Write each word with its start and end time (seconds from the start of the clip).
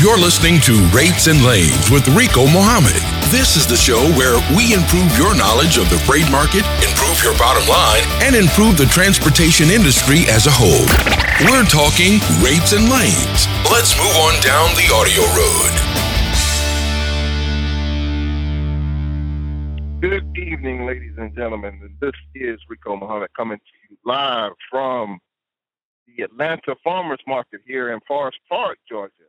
You're 0.00 0.16
listening 0.16 0.62
to 0.62 0.80
Rates 0.96 1.26
and 1.26 1.44
Lanes 1.44 1.90
with 1.90 2.08
Rico 2.16 2.48
Mohammed. 2.48 3.04
This 3.28 3.54
is 3.54 3.66
the 3.66 3.76
show 3.76 4.00
where 4.16 4.40
we 4.56 4.72
improve 4.72 5.12
your 5.12 5.36
knowledge 5.36 5.76
of 5.76 5.92
the 5.92 6.00
freight 6.08 6.24
market, 6.32 6.64
improve 6.80 7.20
your 7.20 7.36
bottom 7.36 7.68
line, 7.68 8.00
and 8.24 8.32
improve 8.32 8.80
the 8.80 8.88
transportation 8.88 9.68
industry 9.68 10.24
as 10.32 10.48
a 10.48 10.50
whole. 10.56 10.88
We're 11.44 11.68
talking 11.68 12.16
rates 12.40 12.72
and 12.72 12.88
lanes. 12.88 13.44
Let's 13.68 13.92
move 14.00 14.16
on 14.24 14.40
down 14.40 14.72
the 14.72 14.88
audio 14.88 15.20
road. 15.36 15.76
Good 20.00 20.24
evening, 20.32 20.86
ladies 20.86 21.12
and 21.18 21.36
gentlemen. 21.36 21.76
This 22.00 22.16
is 22.34 22.56
Rico 22.70 22.96
Mohammed 22.96 23.34
coming 23.36 23.58
to 23.58 23.72
you 23.90 23.98
live 24.06 24.52
from 24.70 25.20
the 26.08 26.24
Atlanta 26.24 26.74
Farmers 26.82 27.20
Market 27.26 27.60
here 27.66 27.92
in 27.92 28.00
Forest 28.08 28.38
Park, 28.48 28.78
Georgia 28.88 29.19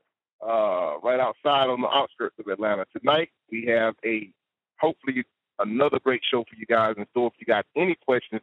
uh, 0.41 0.97
right 1.03 1.19
outside 1.19 1.69
on 1.69 1.81
the 1.81 1.89
outskirts 1.89 2.35
of 2.39 2.47
Atlanta. 2.47 2.85
Tonight, 2.97 3.29
we 3.51 3.65
have 3.65 3.95
a 4.05 4.29
hopefully 4.79 5.23
another 5.59 5.99
great 5.99 6.21
show 6.29 6.43
for 6.43 6.55
you 6.55 6.65
guys 6.65 6.95
in 6.97 7.05
store. 7.11 7.27
If 7.27 7.33
you 7.39 7.45
got 7.45 7.65
any 7.75 7.95
questions 8.05 8.41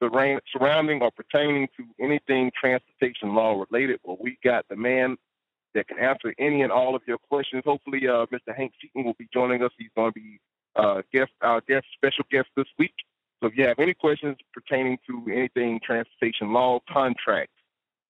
surrounding 0.00 1.02
or 1.02 1.10
pertaining 1.10 1.68
to 1.76 1.84
anything 2.00 2.50
transportation 2.58 3.34
law 3.34 3.64
related, 3.70 4.00
well, 4.04 4.18
we 4.20 4.38
got 4.44 4.64
the 4.68 4.76
man 4.76 5.16
that 5.74 5.88
can 5.88 5.98
answer 5.98 6.34
any 6.38 6.62
and 6.62 6.72
all 6.72 6.94
of 6.94 7.02
your 7.06 7.18
questions. 7.18 7.62
Hopefully, 7.64 8.08
uh, 8.08 8.26
Mr. 8.26 8.56
Hank 8.56 8.72
Seaton 8.80 9.04
will 9.04 9.16
be 9.18 9.28
joining 9.32 9.62
us. 9.62 9.70
He's 9.78 9.90
going 9.96 10.12
to 10.12 10.20
be 10.20 10.40
uh, 10.76 11.02
guest, 11.12 11.32
our 11.42 11.60
guest, 11.68 11.86
special 11.94 12.24
guest 12.30 12.48
this 12.56 12.66
week. 12.78 12.94
So 13.40 13.48
if 13.48 13.56
you 13.56 13.64
have 13.66 13.78
any 13.78 13.94
questions 13.94 14.36
pertaining 14.52 14.98
to 15.06 15.30
anything 15.32 15.80
transportation 15.84 16.52
law, 16.52 16.80
contracts, 16.90 17.54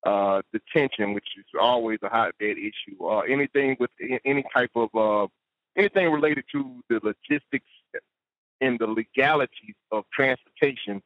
uh, 0.07 0.43
detention, 0.53 1.15
which 1.15 1.27
is 1.39 1.45
always 1.61 1.99
a 2.03 2.09
hotbed 2.09 2.57
issue, 2.57 3.05
uh, 3.05 3.21
anything 3.21 3.77
with 3.81 3.91
any 4.25 4.45
type 4.55 4.71
of 4.75 4.89
uh, 4.95 5.27
anything 5.77 6.11
related 6.11 6.45
to 6.53 6.81
the 6.89 7.01
logistics 7.03 7.67
and 8.61 8.79
the 8.79 8.87
legalities 8.87 9.75
of 9.93 10.05
transportation, 10.13 11.03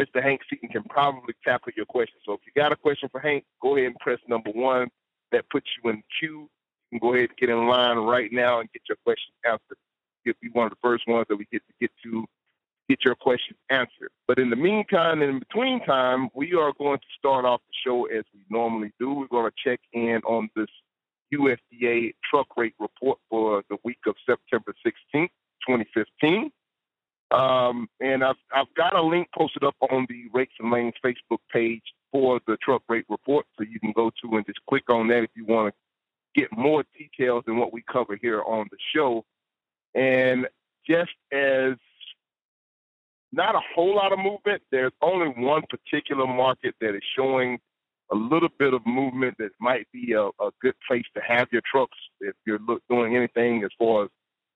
Mr. 0.00 0.22
Hank 0.22 0.40
Seaton 0.48 0.68
can 0.68 0.84
probably 0.84 1.34
tackle 1.44 1.72
your 1.76 1.86
question. 1.86 2.18
So 2.24 2.32
if 2.32 2.40
you 2.46 2.52
got 2.60 2.72
a 2.72 2.76
question 2.76 3.08
for 3.10 3.20
Hank, 3.20 3.44
go 3.60 3.76
ahead 3.76 3.88
and 3.88 3.98
press 3.98 4.18
number 4.28 4.50
one. 4.50 4.88
That 5.32 5.48
puts 5.50 5.66
you 5.82 5.90
in 5.90 6.02
queue. 6.18 6.48
You 6.90 6.98
can 6.98 7.08
go 7.08 7.14
ahead 7.14 7.28
and 7.30 7.38
get 7.38 7.50
in 7.50 7.66
line 7.66 7.98
right 7.98 8.32
now 8.32 8.60
and 8.60 8.72
get 8.72 8.82
your 8.88 8.96
question 9.04 9.34
answered. 9.44 9.76
You'll 10.24 10.34
be 10.40 10.48
one 10.52 10.66
of 10.66 10.70
the 10.70 10.78
first 10.82 11.04
ones 11.06 11.26
that 11.28 11.36
we 11.36 11.46
get 11.52 11.62
to 11.66 11.74
get 11.80 11.90
to 12.04 12.24
get 12.88 13.04
your 13.04 13.14
question 13.14 13.56
answered. 13.70 14.10
But 14.26 14.38
in 14.38 14.50
the 14.50 14.56
meantime, 14.56 15.22
in 15.22 15.38
between 15.38 15.84
time, 15.84 16.28
we 16.34 16.54
are 16.54 16.72
going 16.78 16.98
to 16.98 17.06
start 17.18 17.44
off 17.44 17.60
the 17.66 17.74
show 17.84 18.06
as 18.06 18.24
we 18.34 18.40
normally 18.50 18.92
do. 18.98 19.12
We're 19.12 19.26
going 19.26 19.50
to 19.50 19.70
check 19.70 19.80
in 19.92 20.20
on 20.24 20.48
this 20.56 20.68
USDA 21.32 22.14
truck 22.28 22.56
rate 22.56 22.74
report 22.78 23.18
for 23.28 23.62
the 23.68 23.76
week 23.84 23.98
of 24.06 24.14
September 24.26 24.74
16th, 24.86 25.28
2015. 25.66 26.50
Um, 27.30 27.88
and 28.00 28.24
I've, 28.24 28.36
I've 28.54 28.72
got 28.74 28.96
a 28.96 29.02
link 29.02 29.28
posted 29.36 29.62
up 29.62 29.76
on 29.90 30.06
the 30.08 30.24
Rates 30.32 30.54
and 30.58 30.70
Lanes 30.70 30.94
Facebook 31.04 31.40
page 31.52 31.82
for 32.10 32.40
the 32.46 32.56
truck 32.62 32.82
rate 32.88 33.04
report, 33.10 33.44
so 33.56 33.64
you 33.64 33.78
can 33.78 33.92
go 33.92 34.10
to 34.22 34.36
and 34.36 34.46
just 34.46 34.60
click 34.68 34.88
on 34.88 35.08
that 35.08 35.24
if 35.24 35.30
you 35.36 35.44
want 35.44 35.74
to 35.74 36.40
get 36.40 36.56
more 36.56 36.84
details 36.96 37.44
than 37.46 37.58
what 37.58 37.72
we 37.72 37.82
cover 37.90 38.16
here 38.16 38.42
on 38.42 38.66
the 38.70 38.78
show. 38.94 39.24
And 39.94 40.46
just 40.88 41.12
as 41.32 41.74
not 43.32 43.54
a 43.54 43.60
whole 43.74 43.96
lot 43.96 44.12
of 44.12 44.18
movement. 44.18 44.62
There's 44.70 44.92
only 45.02 45.28
one 45.28 45.62
particular 45.68 46.26
market 46.26 46.74
that 46.80 46.94
is 46.94 47.02
showing 47.16 47.58
a 48.10 48.16
little 48.16 48.48
bit 48.58 48.72
of 48.72 48.84
movement 48.86 49.36
that 49.38 49.50
might 49.60 49.86
be 49.92 50.12
a, 50.12 50.22
a 50.22 50.50
good 50.62 50.74
place 50.86 51.04
to 51.14 51.20
have 51.26 51.48
your 51.52 51.62
trucks 51.70 51.96
if 52.20 52.34
you're 52.46 52.58
look, 52.66 52.82
doing 52.88 53.16
anything 53.16 53.64
as 53.64 53.70
far 53.78 54.04
as 54.04 54.10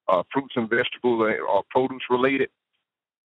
uh, 0.09 0.23
fruits 0.33 0.55
and 0.57 0.71
vegetables 0.71 1.21
or 1.49 1.63
produce 1.71 2.03
related. 2.09 2.49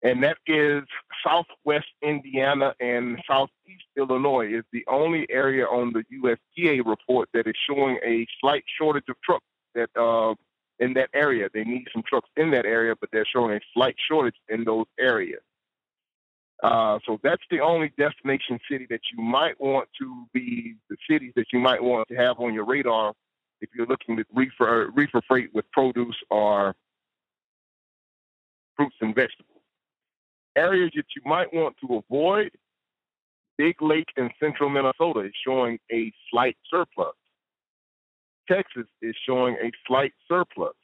And 0.02 0.22
that 0.22 0.36
is 0.46 0.82
Southwest 1.26 1.86
Indiana 2.02 2.74
and 2.78 3.18
Southeast 3.26 3.84
Illinois 3.96 4.52
is 4.52 4.64
the 4.70 4.84
only 4.86 5.26
area 5.30 5.64
on 5.64 5.94
the 5.94 6.04
USDA 6.22 6.84
report 6.84 7.30
that 7.32 7.46
is 7.46 7.54
showing 7.66 7.98
a 8.04 8.26
slight 8.38 8.64
shortage 8.78 9.08
of 9.08 9.16
trucks 9.24 9.46
that 9.74 9.88
uh, 9.98 10.34
in 10.84 10.92
that 10.94 11.08
area. 11.14 11.48
They 11.52 11.64
need 11.64 11.86
some 11.92 12.02
trucks 12.06 12.28
in 12.36 12.50
that 12.50 12.66
area, 12.66 12.94
but 13.00 13.08
they're 13.10 13.26
showing 13.34 13.56
a 13.56 13.60
slight 13.72 13.96
shortage 14.08 14.36
in 14.48 14.64
those 14.64 14.86
areas. 14.98 15.40
Uh, 16.62 16.98
so 17.06 17.18
that's 17.22 17.42
the 17.50 17.60
only 17.60 17.92
destination 17.98 18.58
city 18.70 18.86
that 18.90 19.00
you 19.12 19.22
might 19.22 19.58
want 19.60 19.88
to 19.98 20.26
be 20.32 20.76
the 20.90 20.96
cities 21.10 21.32
that 21.36 21.46
you 21.52 21.58
might 21.58 21.82
want 21.82 22.06
to 22.08 22.14
have 22.14 22.38
on 22.38 22.54
your 22.54 22.64
radar 22.64 23.12
if 23.60 23.70
you're 23.74 23.86
looking 23.86 24.18
at 24.18 24.26
reefer 24.34 24.90
reefer 24.94 25.20
freight 25.26 25.50
with 25.54 25.64
produce 25.72 26.16
or 26.30 26.74
fruits 28.76 28.96
and 29.00 29.14
vegetables. 29.14 29.62
Areas 30.56 30.90
that 30.94 31.06
you 31.16 31.22
might 31.24 31.52
want 31.52 31.74
to 31.80 31.96
avoid, 31.96 32.50
Big 33.58 33.80
Lake 33.82 34.08
in 34.16 34.30
central 34.38 34.68
Minnesota 34.68 35.20
is 35.20 35.32
showing 35.44 35.78
a 35.90 36.12
slight 36.30 36.56
surplus. 36.70 37.14
Texas 38.50 38.86
is 39.02 39.14
showing 39.26 39.56
a 39.62 39.70
slight 39.86 40.12
surplus. 40.28 40.74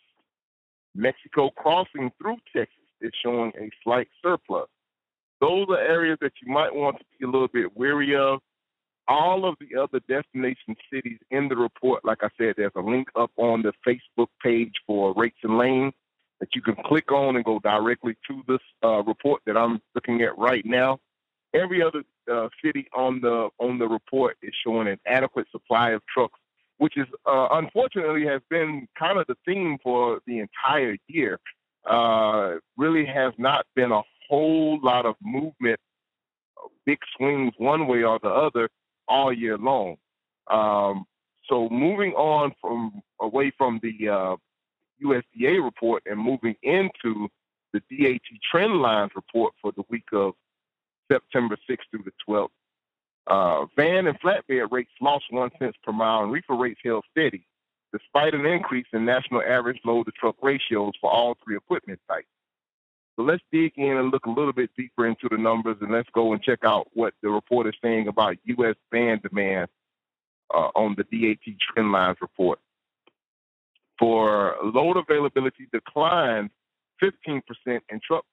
Mexico 0.95 1.51
crossing 1.51 2.11
through 2.19 2.39
Texas 2.55 2.77
is 3.01 3.13
showing 3.23 3.53
a 3.59 3.71
slight 3.85 4.09
surplus. 4.23 4.69
Those 5.41 5.67
are 5.71 5.79
areas 5.79 6.19
that 6.21 6.33
you 6.43 6.53
might 6.53 6.75
want 6.75 6.99
to 6.99 7.05
be 7.19 7.25
a 7.25 7.29
little 7.29 7.49
bit 7.49 7.77
wary 7.77 8.17
of. 8.17 8.41
All 9.09 9.49
of 9.49 9.57
the 9.59 9.81
other 9.81 10.01
destination 10.09 10.77
cities 10.93 11.19
in 11.31 11.49
the 11.49 11.57
report, 11.57 12.05
like 12.05 12.19
I 12.23 12.29
said, 12.39 12.55
there's 12.57 12.73
a 12.77 12.81
link 12.81 13.09
up 13.17 13.31
on 13.37 13.63
the 13.63 13.73
Facebook 13.87 14.29
page 14.43 14.75
for 14.87 15.15
rates 15.15 15.39
and 15.43 15.59
lanes 15.59 15.95
that 16.39 16.55
you 16.55 16.63
can 16.63 16.77
click 16.87 17.11
on 17.11 17.37
and 17.37 17.45
go 17.45 17.59
directly 17.59 18.17
to 18.29 18.43
this 18.47 18.61
uh, 18.85 19.03
report 19.03 19.43
that 19.47 19.57
I'm 19.57 19.81
looking 19.95 20.23
at 20.23 20.37
right 20.39 20.65
now. 20.65 20.99
Every 21.55 21.83
other 21.83 22.05
uh, 22.31 22.49
city 22.65 22.87
on 22.95 23.21
the 23.21 23.49
on 23.59 23.79
the 23.79 23.89
report 23.89 24.37
is 24.43 24.55
showing 24.65 24.87
an 24.87 25.01
adequate 25.07 25.49
supply 25.51 25.91
of 25.91 26.03
trucks 26.07 26.39
which 26.81 26.97
is 26.97 27.07
uh, 27.27 27.49
unfortunately 27.53 28.25
has 28.25 28.41
been 28.49 28.89
kind 28.99 29.19
of 29.19 29.27
the 29.27 29.37
theme 29.45 29.77
for 29.83 30.21
the 30.27 30.39
entire 30.39 30.97
year. 31.09 31.39
Uh, 31.89 32.55
really 32.79 33.05
has 33.05 33.35
not 33.37 33.67
been 33.77 33.93
a 33.93 34.01
whole 34.29 34.81
lot 34.83 35.05
of 35.05 35.15
movement, 35.23 35.79
big 36.87 36.99
swings 37.17 37.53
one 37.59 37.87
way 37.87 38.03
or 38.03 38.19
the 38.23 38.31
other 38.31 38.71
all 39.09 39.31
year 39.31 39.59
long. 39.59 39.97
Um, 40.51 41.05
so 41.45 41.69
moving 41.69 42.13
on 42.13 42.53
from 42.63 43.03
away 43.21 43.53
from 43.59 43.79
the 43.83 44.09
uh, 44.09 44.37
USDA 45.05 45.63
report 45.63 46.03
and 46.07 46.19
moving 46.19 46.55
into 46.63 47.29
the 47.75 47.81
DAT 47.91 48.23
trend 48.51 48.81
lines 48.81 49.11
report 49.15 49.53
for 49.61 49.73
the 49.77 49.83
week 49.91 50.09
of 50.15 50.33
September 51.13 51.59
6th 51.69 51.79
through 51.91 52.05
the 52.05 52.13
12th. 52.27 52.49
Uh, 53.27 53.67
van 53.77 54.07
and 54.07 54.19
flatbed 54.21 54.71
rates 54.71 54.91
lost 55.01 55.25
one 55.31 55.51
cent 55.59 55.75
per 55.83 55.93
mile, 55.93 56.23
and 56.23 56.33
reefer 56.33 56.57
rates 56.57 56.81
held 56.85 57.05
steady, 57.11 57.47
despite 57.93 58.35
an 58.35 58.47
increase 58.47 58.87
in 58.93 59.05
national 59.05 59.43
average 59.43 59.81
load 59.85 60.05
to 60.05 60.13
truck 60.13 60.37
ratios 60.43 60.93
for 61.01 61.11
all 61.11 61.37
three 61.45 61.57
equipment 61.57 62.01
types. 62.09 62.27
So 63.17 63.23
let's 63.23 63.43
dig 63.53 63.73
in 63.77 63.97
and 63.99 64.11
look 64.11 64.27
a 64.27 64.31
little 64.31 64.53
bit 64.53 64.71
deeper 64.77 65.07
into 65.07 65.29
the 65.31 65.37
numbers, 65.37 65.77
and 65.81 65.93
let's 65.93 66.09
go 66.15 66.33
and 66.33 66.43
check 66.43 66.61
out 66.65 66.89
what 66.95 67.15
the 67.23 67.29
report 67.29 67.67
is 67.67 67.75
saying 67.83 68.09
about 68.09 68.37
U.S. 68.45 68.77
van 68.91 69.21
demand 69.21 69.69
uh, 70.55 70.71
on 70.75 70.97
the 70.97 71.05
DAT 71.05 71.55
Trendlines 71.77 72.21
report. 72.21 72.59
For 73.99 74.57
load 74.65 74.97
availability 74.97 75.69
declined 75.71 76.51
15%, 77.03 77.43
and 77.67 78.03
truck 78.03 78.25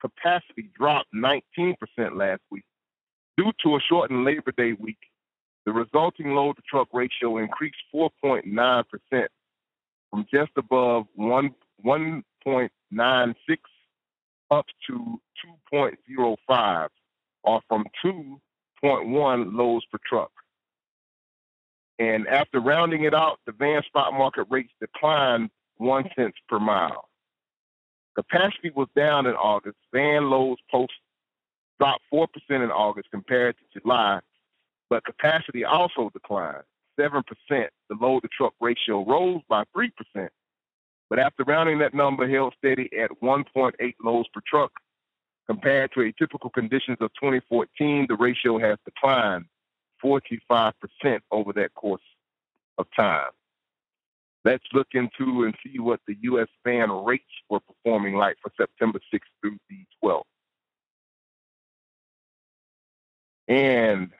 capacity 0.00 0.70
dropped 0.78 1.12
19% 1.14 1.74
last 2.14 2.42
week. 2.50 2.64
Due 3.36 3.52
to 3.62 3.76
a 3.76 3.80
shortened 3.80 4.24
Labor 4.24 4.52
Day 4.56 4.72
week, 4.72 4.98
the 5.66 5.72
resulting 5.72 6.34
load 6.34 6.56
to 6.56 6.62
truck 6.62 6.88
ratio 6.92 7.38
increased 7.38 7.76
4.9% 7.94 8.84
from 10.10 10.26
just 10.32 10.52
above 10.56 11.06
1, 11.14 11.54
1.96 11.84 13.58
up 14.50 14.64
to 14.86 15.20
2.05, 15.72 16.88
or 17.42 17.60
from 17.68 17.84
2.1 18.04 18.38
loads 19.54 19.84
per 19.90 19.98
truck. 20.08 20.30
And 21.98 22.26
after 22.28 22.60
rounding 22.60 23.04
it 23.04 23.14
out, 23.14 23.40
the 23.46 23.52
van 23.52 23.82
spot 23.84 24.12
market 24.12 24.46
rates 24.50 24.72
declined 24.80 25.50
one 25.78 26.08
cent 26.16 26.34
per 26.48 26.58
mile. 26.58 27.08
Capacity 28.14 28.70
was 28.74 28.88
down 28.96 29.26
in 29.26 29.34
August. 29.34 29.76
Van 29.92 30.30
loads 30.30 30.60
post 30.70 30.92
dropped 31.78 32.02
4% 32.12 32.26
in 32.50 32.70
August 32.70 33.10
compared 33.10 33.56
to 33.58 33.80
July, 33.80 34.20
but 34.88 35.04
capacity 35.04 35.64
also 35.64 36.10
declined 36.12 36.62
7%. 36.98 37.22
The 37.50 37.68
load 38.00 38.20
to 38.20 38.28
truck 38.36 38.54
ratio 38.60 39.04
rose 39.04 39.42
by 39.48 39.64
3%, 39.76 39.90
but 41.10 41.18
after 41.18 41.44
rounding 41.44 41.78
that 41.78 41.94
number 41.94 42.28
held 42.28 42.54
steady 42.58 42.88
at 42.98 43.10
1.8 43.22 43.72
loads 44.02 44.28
per 44.32 44.40
truck. 44.46 44.72
Compared 45.46 45.92
to 45.92 46.00
a 46.00 46.12
typical 46.18 46.50
conditions 46.50 46.96
of 47.00 47.10
2014, 47.20 48.06
the 48.08 48.16
ratio 48.16 48.58
has 48.58 48.78
declined 48.84 49.44
45% 50.04 50.72
over 51.30 51.52
that 51.52 51.72
course 51.74 52.02
of 52.78 52.86
time. 52.96 53.30
Let's 54.44 54.64
look 54.72 54.88
into 54.92 55.44
and 55.44 55.54
see 55.64 55.78
what 55.78 56.00
the 56.06 56.16
U.S. 56.22 56.48
van 56.64 56.90
rates 57.04 57.24
were 57.48 57.60
performing 57.60 58.14
like 58.14 58.36
for 58.42 58.52
September 58.56 59.00
6th 59.12 59.20
through 59.40 59.56
the 59.70 59.84
12th. 60.04 60.22
And 63.48 64.10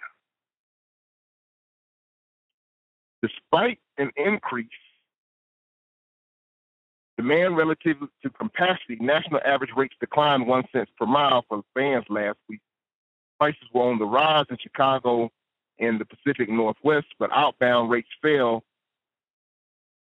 despite 3.22 3.80
an 3.98 4.10
increase 4.16 4.68
demand 7.16 7.56
relative 7.56 7.96
to 8.22 8.30
capacity, 8.30 8.96
national 9.00 9.40
average 9.44 9.70
rates 9.76 9.94
declined 10.00 10.46
one 10.46 10.64
cent 10.72 10.88
per 10.98 11.06
mile 11.06 11.44
for 11.48 11.62
vans 11.76 12.04
last 12.08 12.38
week. 12.48 12.60
Prices 13.38 13.68
were 13.72 13.90
on 13.90 13.98
the 13.98 14.04
rise 14.04 14.46
in 14.50 14.56
Chicago 14.60 15.30
and 15.78 16.00
the 16.00 16.04
Pacific 16.04 16.48
Northwest, 16.48 17.06
but 17.18 17.30
outbound 17.32 17.90
rates 17.90 18.08
fell 18.22 18.62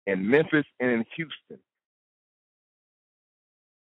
in 0.08 0.28
Memphis 0.28 0.66
and 0.80 0.92
in 0.92 1.06
Houston. 1.16 1.60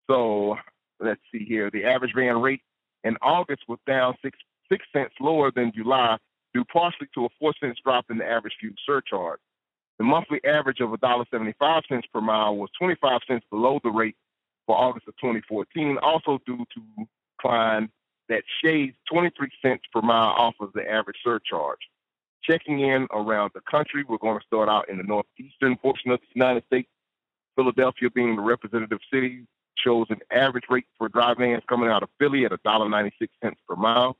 So 0.09 0.57
let's 0.99 1.21
see 1.31 1.45
here. 1.45 1.69
The 1.71 1.85
average 1.85 2.13
van 2.15 2.41
rate 2.41 2.61
in 3.03 3.17
August 3.21 3.63
was 3.67 3.79
down 3.85 4.15
six 4.23 4.37
six 4.69 4.85
cents 4.93 5.13
lower 5.19 5.51
than 5.51 5.71
July, 5.75 6.17
due 6.53 6.65
partially 6.65 7.07
to 7.13 7.25
a 7.25 7.29
four 7.39 7.53
cents 7.59 7.79
drop 7.83 8.05
in 8.09 8.17
the 8.17 8.25
average 8.25 8.55
fuel 8.59 8.73
surcharge. 8.85 9.39
The 9.97 10.03
monthly 10.03 10.39
average 10.45 10.81
of 10.81 10.89
$1.75 10.89 12.01
per 12.13 12.21
mile 12.21 12.55
was 12.57 12.69
25 12.77 13.21
cents 13.27 13.45
below 13.49 13.79
the 13.83 13.89
rate 13.89 14.15
for 14.65 14.75
August 14.75 15.07
of 15.07 15.15
2014, 15.17 15.97
also 16.01 16.39
due 16.45 16.57
to 16.57 17.07
decline 17.37 17.89
that 18.27 18.43
shades 18.63 18.95
23 19.11 19.49
cents 19.61 19.83
per 19.93 20.01
mile 20.01 20.33
off 20.37 20.55
of 20.59 20.73
the 20.73 20.89
average 20.89 21.17
surcharge. 21.23 21.79
Checking 22.43 22.81
in 22.81 23.07
around 23.11 23.51
the 23.53 23.61
country, 23.69 24.03
we're 24.07 24.17
going 24.17 24.39
to 24.39 24.45
start 24.45 24.69
out 24.69 24.89
in 24.89 24.97
the 24.97 25.03
northeastern 25.03 25.77
portion 25.77 26.11
of 26.11 26.19
the 26.19 26.27
United 26.33 26.63
States. 26.67 26.89
Philadelphia 27.55 28.09
being 28.09 28.35
the 28.35 28.41
representative 28.41 28.99
city 29.11 29.45
shows 29.77 30.07
an 30.09 30.19
average 30.31 30.65
rate 30.69 30.85
for 30.97 31.09
dry 31.09 31.33
vans 31.33 31.63
coming 31.67 31.89
out 31.89 32.03
of 32.03 32.09
Philly 32.19 32.45
at 32.45 32.51
$1.96 32.51 33.11
per 33.67 33.75
mile. 33.75 34.17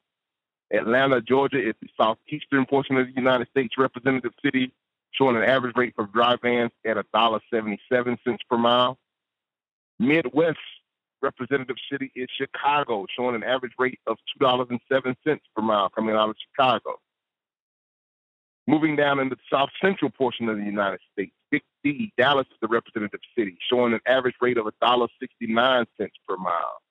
Atlanta, 0.73 1.21
Georgia 1.21 1.59
is 1.59 1.75
the 1.81 1.87
southeastern 1.97 2.65
portion 2.65 2.97
of 2.97 3.07
the 3.07 3.13
United 3.13 3.47
States 3.49 3.75
representative 3.77 4.31
city, 4.43 4.71
showing 5.11 5.35
an 5.35 5.43
average 5.43 5.75
rate 5.75 5.93
for 5.95 6.07
dry 6.07 6.35
vans 6.41 6.71
at 6.85 6.97
$1.77 6.97 8.17
per 8.49 8.57
mile. 8.57 8.97
Midwest 9.99 10.57
representative 11.21 11.77
city 11.91 12.11
is 12.15 12.27
Chicago, 12.37 13.05
showing 13.15 13.35
an 13.35 13.43
average 13.43 13.73
rate 13.79 13.99
of 14.07 14.17
$2.07 14.41 15.15
per 15.25 15.61
mile 15.61 15.89
coming 15.89 16.15
out 16.15 16.29
of 16.29 16.35
Chicago. 16.49 16.99
Moving 18.67 18.95
down 18.95 19.19
into 19.19 19.35
the 19.35 19.41
south 19.51 19.69
central 19.79 20.09
portion 20.09 20.49
of 20.49 20.57
the 20.57 20.63
United 20.63 20.99
States, 21.13 21.33
Big 21.51 21.61
D, 21.83 22.11
Dallas 22.17 22.47
is 22.49 22.57
the 22.61 22.67
representative 22.67 23.19
city, 23.37 23.57
showing 23.69 23.93
an 23.93 23.99
average 24.07 24.35
rate 24.41 24.57
of 24.57 24.65
$1.69 24.81 25.85
per 26.27 26.37
mile. 26.37 26.81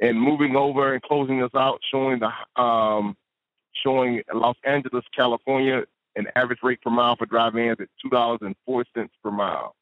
And 0.00 0.20
moving 0.20 0.56
over 0.56 0.92
and 0.92 1.02
closing 1.02 1.42
us 1.42 1.52
out, 1.54 1.80
showing 1.90 2.20
the 2.20 2.60
um, 2.60 3.16
showing 3.84 4.22
Los 4.34 4.56
Angeles, 4.64 5.04
California, 5.16 5.84
an 6.16 6.26
average 6.36 6.58
rate 6.62 6.80
per 6.82 6.90
mile 6.90 7.16
for 7.16 7.26
dry 7.26 7.50
vans 7.50 7.78
at 7.80 7.88
two 8.02 8.10
dollars 8.10 8.40
and 8.42 8.56
four 8.66 8.84
cents 8.94 9.14
per 9.22 9.30
mile. 9.30 9.74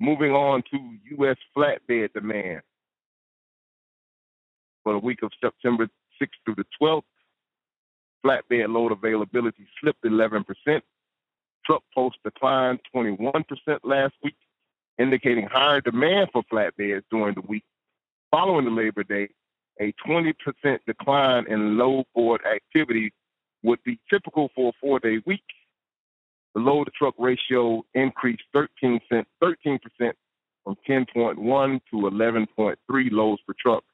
Moving 0.00 0.32
on 0.32 0.62
to 0.70 0.78
U.S. 1.18 1.36
flatbed 1.56 2.12
demand 2.14 2.62
for 4.82 4.94
the 4.94 4.98
week 4.98 5.22
of 5.22 5.30
September 5.42 5.88
6th 6.20 6.28
through 6.44 6.54
the 6.56 6.64
12th. 6.80 7.02
Flatbed 8.24 8.72
load 8.72 8.92
availability 8.92 9.66
slipped 9.80 10.02
11%. 10.04 10.44
Truck 11.64 11.82
posts 11.94 12.18
declined 12.24 12.80
21% 12.94 13.44
last 13.84 14.14
week, 14.22 14.36
indicating 14.98 15.46
higher 15.46 15.80
demand 15.80 16.30
for 16.32 16.42
flatbeds 16.52 17.02
during 17.10 17.34
the 17.34 17.42
week. 17.42 17.64
Following 18.30 18.64
the 18.64 18.70
Labor 18.70 19.02
Day, 19.02 19.28
a 19.80 19.92
20% 20.06 20.34
decline 20.86 21.46
in 21.48 21.76
load 21.78 22.04
board 22.14 22.42
activity 22.46 23.12
would 23.62 23.82
be 23.84 23.98
typical 24.08 24.50
for 24.54 24.70
a 24.70 24.72
four 24.80 25.00
day 25.00 25.20
week. 25.26 25.42
The 26.54 26.60
load 26.60 26.84
to 26.84 26.90
truck 26.92 27.14
ratio 27.18 27.82
increased 27.94 28.42
13 28.52 29.00
cent, 29.10 29.26
13% 29.42 29.78
from 30.64 30.76
10.1 30.88 31.80
to 31.90 31.96
11.3 31.96 32.76
loads 33.10 33.42
per 33.46 33.54
truck. 33.58 33.84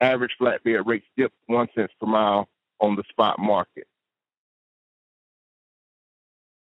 Average 0.00 0.32
flatbed 0.40 0.86
rates 0.86 1.06
dipped 1.16 1.34
one 1.46 1.68
cent 1.74 1.90
per 2.00 2.06
mile 2.06 2.48
on 2.80 2.94
the 2.94 3.02
spot 3.10 3.38
market. 3.38 3.86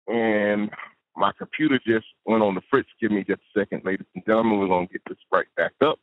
And 0.08 0.72
my 1.16 1.32
computer 1.38 1.80
just 1.86 2.06
went 2.26 2.42
on 2.42 2.56
the 2.56 2.62
fritz. 2.70 2.90
Give 3.00 3.12
me 3.12 3.24
just 3.24 3.42
a 3.56 3.60
second, 3.60 3.84
ladies 3.86 4.08
and 4.16 4.26
gentlemen. 4.26 4.60
We're 4.60 4.68
going 4.68 4.88
to 4.88 4.94
get 4.94 5.02
this 5.08 5.18
right 5.32 5.48
back 5.56 5.74
up. 5.82 6.00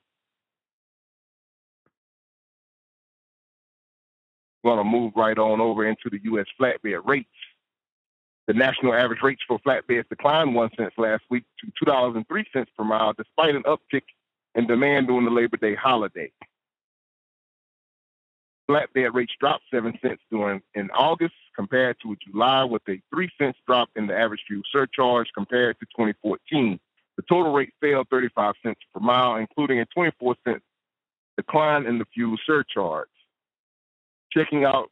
Going 4.64 4.78
to 4.78 4.84
move 4.84 5.12
right 5.14 5.38
on 5.38 5.60
over 5.60 5.86
into 5.86 6.10
the 6.10 6.18
U.S. 6.24 6.46
flatbed 6.60 7.06
rates. 7.06 7.28
The 8.46 8.54
national 8.54 8.94
average 8.94 9.22
rates 9.22 9.42
for 9.46 9.58
flatbeds 9.60 10.08
declined 10.08 10.54
one 10.54 10.70
cent 10.76 10.92
last 10.98 11.22
week 11.30 11.44
to 11.60 11.86
$2.03 11.86 12.66
per 12.76 12.84
mile, 12.84 13.12
despite 13.16 13.54
an 13.54 13.62
uptick 13.62 14.02
in 14.54 14.66
demand 14.66 15.06
during 15.06 15.24
the 15.24 15.30
Labor 15.30 15.56
Day 15.56 15.74
holiday. 15.74 16.30
Flatbed 18.68 19.14
rates 19.14 19.32
dropped 19.38 19.64
seven 19.72 19.98
cents 20.02 20.22
during 20.30 20.62
in 20.74 20.90
August 20.90 21.34
compared 21.54 21.96
to 22.02 22.16
July, 22.26 22.64
with 22.64 22.82
a 22.88 23.00
three 23.14 23.30
cents 23.38 23.58
drop 23.66 23.88
in 23.96 24.06
the 24.06 24.16
average 24.16 24.42
fuel 24.46 24.62
surcharge 24.72 25.28
compared 25.34 25.78
to 25.80 25.86
2014. 25.86 26.80
The 27.16 27.22
total 27.28 27.52
rate 27.52 27.72
fell 27.80 28.04
35 28.10 28.54
cents 28.62 28.80
per 28.92 29.00
mile, 29.00 29.36
including 29.36 29.80
a 29.80 29.86
24 29.86 30.36
cent 30.46 30.62
decline 31.36 31.86
in 31.86 31.98
the 31.98 32.06
fuel 32.14 32.36
surcharge 32.46 33.08
checking 34.36 34.64
out 34.64 34.90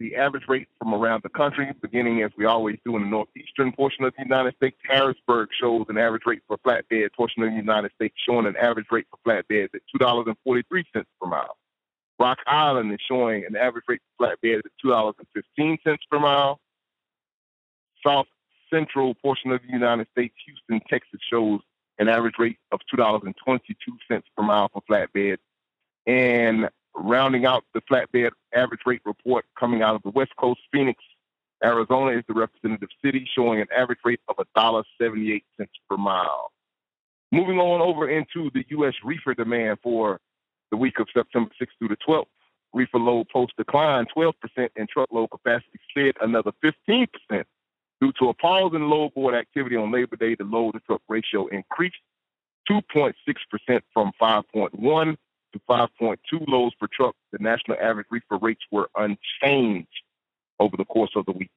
the 0.00 0.16
average 0.16 0.44
rate 0.48 0.68
from 0.78 0.94
around 0.94 1.22
the 1.22 1.28
country, 1.28 1.70
beginning 1.80 2.22
as 2.22 2.32
we 2.36 2.44
always 2.44 2.76
do 2.84 2.96
in 2.96 3.02
the 3.02 3.08
northeastern 3.08 3.72
portion 3.72 4.04
of 4.04 4.12
the 4.16 4.24
United 4.24 4.54
States. 4.56 4.76
Harrisburg 4.88 5.48
shows 5.60 5.86
an 5.88 5.96
average 5.96 6.22
rate 6.26 6.42
for 6.48 6.58
flatbed 6.58 7.12
portion 7.16 7.44
of 7.44 7.50
the 7.50 7.56
United 7.56 7.92
States, 7.94 8.14
showing 8.28 8.46
an 8.46 8.56
average 8.56 8.86
rate 8.90 9.06
for 9.10 9.18
flatbeds 9.24 9.74
at 9.74 9.80
two 9.92 9.98
dollars 9.98 10.24
and 10.26 10.36
forty 10.44 10.62
three 10.68 10.84
cents 10.92 11.08
per 11.20 11.28
mile. 11.28 11.56
Rock 12.18 12.38
Island 12.46 12.92
is 12.92 12.98
showing 13.08 13.44
an 13.46 13.56
average 13.56 13.84
rate 13.86 14.00
for 14.18 14.26
flatbeds 14.26 14.58
at 14.58 14.72
two 14.80 14.88
dollars 14.90 15.14
and 15.18 15.28
fifteen 15.34 15.78
cents 15.84 16.02
per 16.10 16.18
mile. 16.18 16.58
South 18.04 18.26
central 18.72 19.14
portion 19.14 19.52
of 19.52 19.60
the 19.62 19.72
United 19.72 20.08
States, 20.10 20.34
Houston, 20.46 20.80
Texas 20.88 21.20
shows 21.30 21.60
an 21.98 22.08
average 22.08 22.34
rate 22.38 22.58
of 22.72 22.80
two 22.90 22.96
dollars 22.96 23.22
and 23.24 23.36
twenty 23.44 23.76
two 23.84 23.96
cents 24.10 24.26
per 24.36 24.42
mile 24.42 24.68
for 24.72 24.82
flatbeds. 24.90 25.38
And 26.06 26.68
rounding 26.94 27.46
out 27.46 27.64
the 27.74 27.80
flatbed 27.90 28.30
average 28.54 28.80
rate 28.86 29.02
report 29.04 29.44
coming 29.58 29.82
out 29.82 29.94
of 29.94 30.02
the 30.02 30.10
West 30.10 30.32
Coast, 30.38 30.60
Phoenix, 30.70 31.02
Arizona 31.64 32.18
is 32.18 32.24
the 32.26 32.34
representative 32.34 32.88
city, 33.04 33.28
showing 33.34 33.60
an 33.60 33.68
average 33.76 34.00
rate 34.04 34.20
of 34.28 34.36
$1.78 34.56 35.42
per 35.88 35.96
mile. 35.96 36.52
Moving 37.30 37.58
on 37.58 37.80
over 37.80 38.10
into 38.10 38.50
the 38.52 38.64
U.S. 38.70 38.94
reefer 39.04 39.34
demand 39.34 39.78
for 39.82 40.20
the 40.70 40.76
week 40.76 40.98
of 40.98 41.06
September 41.14 41.50
6th 41.60 41.68
through 41.78 41.88
the 41.88 41.96
12th. 42.06 42.26
Reefer 42.74 42.98
load 42.98 43.28
post 43.28 43.52
declined 43.56 44.08
12% 44.16 44.32
and 44.76 44.88
truckload 44.88 45.30
capacity 45.30 45.78
slid 45.92 46.16
another 46.20 46.52
15%. 46.64 47.08
Due 48.00 48.12
to 48.18 48.30
a 48.30 48.34
pause 48.34 48.72
in 48.74 48.88
load 48.88 49.14
board 49.14 49.34
activity 49.34 49.76
on 49.76 49.92
Labor 49.92 50.16
Day, 50.16 50.34
the 50.34 50.44
load 50.44 50.72
to 50.72 50.80
truck 50.80 51.02
ratio 51.08 51.46
increased 51.48 51.96
2.6% 52.70 53.14
from 53.92 54.10
5.1 54.20 55.16
to 55.52 55.60
5.2 55.68 56.16
loads 56.48 56.74
per 56.80 56.86
truck, 56.92 57.14
the 57.32 57.38
national 57.38 57.76
average 57.80 58.06
reefer 58.10 58.38
rates 58.40 58.62
were 58.70 58.88
unchanged 58.96 59.88
over 60.58 60.76
the 60.76 60.84
course 60.84 61.12
of 61.16 61.26
the 61.26 61.32
week. 61.32 61.50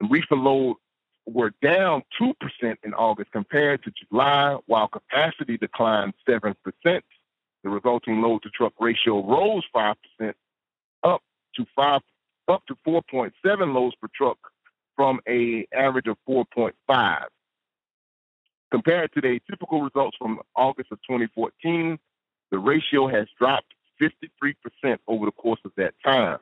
The 0.00 0.08
reefer 0.08 0.36
loads 0.36 0.78
were 1.26 1.52
down 1.62 2.02
2% 2.20 2.34
in 2.82 2.94
August 2.94 3.32
compared 3.32 3.82
to 3.84 3.90
July, 3.90 4.56
while 4.66 4.88
capacity 4.88 5.58
declined 5.58 6.14
7%. 6.28 6.54
The 6.84 7.02
resulting 7.70 8.22
load 8.22 8.42
to 8.44 8.50
truck 8.50 8.72
ratio 8.80 9.24
rose 9.26 9.64
5% 9.74 9.94
up 11.02 11.22
to 11.56 11.66
5 11.76 12.00
up 12.48 12.62
to 12.66 12.76
4.7 12.86 13.32
loads 13.74 13.94
per 14.00 14.08
truck 14.14 14.38
from 14.96 15.20
a 15.28 15.66
average 15.72 16.06
of 16.06 16.16
4.5. 16.28 17.24
Compared 18.70 19.12
to 19.14 19.20
the 19.20 19.40
typical 19.48 19.82
results 19.82 20.16
from 20.18 20.40
August 20.54 20.92
of 20.92 20.98
2014, 21.08 21.98
the 22.50 22.58
ratio 22.58 23.08
has 23.08 23.26
dropped 23.38 23.72
53% 24.00 24.98
over 25.06 25.26
the 25.26 25.32
course 25.32 25.60
of 25.64 25.72
that 25.76 25.94
time. 26.04 26.38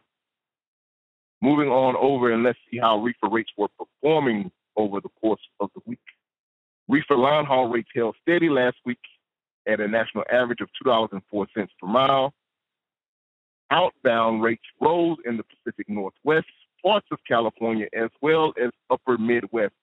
Moving 1.40 1.68
on 1.68 1.94
over 1.96 2.32
and 2.32 2.42
let's 2.42 2.58
see 2.70 2.78
how 2.78 2.98
reefer 2.98 3.28
rates 3.30 3.50
were 3.56 3.68
performing 3.78 4.50
over 4.76 5.00
the 5.00 5.08
course 5.20 5.40
of 5.60 5.70
the 5.74 5.80
week. 5.86 6.00
Reefer 6.88 7.16
line 7.16 7.44
haul 7.44 7.68
rates 7.68 7.88
held 7.94 8.16
steady 8.22 8.48
last 8.48 8.76
week 8.84 8.98
at 9.66 9.80
a 9.80 9.88
national 9.88 10.24
average 10.32 10.60
of 10.60 10.68
$2.04 10.84 11.46
per 11.54 11.66
mile. 11.86 12.32
Outbound 13.70 14.42
rates 14.42 14.62
rose 14.80 15.16
in 15.24 15.36
the 15.36 15.44
Pacific 15.44 15.88
Northwest, 15.88 16.46
parts 16.82 17.06
of 17.10 17.18
California 17.26 17.88
as 17.92 18.10
well 18.22 18.52
as 18.62 18.70
upper 18.90 19.18
Midwest. 19.18 19.74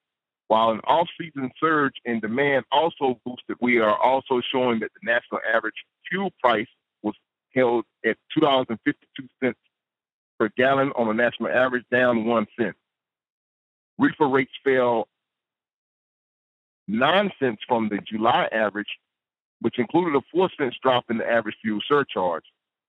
While 0.48 0.72
an 0.72 0.82
off-season 0.82 1.52
surge 1.60 1.96
in 2.06 2.20
demand 2.20 2.66
also 2.72 3.20
boosted, 3.26 3.58
we 3.62 3.80
are 3.80 3.98
also 3.98 4.42
showing 4.52 4.80
that 4.82 4.92
the 4.94 5.12
national 5.12 5.42
average 5.54 5.74
fuel 6.10 6.32
price 6.42 6.68
was 7.02 7.16
held 7.56 7.86
at 8.06 8.18
$2.52 8.38 9.54
per 10.40 10.50
gallon 10.58 10.92
on 10.96 11.10
a 11.10 11.14
national 11.14 11.50
average, 11.50 11.86
down 11.92 12.26
one 12.26 12.46
cent. 12.60 12.76
Reefer 13.98 14.28
rates 14.28 14.52
fell 14.64 15.08
nine 16.88 17.32
cents 17.40 17.62
from 17.68 17.90
the 17.90 18.00
July 18.08 18.48
average, 18.52 18.88
which 19.62 19.80
included 19.80 20.18
a 20.18 20.22
four 20.32 20.50
cents 20.60 20.76
drop 20.84 21.06
in 21.10 21.18
the 21.18 21.30
average 21.30 21.56
fuel 21.62 21.80
surcharge. 21.88 22.44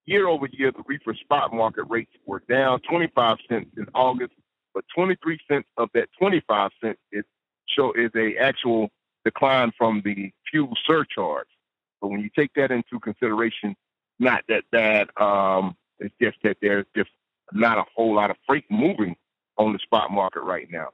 Year 0.06 0.28
over 0.28 0.48
year, 0.52 0.72
the 0.72 0.82
reefer 0.86 1.14
spot 1.14 1.54
market 1.54 1.84
rates 1.88 2.12
were 2.26 2.42
down 2.48 2.80
25 2.90 3.38
cents 3.48 3.70
in 3.76 3.86
August, 3.94 4.32
but 4.74 4.84
23 4.94 5.38
cents 5.50 5.68
of 5.78 5.88
that 5.94 6.08
25 6.18 6.70
cents 6.82 6.98
is 7.12 7.24
show 7.66 7.92
is 7.92 8.10
a 8.16 8.36
actual 8.36 8.90
decline 9.24 9.72
from 9.76 10.02
the 10.04 10.32
fuel 10.50 10.72
surcharge. 10.86 11.48
But 12.00 12.08
when 12.08 12.20
you 12.20 12.30
take 12.36 12.52
that 12.54 12.70
into 12.70 13.00
consideration, 13.00 13.74
not 14.18 14.42
that 14.48 14.64
bad. 14.70 15.08
Um, 15.20 15.76
it's 15.98 16.14
just 16.20 16.36
that 16.42 16.58
there's 16.60 16.86
just 16.96 17.10
not 17.52 17.78
a 17.78 17.84
whole 17.94 18.14
lot 18.14 18.30
of 18.30 18.36
freight 18.46 18.64
moving 18.70 19.16
on 19.56 19.72
the 19.72 19.78
spot 19.78 20.10
market 20.10 20.40
right 20.40 20.68
now. 20.70 20.88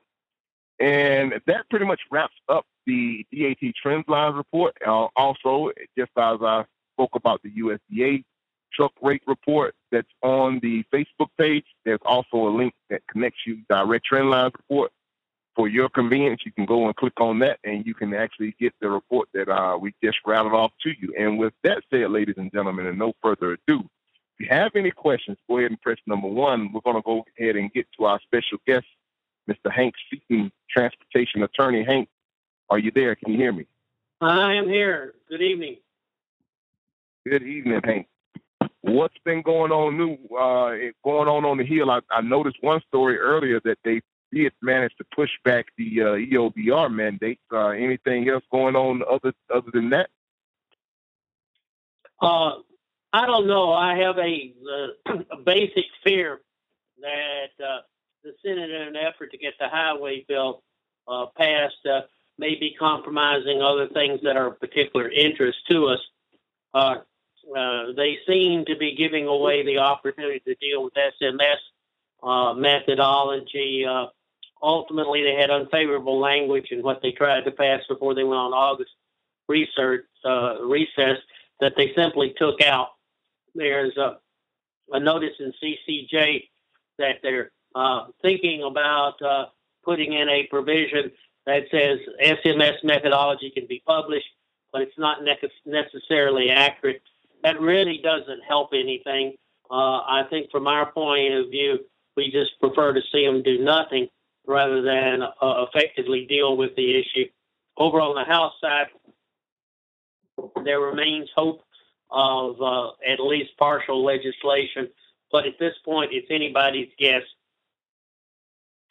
And 0.78 1.34
that 1.46 1.68
pretty 1.68 1.84
much 1.84 2.00
wraps 2.10 2.34
up 2.48 2.64
the 2.86 3.26
DAT 3.32 3.74
Trends 3.80 4.04
Line 4.08 4.34
report. 4.34 4.76
Uh, 4.86 5.08
also, 5.16 5.70
just 5.96 6.10
as 6.16 6.38
I 6.42 6.64
spoke 6.94 7.14
about 7.14 7.42
the 7.42 7.50
USDA 7.50 8.24
truck 8.72 8.92
rate 9.02 9.22
report 9.26 9.74
that's 9.92 10.08
on 10.22 10.60
the 10.62 10.84
Facebook 10.92 11.28
page, 11.38 11.64
there's 11.84 12.00
also 12.04 12.48
a 12.48 12.50
link 12.56 12.72
that 12.88 13.02
connects 13.10 13.40
you 13.46 13.58
direct 13.68 14.06
trend 14.06 14.30
line 14.30 14.50
report. 14.56 14.90
For 15.56 15.68
your 15.68 15.88
convenience, 15.88 16.42
you 16.46 16.52
can 16.52 16.64
go 16.64 16.86
and 16.86 16.94
click 16.94 17.20
on 17.20 17.40
that, 17.40 17.58
and 17.64 17.84
you 17.84 17.92
can 17.94 18.14
actually 18.14 18.54
get 18.60 18.72
the 18.80 18.88
report 18.88 19.28
that 19.34 19.48
uh, 19.48 19.76
we 19.78 19.92
just 20.02 20.18
rattled 20.24 20.54
off 20.54 20.72
to 20.82 20.90
you. 20.90 21.12
And 21.18 21.38
with 21.38 21.52
that 21.64 21.82
said, 21.90 22.10
ladies 22.10 22.36
and 22.38 22.52
gentlemen, 22.52 22.86
and 22.86 22.98
no 22.98 23.12
further 23.20 23.52
ado, 23.52 23.80
if 23.80 24.38
you 24.38 24.46
have 24.48 24.72
any 24.76 24.90
questions, 24.90 25.36
go 25.48 25.58
ahead 25.58 25.70
and 25.70 25.80
press 25.80 25.98
number 26.06 26.28
one. 26.28 26.72
We're 26.72 26.80
going 26.82 26.96
to 26.96 27.02
go 27.02 27.24
ahead 27.38 27.56
and 27.56 27.72
get 27.72 27.86
to 27.98 28.04
our 28.04 28.20
special 28.20 28.58
guest, 28.66 28.86
Mr. 29.50 29.72
Hank 29.72 29.94
Seaton, 30.08 30.52
transportation 30.70 31.42
attorney. 31.42 31.84
Hank, 31.84 32.08
are 32.70 32.78
you 32.78 32.92
there? 32.94 33.16
Can 33.16 33.32
you 33.32 33.38
hear 33.38 33.52
me? 33.52 33.66
I 34.20 34.54
am 34.54 34.68
here. 34.68 35.14
Good 35.28 35.42
evening. 35.42 35.76
Good 37.26 37.42
evening, 37.42 37.80
Hank. 37.84 38.06
What's 38.82 39.18
been 39.24 39.42
going 39.42 39.72
on 39.72 39.98
new, 39.98 40.14
uh, 40.34 40.92
going 41.04 41.28
on 41.28 41.44
on 41.44 41.58
the 41.58 41.64
Hill? 41.64 41.90
I, 41.90 42.00
I 42.10 42.22
noticed 42.22 42.56
one 42.62 42.80
story 42.88 43.18
earlier 43.18 43.60
that 43.64 43.78
they 43.84 44.00
did 44.32 44.52
managed 44.62 44.98
to 44.98 45.04
push 45.14 45.30
back 45.44 45.66
the 45.76 46.00
uh, 46.00 46.04
EOBR 46.16 46.92
mandate. 46.92 47.40
Uh, 47.52 47.68
anything 47.68 48.28
else 48.28 48.44
going 48.50 48.76
on 48.76 49.02
other 49.10 49.32
other 49.54 49.70
than 49.72 49.90
that? 49.90 50.10
Uh, 52.20 52.56
I 53.12 53.26
don't 53.26 53.46
know. 53.46 53.72
I 53.72 53.96
have 53.98 54.18
a, 54.18 54.54
uh, 55.08 55.18
a 55.32 55.36
basic 55.36 55.86
fear 56.04 56.40
that 57.00 57.64
uh, 57.64 57.80
the 58.22 58.32
Senate, 58.44 58.70
in 58.70 58.82
an 58.82 58.96
effort 58.96 59.32
to 59.32 59.38
get 59.38 59.54
the 59.58 59.68
highway 59.68 60.24
bill 60.28 60.62
uh, 61.08 61.26
passed, 61.36 61.86
may 62.38 62.54
be 62.54 62.74
compromising 62.78 63.62
other 63.62 63.88
things 63.88 64.20
that 64.22 64.36
are 64.36 64.48
of 64.48 64.60
particular 64.60 65.10
interest 65.10 65.58
to 65.70 65.86
us. 65.86 66.00
They 67.96 68.18
seem 68.26 68.64
to 68.66 68.76
be 68.76 68.94
giving 68.94 69.26
away 69.26 69.64
the 69.64 69.78
opportunity 69.78 70.40
to 70.40 70.54
deal 70.56 70.84
with 70.84 70.94
SMS 70.94 71.56
uh, 72.22 72.54
methodology. 72.54 73.84
Uh, 73.88 74.06
ultimately, 74.62 75.22
they 75.22 75.34
had 75.34 75.50
unfavorable 75.50 76.18
language 76.18 76.68
in 76.70 76.82
what 76.82 77.00
they 77.02 77.12
tried 77.12 77.44
to 77.44 77.50
pass 77.50 77.80
before 77.88 78.14
they 78.14 78.24
went 78.24 78.38
on 78.38 78.52
August 78.52 78.90
research 79.48 80.04
uh, 80.24 80.62
recess 80.62 81.18
that 81.60 81.74
they 81.76 81.92
simply 81.94 82.34
took 82.38 82.62
out. 82.62 82.88
There's 83.54 83.96
a, 83.96 84.18
a 84.92 85.00
notice 85.00 85.34
in 85.40 85.52
CCJ 85.62 86.48
that 86.98 87.16
they're 87.22 87.50
uh, 87.74 88.06
thinking 88.22 88.62
about 88.62 89.20
uh, 89.22 89.46
putting 89.84 90.12
in 90.12 90.28
a 90.28 90.46
provision 90.50 91.10
that 91.46 91.64
says 91.70 91.98
SMS 92.24 92.76
methodology 92.84 93.50
can 93.50 93.66
be 93.66 93.82
published, 93.86 94.28
but 94.72 94.82
it's 94.82 94.98
not 94.98 95.24
ne- 95.24 95.36
necessarily 95.66 96.50
accurate. 96.50 97.02
That 97.42 97.60
really 97.60 98.00
doesn't 98.02 98.42
help 98.46 98.70
anything. 98.72 99.34
Uh, 99.70 99.98
I 99.98 100.24
think 100.30 100.50
from 100.50 100.66
our 100.66 100.90
point 100.92 101.32
of 101.34 101.50
view, 101.50 101.78
we 102.16 102.30
just 102.30 102.58
prefer 102.60 102.92
to 102.92 103.00
see 103.10 103.24
them 103.24 103.42
do 103.42 103.58
nothing 103.58 104.08
rather 104.46 104.82
than 104.82 105.22
uh, 105.22 105.64
effectively 105.68 106.26
deal 106.28 106.56
with 106.56 106.74
the 106.76 106.98
issue. 106.98 107.26
Over 107.76 108.00
on 108.00 108.14
the 108.14 108.24
House 108.24 108.52
side, 108.60 108.86
there 110.64 110.80
remains 110.80 111.28
hope 111.34 111.62
of 112.10 112.60
uh, 112.60 112.90
at 113.06 113.20
least 113.20 113.56
partial 113.58 114.04
legislation, 114.04 114.88
but 115.30 115.46
at 115.46 115.58
this 115.58 115.74
point, 115.84 116.10
it's 116.12 116.26
anybody's 116.30 116.90
guess. 116.98 117.22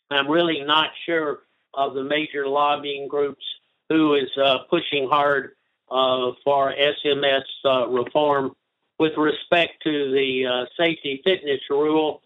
I'm 0.10 0.28
really 0.28 0.64
not 0.64 0.90
sure 1.06 1.40
of 1.74 1.94
the 1.94 2.04
major 2.04 2.48
lobbying 2.48 3.08
groups 3.08 3.44
who 3.90 4.16
is 4.16 4.30
uh, 4.44 4.60
pushing 4.70 5.08
hard 5.08 5.52
uh, 5.92 6.32
for 6.44 6.74
SMS 6.74 7.44
uh, 7.66 7.88
reform. 7.88 8.56
With 8.98 9.16
respect 9.16 9.82
to 9.84 10.12
the 10.12 10.46
uh, 10.46 10.66
safety 10.78 11.22
fitness 11.24 11.62
rule, 11.70 12.22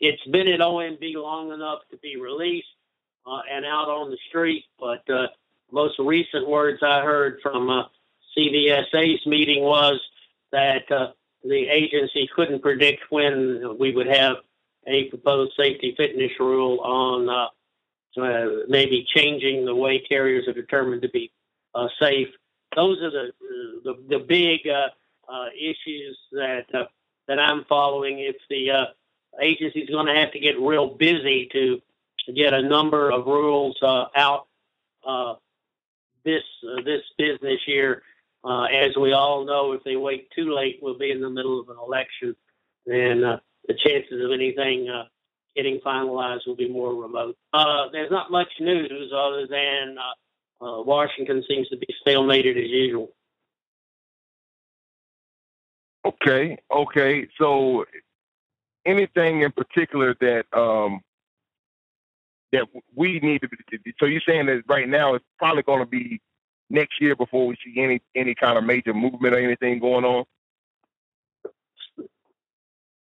it's 0.00 0.24
been 0.24 0.48
at 0.48 0.60
OMB 0.60 1.14
long 1.14 1.52
enough 1.52 1.80
to 1.90 1.96
be 1.98 2.16
released 2.16 2.66
uh, 3.26 3.40
and 3.50 3.64
out 3.64 3.88
on 3.88 4.10
the 4.10 4.18
street, 4.28 4.64
but 4.78 5.04
most 5.70 5.98
recent 5.98 6.48
words 6.48 6.82
I 6.82 7.02
heard 7.02 7.40
from 7.42 7.86
CVSA's 8.36 9.26
meeting 9.26 9.62
was 9.62 10.00
that 10.52 10.84
the 11.44 11.68
agency 11.68 12.28
couldn't 12.34 12.62
predict 12.62 13.02
when 13.10 13.76
we 13.78 13.92
would 13.92 14.06
have 14.06 14.36
a 14.86 15.04
proposed 15.04 15.52
safety 15.56 15.94
fitness 15.96 16.32
rule 16.40 16.80
on 16.80 17.28
uh, 17.28 17.48
uh, 18.20 18.64
maybe 18.68 19.06
changing 19.14 19.64
the 19.64 19.74
way 19.74 20.00
carriers 20.08 20.48
are 20.48 20.54
determined 20.54 21.02
to 21.02 21.08
be 21.10 21.30
uh, 21.74 21.88
safe. 22.00 22.28
Those 22.74 23.00
are 23.02 23.10
the 23.10 23.32
the, 23.84 23.94
the 24.08 24.18
big 24.18 24.60
uh, 24.66 24.88
uh, 25.30 25.46
issues 25.56 26.18
that 26.32 26.64
uh, 26.74 26.84
that 27.28 27.38
I'm 27.38 27.64
following. 27.68 28.18
If 28.18 28.36
the 28.50 28.88
agency 29.40 29.80
is 29.80 29.90
going 29.90 30.06
to 30.06 30.14
have 30.14 30.32
to 30.32 30.40
get 30.40 30.60
real 30.60 30.94
busy 30.94 31.48
to 31.52 31.80
get 32.34 32.52
a 32.52 32.62
number 32.62 33.10
of 33.10 33.26
rules 33.26 33.76
out 33.82 34.46
this 36.24 36.42
this 36.84 37.02
business 37.16 37.60
year. 37.66 38.02
as 38.44 38.96
we 39.00 39.12
all 39.12 39.44
know, 39.44 39.72
if 39.72 39.82
they 39.84 39.96
wait 39.96 40.28
too 40.36 40.54
late, 40.54 40.78
we'll 40.82 40.98
be 40.98 41.10
in 41.10 41.20
the 41.20 41.30
middle 41.30 41.60
of 41.60 41.68
an 41.68 41.76
election, 41.78 42.36
and 42.86 43.40
the 43.68 43.74
chances 43.74 44.24
of 44.24 44.32
anything 44.32 44.88
uh, 44.88 45.04
getting 45.54 45.78
finalized 45.84 46.46
will 46.46 46.56
be 46.56 46.68
more 46.68 46.94
remote. 46.94 47.36
Uh, 47.52 47.86
there's 47.92 48.10
not 48.10 48.30
much 48.30 48.48
news 48.58 49.12
other 49.14 49.46
than 49.46 49.96
uh, 49.98 50.64
uh, 50.64 50.82
Washington 50.82 51.44
seems 51.48 51.68
to 51.68 51.76
be 51.76 51.86
stalemated 52.04 52.56
as 52.56 52.70
usual. 52.70 53.10
Okay, 56.04 56.56
okay. 56.74 57.28
So, 57.38 57.84
anything 58.88 59.42
in 59.42 59.52
particular 59.52 60.14
that 60.20 60.44
um, 60.56 61.00
that 62.52 62.66
we 62.94 63.20
need 63.20 63.42
to? 63.42 63.48
Be, 63.48 63.94
so 64.00 64.06
you're 64.06 64.22
saying 64.26 64.46
that 64.46 64.62
right 64.68 64.88
now 64.88 65.14
it's 65.14 65.24
probably 65.38 65.62
going 65.62 65.80
to 65.80 65.86
be 65.86 66.20
next 66.70 67.00
year 67.00 67.14
before 67.14 67.46
we 67.46 67.56
see 67.64 67.80
any 67.80 68.00
any 68.16 68.34
kind 68.34 68.58
of 68.58 68.64
major 68.64 68.94
movement 68.94 69.34
or 69.34 69.38
anything 69.38 69.78
going 69.78 70.04
on. 70.04 70.24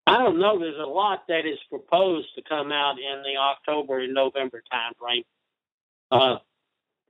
I 0.05 0.17
don't 0.17 0.39
know. 0.39 0.59
There's 0.59 0.79
a 0.79 0.85
lot 0.85 1.23
that 1.29 1.45
is 1.45 1.57
proposed 1.69 2.27
to 2.35 2.41
come 2.47 2.71
out 2.71 2.97
in 2.99 3.23
the 3.23 3.37
October 3.39 3.99
and 3.99 4.13
November 4.13 4.61
timeframe. 4.71 5.23
Uh, 6.11 6.37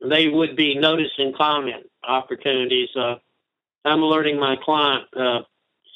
they 0.08 0.28
would 0.30 0.56
be 0.56 0.76
notice 0.76 1.12
and 1.18 1.36
comment 1.36 1.90
opportunities. 2.04 2.90
Uh, 2.96 3.16
I'm 3.84 4.04
alerting 4.04 4.40
my 4.40 4.58
client 4.64 5.06
uh, 5.16 5.42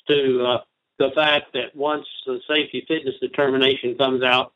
to 0.09 0.45
uh, 0.45 0.62
the 1.00 1.12
fact 1.16 1.54
that 1.54 1.75
once 1.75 2.06
the 2.25 2.39
safety 2.48 2.84
fitness 2.88 3.16
determination 3.22 3.96
comes 3.98 4.24
out, 4.24 4.54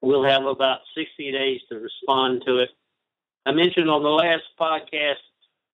we'll 0.00 0.24
have 0.24 0.44
about 0.44 0.80
60 0.96 1.32
days 1.32 1.60
to 1.70 1.78
respond 1.78 2.42
to 2.46 2.58
it. 2.58 2.70
I 3.46 3.52
mentioned 3.52 3.88
on 3.88 4.02
the 4.02 4.08
last 4.08 4.44
podcast 4.58 5.22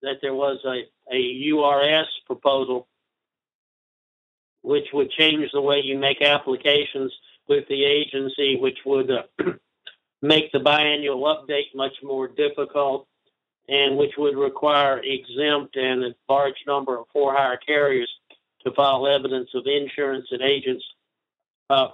that 0.02 0.18
there 0.22 0.34
was 0.34 0.58
a, 0.64 0.84
a 1.14 1.50
URS 1.50 2.08
proposal 2.26 2.88
which 4.62 4.86
would 4.92 5.10
change 5.12 5.50
the 5.52 5.60
way 5.60 5.80
you 5.82 5.98
make 5.98 6.20
applications 6.20 7.12
with 7.48 7.66
the 7.68 7.84
agency, 7.84 8.56
which 8.56 8.78
would 8.84 9.10
uh, 9.10 9.22
make 10.22 10.52
the 10.52 10.58
biannual 10.58 11.22
update 11.22 11.74
much 11.74 11.94
more 12.02 12.28
difficult 12.28 13.06
and 13.68 13.96
which 13.96 14.12
would 14.18 14.36
require 14.36 15.00
exempt 15.02 15.76
and 15.76 16.04
a 16.04 16.14
large 16.28 16.56
number 16.66 16.98
of 16.98 17.06
for 17.12 17.34
hire 17.34 17.58
carriers 17.58 18.10
to 18.64 18.72
file 18.72 19.06
evidence 19.06 19.50
of 19.54 19.66
insurance 19.66 20.26
and 20.30 20.42
agents. 20.42 20.84
Uh, 21.70 21.88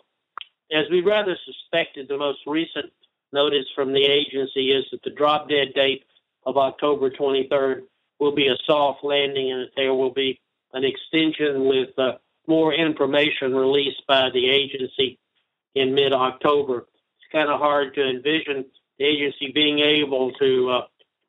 as 0.73 0.85
we 0.91 1.01
rather 1.03 1.37
suspected, 1.45 2.09
the 2.09 2.19
most 2.19 2.41
recent 2.47 2.93
notice 3.33 3.67
from 3.75 3.93
the 3.93 4.05
agency 4.05 4.73
is 4.73 4.85
that 4.91 5.03
the 5.03 5.11
drop 5.11 5.49
dead 5.49 5.75
date 5.75 6.05
of 6.47 6.57
October 6.57 7.11
23rd 7.11 7.83
will 8.21 8.35
be 8.35 8.49
a 8.49 8.57
soft 8.67 9.05
landing 9.05 9.53
and 9.53 9.63
that 9.63 9.73
there 9.77 9.95
will 9.95 10.13
be 10.13 10.41
an 10.73 10.85
extension 10.85 11.67
with 11.67 11.91
uh, 11.99 12.13
more 12.47 12.73
information 12.73 13.55
released 13.55 14.03
by 14.07 14.31
the 14.33 14.49
agency 14.49 15.19
in 15.75 15.95
mid 15.95 16.13
October. 16.13 16.87
It's 17.19 17.33
kind 17.33 17.49
of 17.49 17.59
hard 17.61 17.95
to 17.95 18.09
envision 18.09 18.65
the 18.99 19.05
agency 19.05 19.51
being 19.53 19.81
able 19.81 20.33
to 20.33 20.71
uh, 20.71 20.81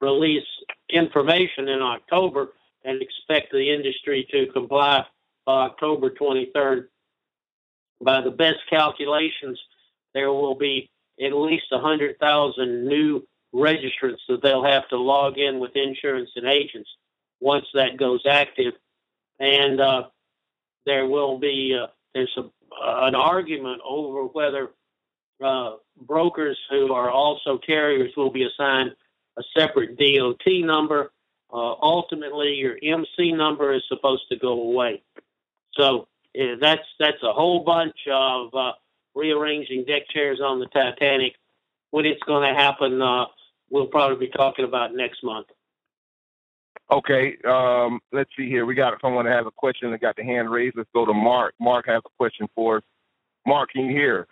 release 0.02 0.46
information 0.90 1.68
in 1.68 1.82
October 1.82 2.54
and 2.84 3.02
expect 3.02 3.52
the 3.52 3.74
industry 3.74 4.28
to 4.32 4.52
comply 4.54 5.06
October 5.48 6.10
23rd. 6.10 6.88
By 8.02 8.22
the 8.22 8.32
best 8.32 8.60
calculations, 8.70 9.60
there 10.14 10.32
will 10.32 10.56
be 10.56 10.90
at 11.24 11.34
least 11.34 11.66
100,000 11.70 12.88
new 12.88 13.26
registrants 13.54 14.20
that 14.28 14.42
they'll 14.44 14.66
have 14.66 14.88
to 14.90 14.98
log 14.98 15.38
in 15.38 15.60
with 15.60 15.76
insurance 15.76 16.30
and 16.36 16.46
agents 16.46 16.90
once 17.40 17.66
that 17.74 17.98
goes 17.98 18.22
active. 18.30 18.74
And 19.40 19.80
uh, 19.80 20.04
there 20.86 21.06
will 21.08 21.40
be 21.40 21.78
uh, 21.82 21.88
there's 22.14 22.34
a, 22.38 22.42
uh, 22.42 23.08
an 23.08 23.16
argument 23.16 23.82
over 23.86 24.24
whether 24.24 24.72
uh, 25.44 25.76
brokers 26.02 26.58
who 26.70 26.94
are 26.94 27.10
also 27.10 27.58
carriers 27.58 28.12
will 28.16 28.32
be 28.32 28.44
assigned 28.44 28.92
a 29.38 29.44
separate 29.58 29.98
DOT 29.98 30.46
number. 30.66 31.12
Uh, 31.54 31.76
ultimately, 31.82 32.54
your 32.56 32.78
MC 32.82 33.32
number 33.32 33.74
is 33.74 33.84
supposed 33.88 34.24
to 34.30 34.38
go 34.38 34.62
away. 34.62 35.04
So 35.78 36.08
uh, 36.40 36.56
that's 36.60 36.86
that's 37.00 37.22
a 37.24 37.34
whole 37.34 37.64
bunch 37.64 37.98
of 38.12 38.54
uh, 38.54 38.74
rearranging 39.14 39.86
deck 39.86 40.04
chairs 40.10 40.40
on 40.44 40.60
the 40.60 40.68
Titanic. 40.68 41.34
When 41.92 42.06
it's 42.06 42.22
going 42.24 42.48
to 42.48 42.60
happen, 42.60 43.02
uh, 43.02 43.26
we'll 43.70 43.88
probably 43.88 44.28
be 44.28 44.32
talking 44.32 44.66
about 44.66 44.94
next 44.94 45.24
month. 45.24 45.48
Okay, 46.92 47.38
um, 47.48 48.00
let's 48.12 48.30
see 48.38 48.48
here. 48.48 48.66
We 48.66 48.76
got 48.76 48.94
someone 49.02 49.26
that 49.26 49.36
has 49.36 49.46
a 49.48 49.52
question 49.52 49.92
that 49.92 50.02
got 50.02 50.16
the 50.16 50.24
hand 50.24 50.52
raised. 50.52 50.78
Let's 50.78 50.90
go 50.94 51.06
to 51.06 51.14
Mark. 51.14 51.56
Mark 51.60 51.88
has 51.88 52.02
a 52.06 52.10
question 52.18 52.48
for 52.54 52.78
us. 52.78 52.84
Mark, 53.48 53.72
can 53.72 53.86
you 53.86 53.92
hear? 53.92 54.28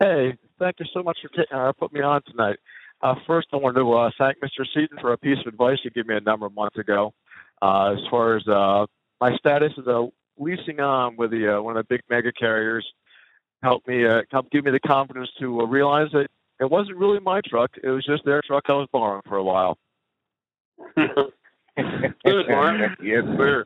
Hey, 0.00 0.36
thank 0.58 0.76
you 0.78 0.86
so 0.94 1.02
much 1.02 1.18
for 1.20 1.28
t- 1.28 1.48
uh, 1.52 1.72
putting 1.72 1.98
me 1.98 2.04
on 2.04 2.22
tonight. 2.22 2.56
Uh, 3.02 3.14
first, 3.26 3.48
I 3.52 3.56
want 3.56 3.76
to 3.76 3.92
uh, 3.92 4.10
thank 4.18 4.38
Mr. 4.40 4.66
Seaton 4.74 4.98
for 5.00 5.12
a 5.12 5.18
piece 5.18 5.38
of 5.40 5.46
advice 5.46 5.78
he 5.82 5.90
gave 5.90 6.06
me 6.06 6.16
a 6.16 6.20
number 6.20 6.46
of 6.46 6.54
months 6.54 6.78
ago. 6.78 7.12
Uh, 7.60 7.94
as 7.94 8.00
far 8.10 8.36
as 8.36 8.46
uh, 8.48 8.86
my 9.20 9.36
status 9.36 9.72
as 9.78 9.86
a 9.86 10.08
leasing 10.38 10.80
on 10.80 11.16
with 11.16 11.30
the 11.30 11.56
uh, 11.56 11.62
one 11.62 11.76
of 11.76 11.86
the 11.86 11.94
big 11.94 12.02
mega 12.10 12.32
carriers, 12.32 12.86
helped 13.62 13.88
me 13.88 14.06
uh, 14.06 14.22
helped 14.30 14.50
give 14.50 14.64
me 14.64 14.70
the 14.70 14.80
confidence 14.80 15.28
to 15.40 15.66
realize 15.66 16.08
that 16.12 16.26
it 16.60 16.70
wasn't 16.70 16.96
really 16.96 17.20
my 17.20 17.40
truck; 17.46 17.70
it 17.82 17.88
was 17.88 18.04
just 18.04 18.24
their 18.24 18.42
truck 18.42 18.64
I 18.68 18.72
was 18.72 18.88
borrowing 18.92 19.22
for 19.26 19.36
a 19.36 19.44
while. 19.44 19.78
Good, 20.96 22.48
Mark. 22.48 22.98
yes, 23.02 23.24
sir. 23.36 23.64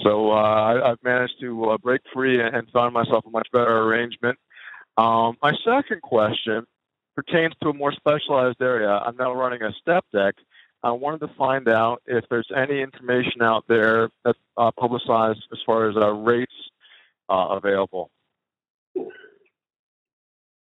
So 0.00 0.30
I, 0.30 0.88
have 0.88 0.98
managed 1.02 1.40
to 1.40 1.76
break 1.82 2.02
free 2.12 2.40
and 2.40 2.68
find 2.70 2.92
myself 2.92 3.24
a 3.26 3.30
much 3.30 3.48
better 3.52 3.78
arrangement. 3.84 4.38
Um, 4.98 5.36
my 5.42 5.52
second 5.64 6.02
question 6.02 6.66
pertains 7.14 7.54
to 7.62 7.70
a 7.70 7.72
more 7.72 7.92
specialized 7.92 8.60
area. 8.60 8.90
I'm 8.90 9.16
now 9.16 9.32
running 9.32 9.62
a 9.62 9.72
step 9.80 10.04
deck. 10.12 10.34
I 10.82 10.92
wanted 10.92 11.20
to 11.20 11.34
find 11.36 11.68
out 11.68 12.02
if 12.06 12.24
there's 12.30 12.48
any 12.54 12.80
information 12.80 13.42
out 13.42 13.64
there 13.68 14.10
that's 14.24 14.38
uh, 14.56 14.70
publicized 14.78 15.42
as 15.52 15.58
far 15.64 15.88
as 15.88 15.96
uh, 15.96 16.10
rates 16.10 16.52
uh, 17.28 17.48
available. 17.50 18.10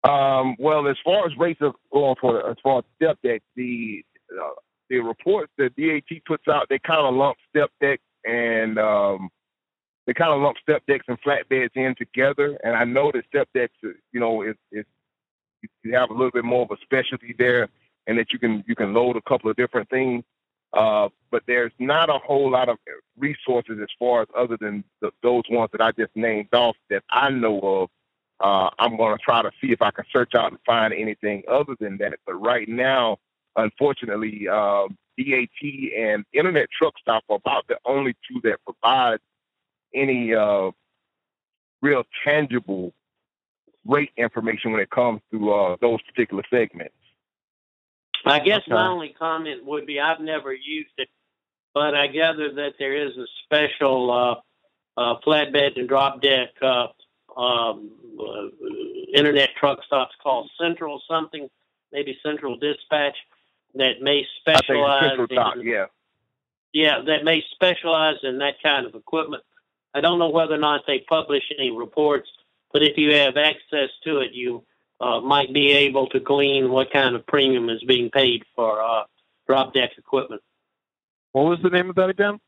Um, 0.05 0.57
well, 0.59 0.89
as 0.89 0.97
far 1.05 1.27
as 1.27 1.33
rates 1.39 1.61
are 1.61 1.73
going 1.93 2.17
for 2.21 2.49
as 2.49 2.57
far 2.63 2.79
as 2.79 2.85
step 2.97 3.19
deck, 3.23 3.43
the 3.57 4.03
uh, 4.33 4.51
the 4.89 4.99
reports 5.01 5.53
that 5.59 5.77
DAT 5.77 6.25
puts 6.25 6.49
out, 6.49 6.67
they 6.69 6.79
kind 6.79 7.01
of 7.01 7.15
lump 7.15 7.37
step 7.51 7.71
deck 7.81 8.01
and 8.25 8.79
um, 8.79 9.29
they 10.07 10.15
kind 10.15 10.33
of 10.33 10.41
lump 10.41 10.57
step 10.63 10.83
decks 10.89 11.05
and 11.09 11.21
flatbeds 11.21 11.71
in 11.75 11.95
together. 11.97 12.59
And 12.65 12.75
I 12.75 12.85
know 12.85 13.11
that 13.13 13.25
step 13.29 13.49
decks, 13.55 13.75
you 13.83 14.21
know, 14.21 14.43
is, 14.43 14.57
you 14.73 15.95
have 15.95 16.11
a 16.11 16.15
little 16.15 16.31
bit 16.31 16.45
more 16.45 16.63
of 16.63 16.71
a 16.71 16.77
specialty 16.83 17.35
there, 17.39 17.69
and 18.09 18.19
that 18.19 18.33
you 18.33 18.39
can 18.41 18.65
you 18.67 18.75
can 18.75 18.93
load 18.93 19.17
a 19.17 19.23
couple 19.23 19.49
of 19.49 19.57
different 19.57 19.89
things. 19.91 20.25
Uh, 20.73 21.09
but 21.31 21.43
there's 21.47 21.73
not 21.79 22.11
a 22.11 22.19
whole 22.19 22.51
lot 22.51 22.69
of 22.69 22.77
resources 23.17 23.79
as 23.81 23.89
far 23.99 24.23
as 24.23 24.29
other 24.37 24.57
than 24.61 24.85
the, 25.01 25.11
those 25.23 25.45
ones 25.49 25.71
that 25.73 25.81
I 25.81 25.93
just 25.93 26.15
named 26.15 26.53
off 26.53 26.77
that 26.91 27.05
I 27.11 27.31
know 27.31 27.61
of. 27.61 27.91
Uh, 28.41 28.71
I'm 28.79 28.97
going 28.97 29.17
to 29.17 29.23
try 29.23 29.43
to 29.43 29.51
see 29.61 29.73
if 29.73 29.83
I 29.83 29.91
can 29.91 30.05
search 30.13 30.35
out 30.35 30.51
and 30.51 30.61
find 30.67 30.93
anything 30.93 31.43
other 31.51 31.75
than 31.81 31.97
that. 31.99 32.19
But 32.27 32.35
right 32.35 32.69
now, 32.69 33.19
unfortunately, 33.57 34.47
uh, 34.47 34.89
DAT 35.19 35.93
and 35.97 36.25
Internet 36.33 36.69
Truck 36.71 36.95
Stop 37.01 37.25
are 37.29 37.37
about 37.37 37.67
the 37.69 37.79
only 37.85 38.15
two 38.31 38.41
that 38.45 38.59
provide 38.65 39.19
any 39.95 40.35
uh, 40.35 40.71
real 41.83 42.05
tangible 42.25 42.93
rate 43.87 44.11
information 44.17 44.71
when 44.71 44.81
it 44.81 44.91
comes 44.91 45.21
to 45.33 45.53
uh, 45.53 45.77
those 45.81 46.01
particular 46.03 46.45
segments. 46.51 46.95
I 48.25 48.41
guess 48.41 48.63
okay. 48.63 48.73
my 48.73 48.89
only 48.89 49.15
comment 49.19 49.65
would 49.65 49.87
be 49.87 50.01
I've 50.01 50.21
never 50.21 50.53
used 50.53 50.91
it, 50.99 51.09
but 51.75 51.95
I 51.95 52.07
gather 52.07 52.53
that 52.55 52.75
there 52.79 52.97
is 52.97 53.17
a 53.17 53.27
special 53.45 54.11
uh, 54.11 55.01
uh, 55.01 55.17
flatbed 55.27 55.79
and 55.79 55.89
drop 55.89 56.21
deck 56.21 56.51
uh, 56.61 56.89
um, 57.39 57.91
uh, 58.19 58.49
internet 59.15 59.51
truck 59.59 59.85
stops 59.85 60.15
called 60.23 60.51
Central 60.61 61.01
something, 61.09 61.49
maybe 61.93 62.19
Central 62.23 62.59
Dispatch, 62.59 63.17
that 63.75 64.03
may 64.03 64.27
specialize. 64.41 65.19
in, 65.19 65.37
doc, 65.37 65.55
yeah. 65.63 65.87
Yeah, 66.73 67.01
that 67.07 67.25
may 67.25 67.43
specialize 67.53 68.17
in 68.23 68.39
that 68.39 68.63
kind 68.63 68.87
of 68.87 68.95
equipment. 68.95 69.43
I 69.95 70.01
don't 70.01 70.19
know 70.19 70.29
whether 70.29 70.55
or 70.55 70.59
not 70.59 70.83
they 70.87 71.01
publish 71.09 71.45
any 71.59 71.71
reports 71.71 72.29
but 72.73 72.83
if 72.83 72.97
you 72.97 73.15
have 73.15 73.37
access 73.37 73.91
to 74.05 74.19
it, 74.19 74.33
you 74.33 74.65
uh, 75.01 75.21
might 75.21 75.53
be 75.53 75.73
able 75.73 76.09
to 76.09 76.21
glean 76.21 76.71
what 76.71 76.91
kind 76.93 77.15
of 77.15 77.27
premium 77.27 77.69
is 77.69 77.83
being 77.85 78.11
paid 78.11 78.45
for 78.55 78.83
uh, 78.83 79.05
drop 79.47 79.75
deck 79.75 79.93
equipment. 79.97 80.43
What 81.33 81.47
was 81.47 81.59
the 81.63 81.71
name 81.71 81.91
of 81.91 81.97
that 81.97 82.11
again? 82.11 82.39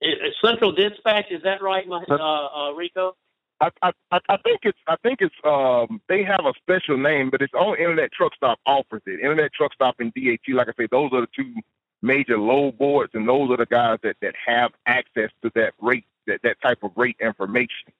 It, 0.00 0.34
Central 0.44 0.72
Dispatch. 0.72 1.26
Is 1.30 1.42
that 1.42 1.62
right, 1.62 1.86
uh, 1.88 2.14
uh, 2.14 2.72
Rico? 2.72 3.16
I, 3.60 3.70
I 3.82 3.92
I 4.10 4.36
think 4.44 4.60
it's 4.64 4.78
I 4.86 4.96
think 5.02 5.20
it's 5.22 5.34
um 5.44 6.00
they 6.08 6.22
have 6.22 6.44
a 6.44 6.52
special 6.60 6.98
name, 6.98 7.30
but 7.30 7.40
it's 7.40 7.54
on 7.54 7.78
Internet 7.78 8.12
Truck 8.12 8.34
Stop 8.34 8.58
offers 8.66 9.02
it. 9.06 9.20
Internet 9.20 9.52
Truck 9.54 9.72
Stop 9.72 9.96
and 9.98 10.12
DAT, 10.12 10.54
like 10.54 10.68
I 10.68 10.72
say, 10.78 10.88
those 10.90 11.10
are 11.12 11.22
the 11.22 11.28
two 11.34 11.54
major 12.02 12.38
load 12.38 12.78
boards, 12.78 13.12
and 13.14 13.26
those 13.26 13.50
are 13.50 13.56
the 13.56 13.66
guys 13.66 13.98
that 14.02 14.16
that 14.20 14.34
have 14.46 14.72
access 14.86 15.30
to 15.42 15.50
that 15.54 15.72
rate 15.80 16.04
that 16.26 16.40
that 16.42 16.60
type 16.60 16.82
of 16.82 16.90
rate 16.96 17.16
information. 17.20 17.92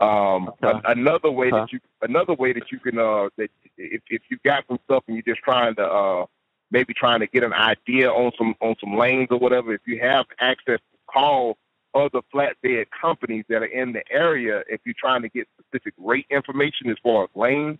Um, 0.00 0.50
okay. 0.62 0.80
another 0.86 1.30
way 1.30 1.50
that 1.50 1.72
you 1.72 1.80
another 2.00 2.32
way 2.32 2.54
that 2.54 2.72
you 2.72 2.78
can 2.78 2.98
uh, 2.98 3.28
that 3.36 3.50
if 3.76 4.00
if 4.08 4.22
you 4.30 4.38
got 4.44 4.64
some 4.66 4.78
stuff 4.84 5.04
and 5.06 5.16
you're 5.16 5.34
just 5.34 5.44
trying 5.44 5.74
to 5.74 5.84
uh, 5.84 6.26
maybe 6.70 6.94
trying 6.94 7.20
to 7.20 7.26
get 7.26 7.42
an 7.42 7.52
idea 7.52 8.10
on 8.10 8.32
some 8.38 8.54
on 8.60 8.74
some 8.80 8.96
lanes 8.96 9.28
or 9.30 9.38
whatever, 9.38 9.74
if 9.74 9.82
you 9.86 10.00
have 10.00 10.24
access 10.40 10.78
to 10.78 10.98
call 11.12 11.58
other 11.94 12.20
flatbed 12.32 12.86
companies 12.98 13.44
that 13.48 13.62
are 13.62 13.66
in 13.66 13.92
the 13.92 14.02
area, 14.10 14.62
if 14.68 14.80
you're 14.84 14.94
trying 14.98 15.22
to 15.22 15.28
get 15.28 15.46
specific 15.60 15.92
rate 15.98 16.26
information 16.30 16.88
as 16.88 16.96
far 17.02 17.24
as 17.24 17.30
lanes, 17.34 17.78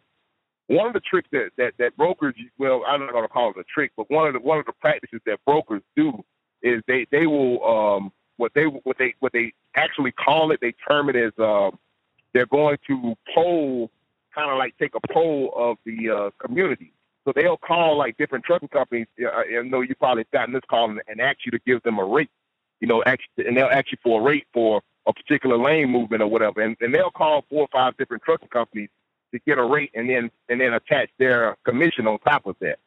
one 0.67 0.87
of 0.87 0.93
the 0.93 1.01
tricks 1.01 1.29
that, 1.33 1.51
that, 1.57 1.73
that 1.79 1.97
brokers 1.97 2.35
well, 2.59 2.85
I'm 2.87 3.01
not 3.01 3.13
gonna 3.13 3.29
call 3.29 3.51
it 3.51 3.57
a 3.57 3.65
trick, 3.65 3.93
but 3.97 4.11
one 4.11 4.27
of 4.27 4.35
the 4.35 4.41
one 4.41 4.59
of 4.59 4.67
the 4.67 4.73
practices 4.73 5.21
that 5.27 5.39
brokers 5.45 5.83
do 5.97 6.23
is 6.63 6.83
they, 6.87 7.07
they 7.11 7.27
will 7.27 7.65
um 7.67 8.13
what 8.37 8.53
they 8.55 8.65
what 8.65 8.99
they 8.99 9.15
what 9.21 9.33
they 9.33 9.53
actually 9.75 10.13
call 10.13 10.53
it, 10.53 10.61
they 10.61 10.73
term 10.87 11.09
it 11.09 11.17
as 11.17 11.33
um 11.39 11.79
they're 12.33 12.47
going 12.47 12.79
to 12.87 13.15
poll, 13.35 13.91
kind 14.35 14.51
of 14.51 14.59
like 14.59 14.77
take 14.79 14.95
a 14.95 15.13
poll 15.13 15.53
of 15.57 15.77
the 15.85 16.11
uh, 16.11 16.31
community. 16.45 16.93
So 17.25 17.33
they'll 17.35 17.59
call 17.59 17.99
like 17.99 18.17
different 18.17 18.45
trucking 18.45 18.69
companies. 18.69 19.07
I 19.21 19.63
know 19.63 19.83
you 19.83 19.95
probably 19.95 20.25
gotten 20.33 20.55
this 20.55 20.63
call 20.69 20.91
and, 20.91 21.01
and 21.07 21.21
ask 21.21 21.39
you 21.45 21.53
to 21.53 21.61
give 21.67 21.83
them 21.83 21.99
a 21.99 22.05
rate. 22.05 22.31
You 22.81 22.89
know, 22.89 23.03
actually, 23.05 23.47
and 23.47 23.57
they'll 23.57 23.67
ask 23.67 23.93
you 23.93 23.99
for 24.03 24.21
a 24.21 24.25
rate 24.25 24.47
for 24.55 24.81
a 25.07 25.13
particular 25.13 25.59
lane 25.59 25.91
movement 25.91 26.23
or 26.23 26.29
whatever. 26.29 26.63
And, 26.63 26.77
and 26.81 26.95
they'll 26.95 27.11
call 27.11 27.45
four 27.51 27.63
or 27.63 27.69
five 27.71 27.97
different 27.99 28.23
trucking 28.23 28.49
companies 28.49 28.89
to 29.33 29.41
get 29.47 29.59
a 29.59 29.65
rate 29.65 29.91
and 29.95 30.09
then 30.09 30.31
and 30.49 30.61
then 30.61 30.73
attach 30.73 31.11
their 31.19 31.57
commission 31.65 32.07
on 32.07 32.19
top 32.21 32.47
of 32.47 32.57
that. 32.61 32.79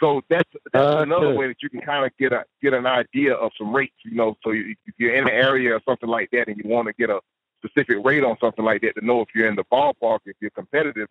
So 0.00 0.22
that's 0.28 0.48
that's 0.72 0.96
uh, 0.96 1.02
another 1.02 1.34
way 1.34 1.48
that 1.48 1.62
you 1.62 1.70
can 1.70 1.80
kind 1.80 2.04
of 2.04 2.16
get 2.18 2.32
a 2.32 2.44
get 2.62 2.74
an 2.74 2.86
idea 2.86 3.34
of 3.34 3.52
some 3.58 3.74
rates. 3.74 3.94
You 4.04 4.14
know, 4.14 4.36
so 4.42 4.50
you, 4.50 4.74
if 4.86 4.94
you're 4.98 5.14
in 5.14 5.24
an 5.24 5.30
area 5.30 5.74
or 5.74 5.80
something 5.86 6.08
like 6.08 6.30
that 6.32 6.48
and 6.48 6.56
you 6.56 6.68
want 6.68 6.88
to 6.88 6.94
get 6.94 7.10
a 7.10 7.20
specific 7.66 8.04
rate 8.04 8.24
on 8.24 8.36
something 8.40 8.64
like 8.64 8.82
that 8.82 8.94
to 8.98 9.04
know 9.04 9.20
if 9.20 9.28
you're 9.34 9.48
in 9.48 9.56
the 9.56 9.64
ballpark, 9.64 10.20
if 10.26 10.36
you're 10.40 10.50
competitive. 10.50 11.08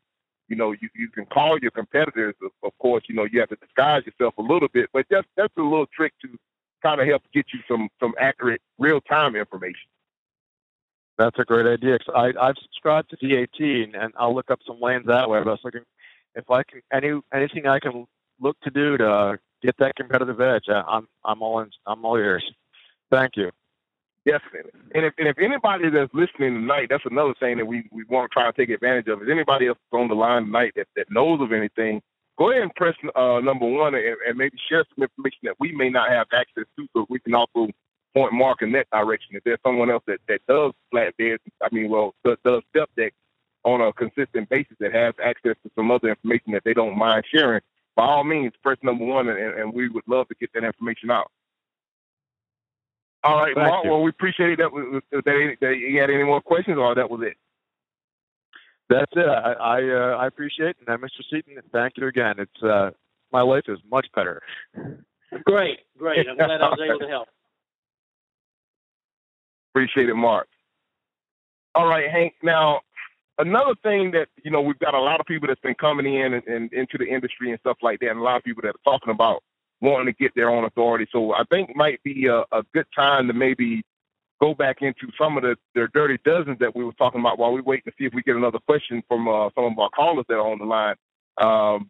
You 0.48 0.56
know, 0.56 0.74
you, 0.74 0.90
you 0.96 1.10
can 1.10 1.26
call 1.26 1.58
your 1.60 1.72
competitors. 1.72 2.36
Of, 2.44 2.52
of 2.64 2.78
course, 2.78 3.04
you 3.08 3.16
know 3.16 3.26
you 3.32 3.40
have 3.40 3.50
to 3.50 3.56
disguise 3.56 4.04
yourself 4.06 4.36
a 4.38 4.42
little 4.42 4.68
bit, 4.68 4.90
but 4.94 5.06
that's 5.10 5.28
that's 5.36 5.54
a 5.58 5.62
little 5.62 5.88
trick 5.88 6.14
to 6.22 6.38
kind 6.84 7.02
of 7.02 7.08
help 7.08 7.24
get 7.34 7.48
you 7.54 7.60
some 7.68 7.90
some 8.00 8.14
accurate 8.20 8.62
real 8.78 9.02
time 9.02 9.36
information. 9.36 9.90
That's 11.18 11.40
a 11.40 11.46
great 11.46 11.66
idea. 11.66 11.98
Cause 12.00 12.14
I 12.16 12.48
I've 12.48 12.58
subscribed 12.62 13.10
to 13.12 13.28
DAT 13.28 13.60
and, 13.60 13.96
and 13.96 14.14
I'll 14.18 14.36
look 14.36 14.52
up 14.52 14.60
some 14.68 14.80
lanes 14.80 15.06
that 15.08 15.30
way. 15.30 15.40
But 15.40 15.48
I 15.48 15.52
was 15.52 15.62
looking 15.64 15.82
if 16.36 16.50
I 16.52 16.62
can 16.64 16.82
any 16.94 17.20
anything 17.34 17.66
I 17.68 17.80
can 17.80 18.06
look 18.40 18.60
to 18.62 18.70
do 18.70 18.98
to 18.98 19.40
get 19.64 19.76
that 19.80 19.96
competitive 19.96 20.40
edge. 20.42 20.66
I'm 20.70 21.08
I'm 21.24 21.42
all 21.42 21.62
in, 21.62 21.72
I'm 21.88 22.06
all 22.06 22.18
ears. 22.18 22.44
Thank 23.10 23.36
you. 23.36 23.52
Definitely. 24.26 24.72
And 24.96 25.06
if, 25.06 25.14
and 25.20 25.28
if 25.28 25.38
anybody 25.38 25.90
that's 25.90 26.14
listening 26.14 26.56
tonight, 26.56 26.88
that's 26.90 27.06
another 27.06 27.36
thing 27.40 27.58
that 27.58 27.66
we, 27.66 27.88
we 27.92 28.04
want 28.10 28.32
to 28.32 28.34
try 28.34 28.50
to 28.50 28.58
take 28.58 28.74
advantage 28.74 29.08
of. 29.08 29.22
Is 29.22 29.30
anybody 29.30 29.68
else 29.68 29.78
on 29.92 30.08
the 30.08 30.16
line 30.16 30.46
tonight 30.46 30.74
that, 30.76 30.88
that 30.96 31.12
knows 31.12 31.42
of 31.42 31.52
anything, 31.54 32.02
go 32.38 32.50
ahead 32.50 32.64
and 32.64 32.74
press 32.74 32.96
uh, 33.16 33.40
number 33.40 33.68
one 33.68 33.94
and, 33.94 34.18
and 34.28 34.38
maybe 34.38 34.58
share 34.68 34.84
some 34.96 35.04
information 35.04 35.40
that 35.44 35.56
we 35.60 35.72
may 35.74 35.90
not 35.90 36.10
have 36.10 36.26
access 36.34 36.66
to 36.78 36.88
so 36.94 37.06
we 37.08 37.20
can 37.20 37.36
also 37.36 37.68
point 38.16 38.34
Mark 38.34 38.64
in 38.64 38.72
that 38.72 38.88
direction. 38.92 39.36
If 39.36 39.44
there's 39.44 39.60
someone 39.64 39.92
else 39.92 40.04
that, 40.08 40.20
that 40.28 40.42
does 40.48 40.72
flatbeds, 40.92 41.38
I 41.62 41.68
mean, 41.72 41.90
well, 41.90 42.16
does, 42.24 42.38
does 42.44 42.64
step 42.76 42.90
deck 42.98 43.14
on 43.64 43.82
a 43.82 43.94
consistent 43.94 44.50
basis 44.50 44.78
that 44.80 44.94
has 44.94 45.14
access 45.24 45.56
to 45.64 45.72
some 45.76 45.92
other 45.92 46.10
information 46.10 46.52
that 46.54 46.64
they 46.66 46.74
don't 46.74 46.98
mind 46.98 47.26
sharing, 47.32 47.62
by 47.96 48.06
all 48.06 48.24
means, 48.24 48.54
press 48.64 48.78
number 48.82 49.06
one, 49.06 49.30
and, 49.30 49.38
and 49.38 49.74
we 49.74 49.88
would 49.90 50.04
love 50.08 50.28
to 50.30 50.36
get 50.36 50.52
that 50.54 50.64
information 50.64 51.12
out. 51.12 51.32
All 53.26 53.38
right, 53.38 53.56
Thank 53.56 53.68
Mark. 53.68 53.86
you. 53.86 53.92
Well, 53.92 54.04
we 54.04 54.10
appreciate 54.12 54.52
it. 54.52 54.60
That, 54.60 55.02
that, 55.12 55.56
that 55.62 55.76
you 55.78 56.00
had 56.00 56.12
any 56.12 56.24
more 56.24 56.42
questions, 56.42 56.78
or 56.78 56.94
that 56.94 57.10
was 57.10 57.22
it? 57.24 57.38
That's 58.88 59.12
it. 59.16 59.28
I 59.28 59.54
I, 59.54 59.84
uh, 59.84 60.18
I 60.18 60.28
appreciate 60.28 60.70
it. 60.70 60.78
And 60.88 61.02
Mr. 61.02 61.24
Seaton, 61.32 61.56
thank 61.72 61.94
you 61.98 62.08
again. 62.08 62.36
It's 62.38 62.64
uh, 62.64 62.92
my 63.32 63.42
life 63.42 63.64
is 63.68 63.80
much 63.90 64.06
better. 64.16 64.44
Great, 65.44 65.80
great. 65.98 66.28
I'm 66.30 66.38
glad 66.38 66.62
I 66.62 66.70
was 66.70 66.80
able 66.88 67.00
to 67.00 67.08
help. 67.08 67.28
Appreciate 69.74 70.08
it, 70.08 70.16
Mark. 70.16 70.48
All 71.74 71.88
right, 71.88 72.10
Hank. 72.10 72.36
Now, 72.44 72.82
another 73.40 73.74
thing 73.82 74.12
that 74.12 74.28
you 74.44 74.52
know, 74.52 74.62
we've 74.62 74.80
got 74.80 74.94
a 74.94 75.02
lot 75.02 75.20
of 75.20 75.26
people 75.26 75.48
that's 75.48 75.60
been 75.62 75.76
coming 75.76 76.06
in 76.06 76.36
and, 76.36 76.44
and 76.48 76.72
into 76.74 77.00
the 77.00 77.06
industry 77.06 77.50
and 77.50 77.60
stuff 77.60 77.78
like 77.82 78.00
that, 78.02 78.12
and 78.12 78.20
a 78.20 78.24
lot 78.24 78.38
of 78.38 78.44
people 78.44 78.62
that 78.62 78.70
are 78.70 78.92
talking 78.92 79.12
about 79.12 79.42
wanting 79.86 80.14
to 80.14 80.24
get 80.24 80.34
their 80.36 80.50
own 80.50 80.66
authority. 80.66 81.08
So 81.12 81.34
I 81.34 81.44
think 81.50 81.76
might 81.76 82.02
be 82.04 82.28
a, 82.28 82.40
a 82.52 82.64
good 82.74 82.88
time 82.96 83.28
to 83.28 83.34
maybe 83.34 83.84
go 84.42 84.54
back 84.54 84.82
into 84.82 85.08
some 85.18 85.38
of 85.38 85.44
the, 85.44 85.56
the 85.74 85.88
dirty 85.94 86.18
dozens 86.26 86.60
that 86.60 86.76
we 86.76 86.84
were 86.84 86.92
talking 86.94 87.22
about 87.22 87.40
while 87.40 87.52
we 87.52 87.62
wait 87.62 87.86
to 87.86 87.92
see 87.98 88.06
if 88.06 88.14
we 88.14 88.22
get 88.22 88.36
another 88.36 88.60
question 88.60 89.02
from 89.08 89.28
uh, 89.28 89.50
some 89.56 89.66
of 89.66 89.80
our 89.80 89.90
callers 89.90 90.26
that 90.28 90.36
are 90.36 90.52
on 90.52 90.60
the 90.60 90.66
line. 90.66 90.96
Um, 91.38 91.90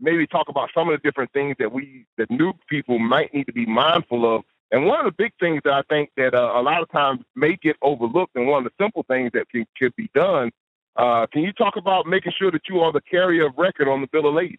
maybe 0.00 0.26
talk 0.26 0.48
about 0.48 0.70
some 0.74 0.88
of 0.88 1.00
the 1.00 1.08
different 1.08 1.32
things 1.32 1.56
that 1.58 1.72
we, 1.72 2.06
that 2.18 2.30
new 2.30 2.52
people 2.68 2.98
might 2.98 3.32
need 3.32 3.44
to 3.44 3.52
be 3.52 3.66
mindful 3.66 4.36
of. 4.36 4.42
And 4.70 4.84
one 4.84 5.00
of 5.00 5.06
the 5.06 5.16
big 5.16 5.32
things 5.40 5.62
that 5.64 5.72
I 5.72 5.82
think 5.88 6.10
that 6.16 6.34
uh, 6.34 6.52
a 6.54 6.62
lot 6.62 6.82
of 6.82 6.90
times 6.90 7.20
may 7.34 7.56
get 7.56 7.76
overlooked, 7.80 8.36
and 8.36 8.46
one 8.46 8.64
of 8.66 8.70
the 8.70 8.84
simple 8.84 9.04
things 9.08 9.30
that 9.32 9.48
can, 9.48 9.66
could 9.78 9.96
be 9.96 10.10
done. 10.14 10.50
Uh, 10.94 11.26
can 11.32 11.42
you 11.42 11.52
talk 11.52 11.76
about 11.76 12.06
making 12.06 12.32
sure 12.38 12.50
that 12.50 12.68
you 12.68 12.80
are 12.80 12.92
the 12.92 13.00
carrier 13.00 13.46
of 13.46 13.56
record 13.56 13.88
on 13.88 14.00
the 14.02 14.08
bill 14.08 14.28
of 14.28 14.34
lading? 14.34 14.58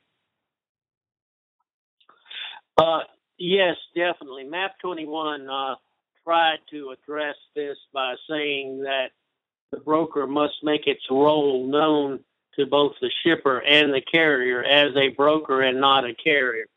Uh, 2.80 3.02
yes, 3.38 3.76
definitely. 3.94 4.46
MAP 4.46 4.80
21 4.80 5.50
uh, 5.50 5.76
tried 6.24 6.60
to 6.72 6.92
address 6.92 7.36
this 7.54 7.78
by 7.94 8.16
saying 8.30 8.84
that 8.84 9.12
the 9.72 9.78
broker 9.78 10.26
must 10.26 10.64
make 10.64 10.88
its 10.88 11.04
role 11.12 11.68
known 11.68 12.22
to 12.56 12.66
both 12.66 12.94
the 13.02 13.12
shipper 13.24 13.60
and 13.60 13.94
the 13.94 14.02
carrier 14.02 14.64
as 14.64 14.96
a 14.96 15.10
broker 15.10 15.62
and 15.62 15.82
not 15.82 16.06
a 16.06 16.14
carrier. 16.16 16.68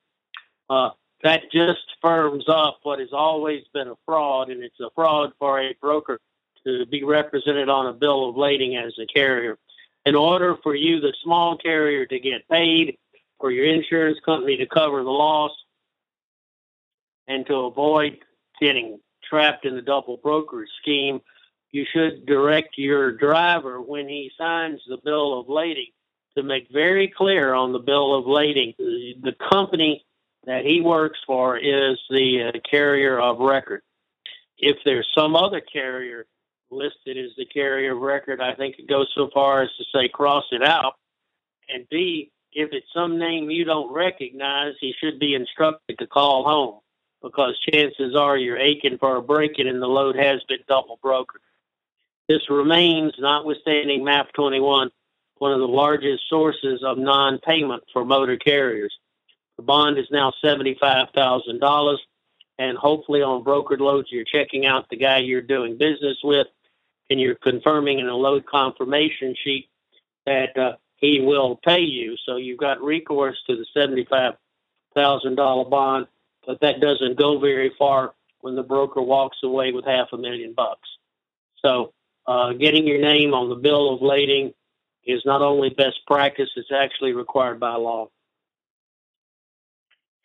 Uh, 0.68 0.90
that 1.22 1.42
just 1.52 1.86
firms 2.00 2.48
up 2.48 2.80
what 2.82 2.98
has 2.98 3.12
always 3.12 3.62
been 3.72 3.88
a 3.88 3.94
fraud, 4.04 4.50
and 4.50 4.62
it's 4.64 4.80
a 4.80 4.90
fraud 4.96 5.32
for 5.38 5.60
a 5.60 5.72
broker 5.80 6.18
to 6.66 6.84
be 6.86 7.04
represented 7.04 7.68
on 7.68 7.86
a 7.86 7.92
bill 7.92 8.28
of 8.28 8.36
lading 8.36 8.76
as 8.76 8.92
a 8.98 9.06
carrier. 9.06 9.56
In 10.04 10.16
order 10.16 10.56
for 10.64 10.74
you, 10.74 11.00
the 11.00 11.14
small 11.22 11.56
carrier, 11.56 12.06
to 12.06 12.18
get 12.18 12.48
paid, 12.48 12.98
for 13.38 13.50
your 13.50 13.66
insurance 13.66 14.18
company 14.24 14.56
to 14.56 14.66
cover 14.66 15.02
the 15.02 15.10
loss, 15.10 15.50
and 17.28 17.46
to 17.46 17.54
avoid 17.54 18.18
getting 18.60 18.98
trapped 19.28 19.64
in 19.64 19.74
the 19.74 19.82
double 19.82 20.18
brokerage 20.18 20.68
scheme, 20.80 21.20
you 21.70 21.86
should 21.92 22.26
direct 22.26 22.76
your 22.76 23.12
driver 23.12 23.80
when 23.80 24.08
he 24.08 24.30
signs 24.36 24.80
the 24.88 24.98
bill 25.02 25.40
of 25.40 25.48
lading 25.48 25.90
to 26.36 26.42
make 26.42 26.68
very 26.72 27.08
clear 27.08 27.54
on 27.54 27.72
the 27.72 27.78
bill 27.78 28.14
of 28.14 28.26
lading 28.26 28.74
the 28.78 29.34
company 29.50 30.04
that 30.44 30.64
he 30.64 30.80
works 30.80 31.18
for 31.26 31.56
is 31.56 31.98
the 32.10 32.52
uh, 32.54 32.58
carrier 32.68 33.18
of 33.18 33.38
record. 33.38 33.82
If 34.58 34.76
there's 34.84 35.08
some 35.16 35.36
other 35.36 35.60
carrier 35.60 36.26
listed 36.70 37.16
as 37.18 37.30
the 37.36 37.46
carrier 37.46 37.92
of 37.92 37.98
record, 37.98 38.40
I 38.40 38.54
think 38.54 38.76
it 38.78 38.88
goes 38.88 39.10
so 39.14 39.30
far 39.32 39.62
as 39.62 39.70
to 39.78 39.84
say 39.94 40.08
cross 40.08 40.44
it 40.52 40.62
out. 40.62 40.94
And 41.68 41.86
B, 41.90 42.32
if 42.52 42.70
it's 42.72 42.86
some 42.94 43.18
name 43.18 43.50
you 43.50 43.64
don't 43.64 43.92
recognize, 43.92 44.74
he 44.80 44.94
should 45.00 45.18
be 45.18 45.34
instructed 45.34 45.98
to 45.98 46.06
call 46.06 46.44
home 46.44 46.80
because 47.22 47.58
chances 47.70 48.14
are 48.16 48.36
you're 48.36 48.58
aching 48.58 48.98
for 48.98 49.16
a 49.16 49.22
break-in 49.22 49.68
and 49.68 49.80
the 49.80 49.86
load 49.86 50.16
has 50.16 50.42
been 50.48 50.58
double 50.68 50.98
brokered. 51.02 51.40
This 52.28 52.48
remains, 52.50 53.14
notwithstanding 53.18 54.04
MAP 54.04 54.32
21, 54.32 54.90
one 55.38 55.52
of 55.52 55.60
the 55.60 55.66
largest 55.66 56.22
sources 56.28 56.82
of 56.84 56.98
non-payment 56.98 57.82
for 57.92 58.04
motor 58.04 58.36
carriers. 58.36 58.96
The 59.56 59.62
bond 59.62 59.98
is 59.98 60.06
now 60.10 60.32
$75,000, 60.42 61.96
and 62.58 62.78
hopefully 62.78 63.22
on 63.22 63.44
brokered 63.44 63.80
loads, 63.80 64.08
you're 64.10 64.24
checking 64.24 64.66
out 64.66 64.88
the 64.88 64.96
guy 64.96 65.18
you're 65.18 65.42
doing 65.42 65.76
business 65.78 66.18
with, 66.22 66.46
and 67.10 67.20
you're 67.20 67.34
confirming 67.34 67.98
in 67.98 68.08
a 68.08 68.14
load 68.16 68.46
confirmation 68.46 69.34
sheet 69.42 69.68
that 70.26 70.56
uh, 70.56 70.72
he 70.96 71.20
will 71.20 71.56
pay 71.56 71.80
you. 71.80 72.16
So 72.24 72.36
you've 72.36 72.58
got 72.58 72.80
recourse 72.80 73.36
to 73.48 73.56
the 73.56 73.66
$75,000 73.76 75.70
bond, 75.70 76.06
but 76.46 76.60
that 76.60 76.80
doesn't 76.80 77.16
go 77.18 77.38
very 77.38 77.72
far 77.78 78.14
when 78.40 78.56
the 78.56 78.62
broker 78.62 79.00
walks 79.00 79.38
away 79.42 79.72
with 79.72 79.84
half 79.84 80.08
a 80.12 80.16
million 80.16 80.52
bucks. 80.54 80.88
So 81.64 81.92
uh, 82.26 82.52
getting 82.54 82.86
your 82.86 83.00
name 83.00 83.34
on 83.34 83.48
the 83.48 83.54
bill 83.54 83.94
of 83.94 84.02
lading 84.02 84.52
is 85.04 85.22
not 85.24 85.42
only 85.42 85.70
best 85.70 86.00
practice, 86.06 86.50
it's 86.56 86.72
actually 86.72 87.12
required 87.12 87.58
by 87.60 87.74
law. 87.74 88.08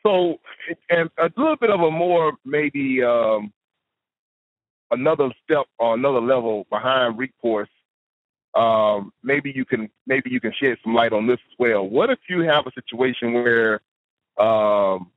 So, 0.06 0.39
and 0.89 1.10
a 1.17 1.32
little 1.36 1.56
bit 1.58 1.69
of 1.69 1.82
a 1.82 1.91
more 1.91 2.34
maybe 2.45 3.03
um, 3.03 3.51
another 4.91 5.32
step 5.43 5.65
or 5.80 5.95
another 5.95 6.21
level 6.21 6.65
behind 6.69 7.17
recourse. 7.17 7.69
Um, 8.56 9.12
maybe 9.21 9.51
you 9.53 9.65
can 9.65 9.89
maybe 10.08 10.30
you 10.32 10.39
can 10.39 10.53
shed 10.53 10.77
some 10.84 10.95
light 10.95 11.13
on 11.13 11.27
this 11.27 11.39
as 11.51 11.56
well. 11.60 11.88
What 11.88 12.10
if 12.10 12.19
you 12.30 12.41
have 12.41 12.65
a 12.65 12.71
situation 12.71 13.34
where, 13.34 13.82
um, 14.39 15.12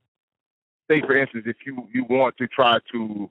say 0.91 1.01
for 1.01 1.15
instance, 1.15 1.45
if 1.47 1.57
you 1.65 1.87
you 1.93 2.05
want 2.09 2.37
to 2.37 2.47
try 2.47 2.77
to 2.91 3.29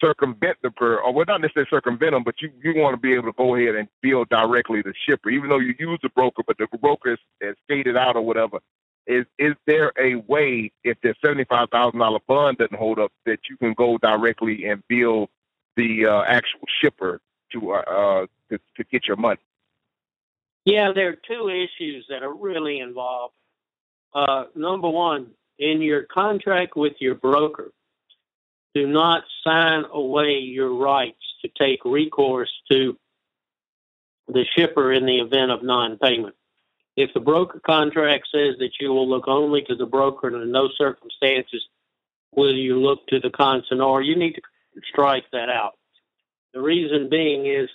circumvent 0.00 0.56
the 0.62 0.70
bird, 0.70 1.00
or 1.04 1.12
well, 1.12 1.24
not 1.26 1.40
necessarily 1.40 1.68
circumvent 1.70 2.12
them, 2.12 2.24
but 2.24 2.36
you, 2.40 2.50
you 2.62 2.80
want 2.80 2.94
to 2.94 3.00
be 3.00 3.14
able 3.14 3.24
to 3.24 3.32
go 3.36 3.56
ahead 3.56 3.74
and 3.74 3.88
bill 4.02 4.24
directly 4.30 4.80
the 4.82 4.94
shipper, 5.08 5.30
even 5.30 5.48
though 5.48 5.58
you 5.58 5.74
use 5.78 5.98
the 6.02 6.08
broker, 6.10 6.42
but 6.46 6.56
the 6.58 6.66
broker 6.78 7.12
is, 7.12 7.18
is 7.40 7.56
stated 7.64 7.96
out 7.96 8.16
or 8.16 8.22
whatever. 8.22 8.58
Is 9.06 9.24
is 9.38 9.54
there 9.66 9.92
a 9.98 10.16
way, 10.16 10.70
if 10.84 10.98
the 11.02 11.14
seventy 11.24 11.44
five 11.44 11.68
thousand 11.70 11.98
dollar 12.00 12.20
bond 12.26 12.58
doesn't 12.58 12.76
hold 12.76 12.98
up, 12.98 13.12
that 13.26 13.38
you 13.48 13.56
can 13.56 13.74
go 13.74 13.98
directly 13.98 14.66
and 14.66 14.82
bill 14.88 15.28
the 15.76 16.06
uh, 16.06 16.22
actual 16.26 16.60
shipper 16.80 17.20
to 17.52 17.72
uh, 17.72 17.76
uh 17.76 18.26
to, 18.50 18.58
to 18.76 18.84
get 18.90 19.06
your 19.06 19.16
money? 19.16 19.40
Yeah, 20.64 20.92
there 20.94 21.08
are 21.08 21.16
two 21.26 21.48
issues 21.48 22.04
that 22.10 22.22
are 22.22 22.34
really 22.34 22.80
involved. 22.80 23.34
Uh, 24.14 24.44
number 24.54 24.88
one, 24.88 25.28
in 25.58 25.82
your 25.82 26.04
contract 26.04 26.76
with 26.76 26.94
your 27.00 27.14
broker, 27.14 27.72
do 28.74 28.86
not 28.86 29.24
sign 29.44 29.84
away 29.92 30.38
your 30.38 30.74
rights 30.74 31.22
to 31.42 31.48
take 31.58 31.84
recourse 31.84 32.52
to 32.70 32.96
the 34.28 34.44
shipper 34.56 34.92
in 34.92 35.06
the 35.06 35.18
event 35.18 35.50
of 35.50 35.62
non-payment. 35.62 36.34
If 36.96 37.14
the 37.14 37.20
broker 37.20 37.60
contract 37.64 38.28
says 38.32 38.56
that 38.58 38.72
you 38.80 38.90
will 38.90 39.08
look 39.08 39.28
only 39.28 39.62
to 39.62 39.74
the 39.74 39.86
broker 39.86 40.26
and 40.28 40.42
in 40.42 40.50
no 40.50 40.68
circumstances 40.76 41.64
will 42.34 42.54
you 42.54 42.80
look 42.80 43.06
to 43.06 43.20
the 43.20 43.30
consignor, 43.30 44.02
you 44.02 44.16
need 44.16 44.34
to 44.34 44.42
strike 44.90 45.24
that 45.32 45.48
out. 45.48 45.78
The 46.52 46.60
reason 46.60 47.08
being 47.08 47.46
is 47.46 47.68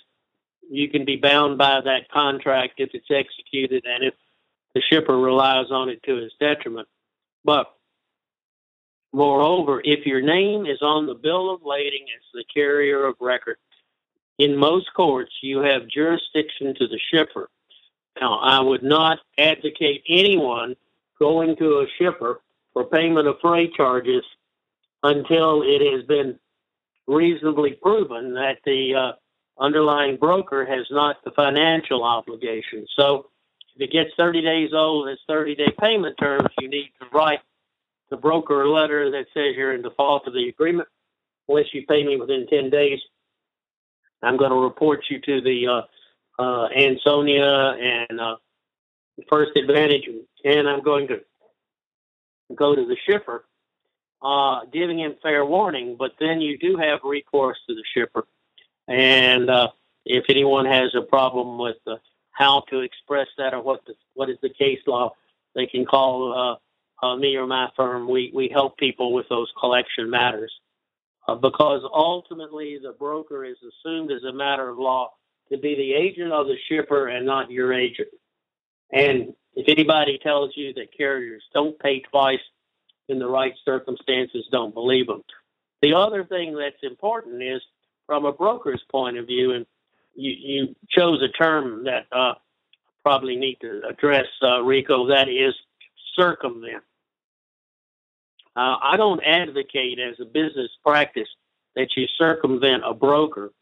you 0.70 0.88
can 0.88 1.04
be 1.04 1.16
bound 1.16 1.58
by 1.58 1.80
that 1.80 2.10
contract 2.12 2.74
if 2.78 2.90
it's 2.94 3.10
executed 3.10 3.84
and 3.86 4.04
if 4.04 4.14
the 4.74 4.82
shipper 4.90 5.18
relies 5.18 5.70
on 5.70 5.88
it 5.88 6.02
to 6.04 6.16
his 6.16 6.32
detriment. 6.38 6.88
But 7.44 7.73
Moreover, 9.14 9.80
if 9.84 10.04
your 10.06 10.20
name 10.20 10.66
is 10.66 10.82
on 10.82 11.06
the 11.06 11.14
bill 11.14 11.54
of 11.54 11.62
lading 11.64 12.04
as 12.16 12.22
the 12.34 12.42
carrier 12.52 13.06
of 13.06 13.14
record, 13.20 13.58
in 14.40 14.56
most 14.56 14.92
courts 14.92 15.30
you 15.40 15.60
have 15.60 15.86
jurisdiction 15.86 16.74
to 16.74 16.88
the 16.88 16.98
shipper. 17.12 17.48
Now, 18.20 18.40
I 18.40 18.60
would 18.60 18.82
not 18.82 19.20
advocate 19.38 20.02
anyone 20.08 20.74
going 21.20 21.54
to 21.58 21.78
a 21.78 21.86
shipper 21.96 22.40
for 22.72 22.86
payment 22.86 23.28
of 23.28 23.36
freight 23.40 23.72
charges 23.74 24.24
until 25.04 25.62
it 25.62 25.80
has 25.92 26.04
been 26.06 26.36
reasonably 27.06 27.74
proven 27.74 28.34
that 28.34 28.58
the 28.64 28.94
uh, 28.96 29.62
underlying 29.62 30.16
broker 30.16 30.66
has 30.66 30.86
not 30.90 31.22
the 31.24 31.30
financial 31.30 32.02
obligation. 32.02 32.84
So 32.98 33.26
if 33.76 33.82
it 33.82 33.92
gets 33.92 34.10
30 34.16 34.42
days 34.42 34.70
old, 34.74 35.06
it's 35.06 35.22
30 35.28 35.54
day 35.54 35.72
payment 35.78 36.16
terms. 36.18 36.48
You 36.58 36.68
need 36.68 36.90
to 37.00 37.06
write 37.16 37.38
the 38.14 38.20
broker 38.20 38.68
letter 38.68 39.10
that 39.10 39.26
says 39.34 39.56
you're 39.56 39.74
in 39.74 39.82
default 39.82 40.28
of 40.28 40.34
the 40.34 40.48
agreement. 40.48 40.88
Unless 41.48 41.74
you 41.74 41.84
pay 41.86 42.04
me 42.04 42.16
within 42.16 42.46
10 42.46 42.70
days, 42.70 43.00
I'm 44.22 44.36
going 44.36 44.52
to 44.52 44.56
report 44.56 45.04
you 45.10 45.20
to 45.20 45.40
the 45.40 45.66
uh, 45.66 46.42
uh, 46.42 46.68
Ansonia 46.68 47.76
and 47.80 48.20
uh, 48.20 48.36
First 49.28 49.56
Advantage, 49.56 50.08
and 50.44 50.68
I'm 50.68 50.82
going 50.82 51.08
to 51.08 51.20
go 52.54 52.76
to 52.76 52.86
the 52.86 52.96
shipper, 53.04 53.44
uh, 54.22 54.60
giving 54.72 55.00
him 55.00 55.16
fair 55.20 55.44
warning. 55.44 55.96
But 55.98 56.12
then 56.20 56.40
you 56.40 56.56
do 56.56 56.76
have 56.76 57.00
recourse 57.02 57.58
to 57.68 57.74
the 57.74 57.84
shipper, 57.94 58.26
and 58.86 59.50
uh, 59.50 59.68
if 60.06 60.24
anyone 60.28 60.66
has 60.66 60.94
a 60.94 61.02
problem 61.02 61.58
with 61.58 61.78
uh, 61.86 61.96
how 62.30 62.62
to 62.70 62.80
express 62.80 63.26
that 63.38 63.54
or 63.54 63.60
what 63.60 63.84
the, 63.86 63.94
what 64.14 64.30
is 64.30 64.38
the 64.40 64.50
case 64.50 64.80
law, 64.86 65.14
they 65.54 65.66
can 65.66 65.84
call 65.84 66.58
uh, 67.04 67.16
me 67.16 67.36
or 67.36 67.46
my 67.46 67.68
firm. 67.76 68.08
We 68.08 68.30
we 68.34 68.48
help 68.52 68.78
people 68.78 69.12
with 69.12 69.28
those 69.28 69.52
collection 69.60 70.10
matters. 70.10 70.52
Uh, 71.26 71.34
because 71.34 71.80
ultimately 71.92 72.78
the 72.82 72.92
broker 72.92 73.44
is 73.44 73.56
assumed 73.56 74.12
as 74.12 74.22
a 74.24 74.32
matter 74.32 74.68
of 74.68 74.78
law 74.78 75.10
to 75.50 75.56
be 75.56 75.74
the 75.74 75.94
agent 75.94 76.32
of 76.32 76.46
the 76.46 76.56
shipper 76.68 77.08
and 77.08 77.24
not 77.24 77.50
your 77.50 77.72
agent. 77.72 78.08
And 78.92 79.32
if 79.54 79.66
anybody 79.68 80.18
tells 80.22 80.50
you 80.54 80.74
that 80.74 80.96
carriers 80.96 81.42
don't 81.54 81.78
pay 81.78 82.00
twice 82.00 82.44
in 83.08 83.18
the 83.18 83.26
right 83.26 83.54
circumstances, 83.64 84.46
don't 84.50 84.74
believe 84.74 85.06
them. 85.06 85.22
The 85.80 85.94
other 85.94 86.24
thing 86.24 86.56
that's 86.56 86.82
important 86.82 87.42
is 87.42 87.62
from 88.06 88.26
a 88.26 88.32
broker's 88.32 88.82
point 88.90 89.16
of 89.16 89.26
view, 89.26 89.52
and 89.52 89.66
you, 90.14 90.32
you 90.38 90.76
chose 90.90 91.22
a 91.22 91.32
term 91.42 91.84
that 91.84 92.06
uh, 92.12 92.34
probably 93.02 93.36
need 93.36 93.58
to 93.62 93.82
address, 93.88 94.26
uh, 94.42 94.60
Rico, 94.62 95.08
that 95.08 95.28
is 95.28 95.54
circumvent. 96.18 96.82
Uh, 98.56 98.76
I 98.82 98.96
don't 98.96 99.22
advocate 99.24 99.98
as 99.98 100.20
a 100.20 100.24
business 100.24 100.70
practice 100.84 101.28
that 101.74 101.96
you 101.96 102.06
circumvent 102.16 102.82
a 102.86 102.94
broker 102.94 103.52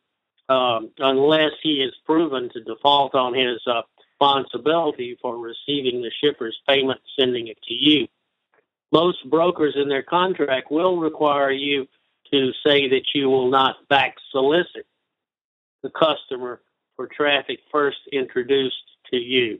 um, 0.48 0.90
unless 0.98 1.52
he 1.62 1.82
is 1.82 1.94
proven 2.04 2.50
to 2.50 2.60
default 2.60 3.14
on 3.14 3.34
his 3.34 3.60
uh, 3.66 3.82
responsibility 4.20 5.16
for 5.20 5.36
receiving 5.38 6.02
the 6.02 6.10
shipper's 6.22 6.58
payment, 6.68 7.00
sending 7.18 7.48
it 7.48 7.58
to 7.66 7.74
you. 7.74 8.06
Most 8.92 9.28
brokers 9.28 9.74
in 9.76 9.88
their 9.88 10.02
contract 10.02 10.70
will 10.70 10.98
require 10.98 11.50
you 11.50 11.88
to 12.30 12.52
say 12.64 12.88
that 12.88 13.06
you 13.14 13.28
will 13.28 13.50
not 13.50 13.88
back 13.88 14.16
solicit 14.30 14.86
the 15.82 15.90
customer 15.90 16.60
for 16.96 17.06
traffic 17.06 17.58
first 17.70 17.98
introduced 18.12 18.76
to 19.10 19.16
you. 19.16 19.58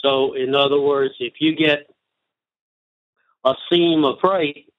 So, 0.00 0.34
in 0.34 0.54
other 0.54 0.80
words, 0.80 1.14
if 1.20 1.34
you 1.40 1.54
get 1.54 1.88
a 3.44 3.54
seam 3.70 4.04
of 4.04 4.18
freight, 4.20 4.72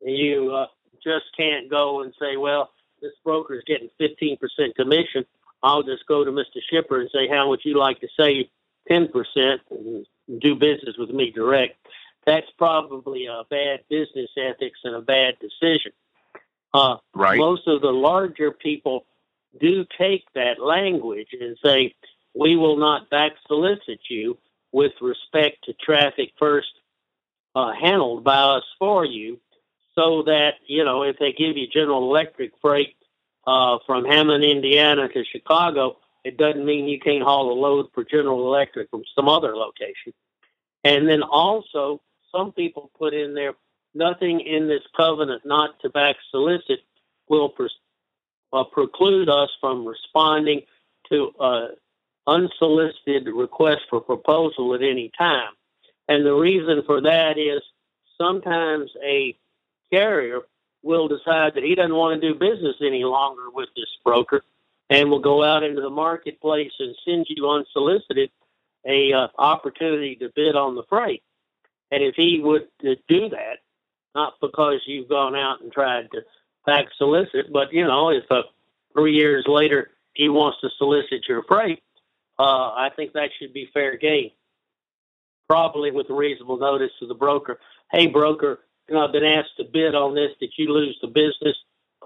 you 0.00 0.52
uh, 0.54 0.66
just 1.02 1.26
can't 1.36 1.70
go 1.70 2.02
and 2.02 2.12
say, 2.20 2.36
well, 2.36 2.70
this 3.00 3.12
broker 3.24 3.54
is 3.54 3.62
getting 3.66 3.90
15% 4.00 4.38
commission. 4.76 5.24
I'll 5.62 5.82
just 5.82 6.06
go 6.06 6.24
to 6.24 6.30
Mr. 6.30 6.60
Shipper 6.70 7.00
and 7.00 7.10
say, 7.12 7.28
how 7.28 7.48
would 7.48 7.60
you 7.64 7.78
like 7.78 8.00
to 8.00 8.08
save 8.18 8.46
10% 8.90 9.08
and 9.70 10.06
do 10.40 10.54
business 10.54 10.96
with 10.98 11.10
me 11.10 11.30
direct? 11.30 11.76
That's 12.26 12.46
probably 12.56 13.26
a 13.26 13.42
bad 13.50 13.80
business 13.88 14.30
ethics 14.36 14.78
and 14.84 14.94
a 14.94 15.00
bad 15.00 15.34
decision. 15.40 15.92
Uh, 16.74 16.96
right. 17.14 17.38
Most 17.38 17.66
of 17.66 17.82
the 17.82 17.90
larger 17.90 18.50
people 18.50 19.04
do 19.60 19.84
take 19.98 20.24
that 20.34 20.60
language 20.60 21.28
and 21.38 21.56
say, 21.62 21.94
we 22.34 22.56
will 22.56 22.76
not 22.76 23.10
back 23.10 23.32
solicit 23.46 24.00
you 24.08 24.38
with 24.72 24.92
respect 25.00 25.64
to 25.64 25.74
traffic 25.74 26.32
first 26.38 26.68
uh, 27.54 27.72
handled 27.72 28.24
by 28.24 28.38
us 28.38 28.64
for 28.78 29.04
you 29.04 29.38
so 29.94 30.22
that, 30.24 30.54
you 30.66 30.84
know, 30.84 31.02
if 31.02 31.18
they 31.18 31.32
give 31.32 31.56
you 31.56 31.66
General 31.66 32.02
Electric 32.02 32.52
freight 32.60 32.96
uh, 33.46 33.78
from 33.86 34.04
Hammond, 34.04 34.44
Indiana 34.44 35.08
to 35.08 35.24
Chicago, 35.24 35.98
it 36.24 36.36
doesn't 36.36 36.64
mean 36.64 36.88
you 36.88 37.00
can't 37.00 37.22
haul 37.22 37.52
a 37.52 37.58
load 37.58 37.86
for 37.92 38.04
General 38.04 38.46
Electric 38.46 38.88
from 38.90 39.02
some 39.14 39.28
other 39.28 39.56
location. 39.56 40.12
And 40.84 41.08
then 41.08 41.22
also, 41.22 42.00
some 42.34 42.52
people 42.52 42.90
put 42.98 43.12
in 43.12 43.34
there 43.34 43.54
nothing 43.94 44.40
in 44.40 44.68
this 44.68 44.82
covenant 44.96 45.42
not 45.44 45.78
to 45.80 45.90
back 45.90 46.16
solicit 46.30 46.80
will 47.28 47.50
pre- 47.50 47.68
uh, 48.52 48.64
preclude 48.64 49.28
us 49.28 49.50
from 49.60 49.86
responding 49.86 50.62
to 51.10 51.32
uh, 51.38 51.66
unsolicited 52.26 53.26
request 53.26 53.82
for 53.90 54.00
proposal 54.00 54.74
at 54.74 54.82
any 54.82 55.10
time. 55.18 55.52
And 56.12 56.26
the 56.26 56.34
reason 56.34 56.82
for 56.84 57.00
that 57.00 57.38
is 57.38 57.62
sometimes 58.20 58.90
a 59.02 59.34
carrier 59.90 60.40
will 60.82 61.08
decide 61.08 61.54
that 61.54 61.64
he 61.64 61.74
doesn't 61.74 61.94
want 61.94 62.20
to 62.20 62.32
do 62.32 62.38
business 62.38 62.76
any 62.82 63.02
longer 63.02 63.44
with 63.50 63.70
this 63.74 63.86
broker 64.04 64.42
and 64.90 65.08
will 65.08 65.20
go 65.20 65.42
out 65.42 65.62
into 65.62 65.80
the 65.80 65.88
marketplace 65.88 66.72
and 66.78 66.94
send 67.06 67.24
you 67.30 67.48
unsolicited 67.48 68.30
a 68.86 69.14
uh, 69.14 69.28
opportunity 69.38 70.14
to 70.16 70.30
bid 70.36 70.54
on 70.54 70.74
the 70.74 70.82
freight. 70.86 71.22
And 71.90 72.02
if 72.02 72.14
he 72.14 72.40
would 72.44 72.68
uh, 72.86 72.96
do 73.08 73.30
that, 73.30 73.60
not 74.14 74.34
because 74.42 74.82
you've 74.86 75.08
gone 75.08 75.34
out 75.34 75.62
and 75.62 75.72
tried 75.72 76.10
to 76.10 76.20
back 76.66 76.88
solicit, 76.98 77.50
but 77.50 77.72
you 77.72 77.86
know, 77.86 78.10
if 78.10 78.24
uh, 78.30 78.42
three 78.92 79.14
years 79.14 79.46
later 79.48 79.92
he 80.12 80.28
wants 80.28 80.60
to 80.60 80.68
solicit 80.76 81.26
your 81.26 81.42
freight, 81.44 81.82
uh, 82.38 82.42
I 82.74 82.90
think 82.94 83.14
that 83.14 83.30
should 83.38 83.54
be 83.54 83.70
fair 83.72 83.96
game. 83.96 84.32
Probably 85.52 85.90
with 85.90 86.08
a 86.08 86.14
reasonable 86.14 86.56
notice 86.56 86.92
to 86.98 87.06
the 87.06 87.14
broker. 87.14 87.60
Hey, 87.90 88.06
broker, 88.06 88.60
you 88.88 88.94
know, 88.94 89.04
I've 89.04 89.12
been 89.12 89.22
asked 89.22 89.58
to 89.58 89.64
bid 89.64 89.94
on 89.94 90.14
this. 90.14 90.30
Did 90.40 90.50
you 90.56 90.72
lose 90.72 90.96
the 91.02 91.08
business 91.08 91.54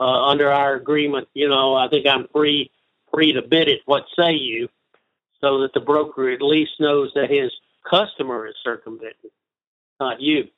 uh, 0.01 0.27
under 0.27 0.51
our 0.51 0.75
agreement? 0.75 1.29
You 1.33 1.49
know, 1.49 1.77
I 1.77 1.87
think 1.87 2.09
I'm 2.09 2.27
free 2.33 2.73
free 3.15 3.33
to 3.35 3.43
bid 3.43 3.69
it. 3.69 3.83
What 3.85 4.07
say 4.19 4.33
you? 4.33 4.69
So 5.41 5.61
that 5.61 5.75
the 5.75 5.81
broker 5.81 6.29
at 6.29 6.43
least 6.43 6.73
knows 6.81 7.13
that 7.15 7.31
his 7.31 7.53
customer 7.89 8.49
is 8.49 8.57
circumvented, 8.65 9.31
not 10.01 10.21
you. 10.21 10.49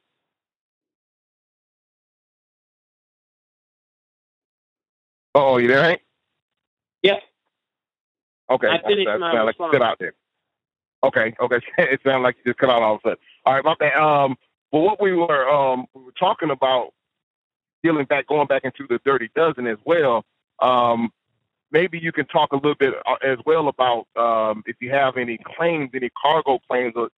Oh, 5.35 5.59
you 5.59 5.69
there, 5.69 5.83
Hank? 5.83 6.01
Yep. 7.03 7.19
Okay. 8.49 8.67
I 8.67 8.81
finished 8.81 9.09
that 9.09 9.21
my 9.21 9.43
like 9.43 9.57
sit 9.73 9.83
out 9.83 9.99
there. 9.99 10.15
Okay, 11.05 11.35
okay. 11.41 11.61
it 11.79 12.01
sounded 12.05 12.23
like 12.23 12.37
you 12.39 12.53
just 12.53 12.59
cut 12.59 12.71
out 12.71 12.83
all 12.83 12.95
of 12.95 13.01
a 13.05 13.09
sudden. 13.09 13.19
All 13.45 13.55
right, 13.55 13.65
my 13.65 13.75
bad. 13.79 13.97
Um, 13.97 14.37
but 14.71 14.81
what 14.81 15.01
we 15.01 15.15
were 15.15 15.49
um 15.49 15.87
we 15.95 16.03
were 16.03 16.13
talking 16.19 16.51
about 16.51 16.93
dealing 17.83 18.05
back, 18.07 18.27
going 18.27 18.47
back 18.47 18.65
into 18.65 18.87
the 18.89 19.01
dirty 19.05 19.31
dozen 19.35 19.67
as 19.67 19.79
well. 19.85 20.25
Um, 20.61 21.11
maybe 21.71 21.99
you 21.99 22.13
can 22.13 22.27
talk 22.27 22.53
a 22.53 22.57
little 22.57 22.75
bit 22.75 22.95
uh, 23.07 23.15
as 23.25 23.39
well 23.47 23.69
about 23.69 24.07
um, 24.17 24.63
if 24.67 24.77
you 24.81 24.91
have 24.91 25.17
any 25.17 25.39
claims, 25.57 25.91
any 25.95 26.11
cargo 26.21 26.59
claims, 26.69 26.95
or 26.97 27.09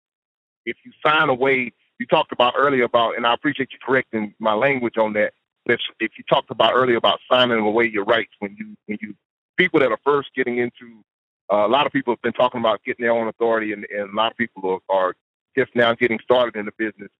if 0.66 0.76
you 0.84 0.92
sign 1.04 1.28
away. 1.28 1.72
You 1.98 2.06
talked 2.06 2.32
about 2.32 2.54
earlier 2.56 2.84
about, 2.84 3.16
and 3.18 3.26
I 3.26 3.34
appreciate 3.34 3.72
you 3.72 3.78
correcting 3.84 4.34
my 4.38 4.54
language 4.54 4.96
on 4.96 5.12
that. 5.14 5.34
If, 5.66 5.80
if 6.00 6.12
you 6.16 6.24
talked 6.28 6.50
about 6.50 6.72
earlier 6.74 6.96
about 6.96 7.20
signing 7.30 7.58
away 7.58 7.84
your 7.84 8.04
rights 8.04 8.32
when 8.38 8.56
you 8.58 8.74
when 8.86 8.98
you 9.02 9.14
people 9.58 9.80
that 9.80 9.92
are 9.92 10.00
first 10.02 10.30
getting 10.34 10.56
into 10.56 11.04
uh, 11.52 11.66
a 11.66 11.68
lot 11.68 11.86
of 11.86 11.92
people 11.92 12.12
have 12.12 12.22
been 12.22 12.32
talking 12.32 12.60
about 12.60 12.82
getting 12.84 13.02
their 13.04 13.12
own 13.12 13.28
authority, 13.28 13.72
and, 13.72 13.84
and 13.90 14.10
a 14.10 14.16
lot 14.16 14.30
of 14.32 14.36
people 14.38 14.80
are, 14.88 14.94
are 14.96 15.16
just 15.56 15.74
now 15.74 15.94
getting 15.94 16.18
started 16.22 16.56
in 16.58 16.64
the 16.66 16.72
business 16.78 17.10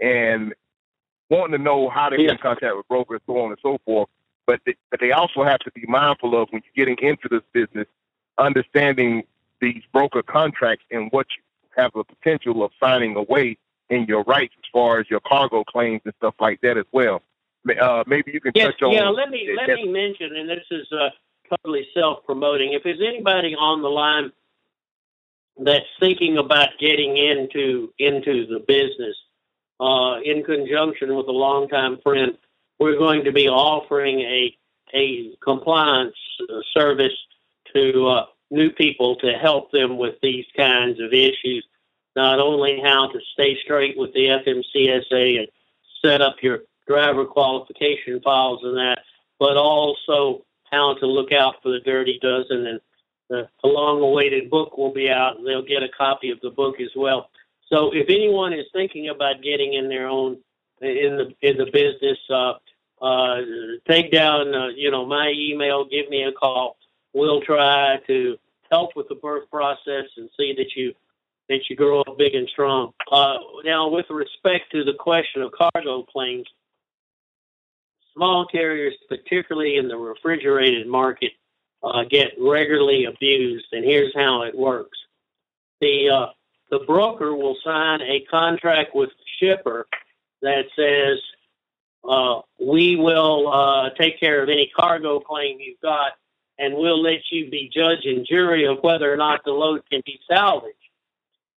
and 0.00 0.54
wanting 1.28 1.56
to 1.56 1.62
know 1.62 1.88
how 1.88 2.08
to 2.08 2.16
get 2.16 2.26
Yeah. 2.26 2.32
in 2.32 2.38
contact 2.38 2.76
with 2.76 2.86
brokers, 2.88 3.20
so 3.26 3.38
on 3.40 3.50
and 3.50 3.58
so 3.62 3.78
forth. 3.84 4.08
But 4.46 4.60
they, 4.66 4.74
but 4.90 5.00
they 5.00 5.12
also 5.12 5.44
have 5.44 5.58
to 5.60 5.70
be 5.72 5.84
mindful 5.86 6.40
of 6.40 6.48
when 6.50 6.62
you're 6.74 6.86
getting 6.86 7.04
into 7.06 7.28
this 7.28 7.42
business, 7.52 7.86
understanding 8.38 9.24
these 9.60 9.82
broker 9.92 10.22
contracts 10.22 10.84
and 10.90 11.10
what 11.12 11.26
you 11.36 11.42
have 11.76 11.92
the 11.94 12.04
potential 12.04 12.64
of 12.64 12.72
signing 12.80 13.14
away 13.16 13.56
in 13.90 14.04
your 14.06 14.22
rights 14.24 14.54
as 14.58 14.64
far 14.72 14.98
as 15.00 15.06
your 15.10 15.20
cargo 15.20 15.62
claims 15.64 16.00
and 16.04 16.14
stuff 16.18 16.34
like 16.40 16.60
that 16.62 16.78
as 16.78 16.86
well. 16.92 17.22
Uh, 17.80 18.02
maybe 18.06 18.32
you 18.32 18.40
can 18.40 18.52
Yes, 18.54 18.68
touch 18.72 18.82
on. 18.82 18.92
yeah. 18.92 19.08
Let 19.08 19.30
me 19.30 19.52
let 19.56 19.66
that- 19.66 19.76
me 19.76 19.86
mention, 19.88 20.34
and 20.34 20.48
this 20.48 20.64
is 20.70 20.90
uh, 20.92 21.10
totally 21.50 21.86
self-promoting. 21.94 22.72
If 22.72 22.82
there's 22.84 23.00
anybody 23.00 23.54
on 23.54 23.82
the 23.82 23.88
line 23.88 24.32
that's 25.58 25.86
thinking 25.98 26.38
about 26.38 26.70
getting 26.80 27.16
into 27.16 27.92
into 27.98 28.46
the 28.46 28.60
business, 28.66 29.16
uh, 29.80 30.20
in 30.24 30.44
conjunction 30.44 31.16
with 31.16 31.26
a 31.26 31.32
longtime 31.32 31.98
friend, 32.02 32.36
we're 32.78 32.98
going 32.98 33.24
to 33.24 33.32
be 33.32 33.48
offering 33.48 34.20
a 34.20 34.56
a 34.94 35.36
compliance 35.42 36.16
uh, 36.48 36.60
service 36.74 37.16
to 37.74 38.06
uh, 38.08 38.26
new 38.50 38.70
people 38.70 39.16
to 39.16 39.32
help 39.32 39.70
them 39.70 39.98
with 39.98 40.16
these 40.22 40.46
kinds 40.56 41.00
of 41.00 41.12
issues. 41.12 41.64
Not 42.16 42.40
only 42.40 42.80
how 42.82 43.08
to 43.08 43.20
stay 43.32 43.56
straight 43.62 43.96
with 43.96 44.12
the 44.12 44.26
FMCSA 44.26 45.38
and 45.38 45.48
set 46.02 46.20
up 46.20 46.36
your 46.42 46.60
driver 46.88 47.24
qualification 47.24 48.20
files 48.20 48.60
and 48.64 48.76
that, 48.76 48.98
but 49.38 49.56
also 49.56 50.44
how 50.70 50.94
to 50.94 51.06
look 51.06 51.32
out 51.32 51.56
for 51.62 51.70
the 51.70 51.80
dirty 51.80 52.18
dozen, 52.20 52.66
and 52.66 52.80
the, 53.28 53.48
the 53.62 53.68
long-awaited 53.68 54.50
book 54.50 54.76
will 54.76 54.92
be 54.92 55.08
out, 55.08 55.38
and 55.38 55.46
they'll 55.46 55.62
get 55.62 55.82
a 55.82 55.88
copy 55.88 56.30
of 56.30 56.40
the 56.40 56.50
book 56.50 56.80
as 56.80 56.90
well. 56.96 57.30
So, 57.68 57.92
if 57.92 58.08
anyone 58.08 58.52
is 58.52 58.66
thinking 58.72 59.08
about 59.08 59.42
getting 59.42 59.74
in 59.74 59.88
their 59.88 60.08
own 60.08 60.38
in 60.80 61.16
the 61.16 61.34
in 61.40 61.56
the 61.56 61.66
business, 61.66 62.18
uh, 62.28 62.54
uh, 63.04 63.40
take 63.88 64.10
down 64.10 64.54
uh, 64.54 64.68
you 64.68 64.90
know 64.90 65.06
my 65.06 65.32
email, 65.34 65.84
give 65.84 66.08
me 66.08 66.24
a 66.24 66.32
call. 66.32 66.76
We'll 67.12 67.42
try 67.42 67.98
to 68.06 68.38
help 68.70 68.96
with 68.96 69.08
the 69.08 69.14
birth 69.14 69.50
process 69.50 70.06
and 70.16 70.28
see 70.36 70.54
that 70.56 70.74
you 70.74 70.94
that 71.48 71.68
you 71.68 71.76
grow 71.76 72.00
up 72.00 72.16
big 72.16 72.34
and 72.34 72.48
strong. 72.48 72.92
Uh, 73.10 73.38
now, 73.64 73.88
with 73.88 74.06
respect 74.08 74.70
to 74.72 74.84
the 74.84 74.94
question 74.94 75.42
of 75.42 75.52
cargo 75.52 76.04
claims, 76.04 76.46
small 78.20 78.46
carriers, 78.46 78.94
particularly 79.08 79.78
in 79.78 79.88
the 79.88 79.96
refrigerated 79.96 80.86
market, 80.86 81.32
uh, 81.82 82.04
get 82.04 82.32
regularly 82.38 83.06
abused, 83.06 83.64
and 83.72 83.82
here's 83.82 84.14
how 84.14 84.42
it 84.42 84.54
works: 84.54 84.98
the 85.80 86.10
uh, 86.10 86.26
the 86.70 86.80
broker 86.86 87.34
will 87.34 87.56
sign 87.64 88.02
a 88.02 88.20
contract 88.30 88.94
with 88.94 89.08
the 89.08 89.46
shipper 89.46 89.86
that 90.42 90.66
says 90.76 91.18
uh, 92.06 92.42
we 92.58 92.96
will 92.96 93.48
uh, 93.50 93.90
take 93.98 94.20
care 94.20 94.42
of 94.42 94.50
any 94.50 94.70
cargo 94.78 95.18
claim 95.20 95.58
you've 95.58 95.80
got, 95.80 96.12
and 96.58 96.74
we'll 96.74 97.02
let 97.02 97.20
you 97.30 97.48
be 97.50 97.70
judge 97.74 98.04
and 98.04 98.26
jury 98.26 98.66
of 98.66 98.82
whether 98.82 99.10
or 99.10 99.16
not 99.16 99.40
the 99.46 99.50
load 99.50 99.80
can 99.90 100.02
be 100.04 100.20
salvaged. 100.30 100.76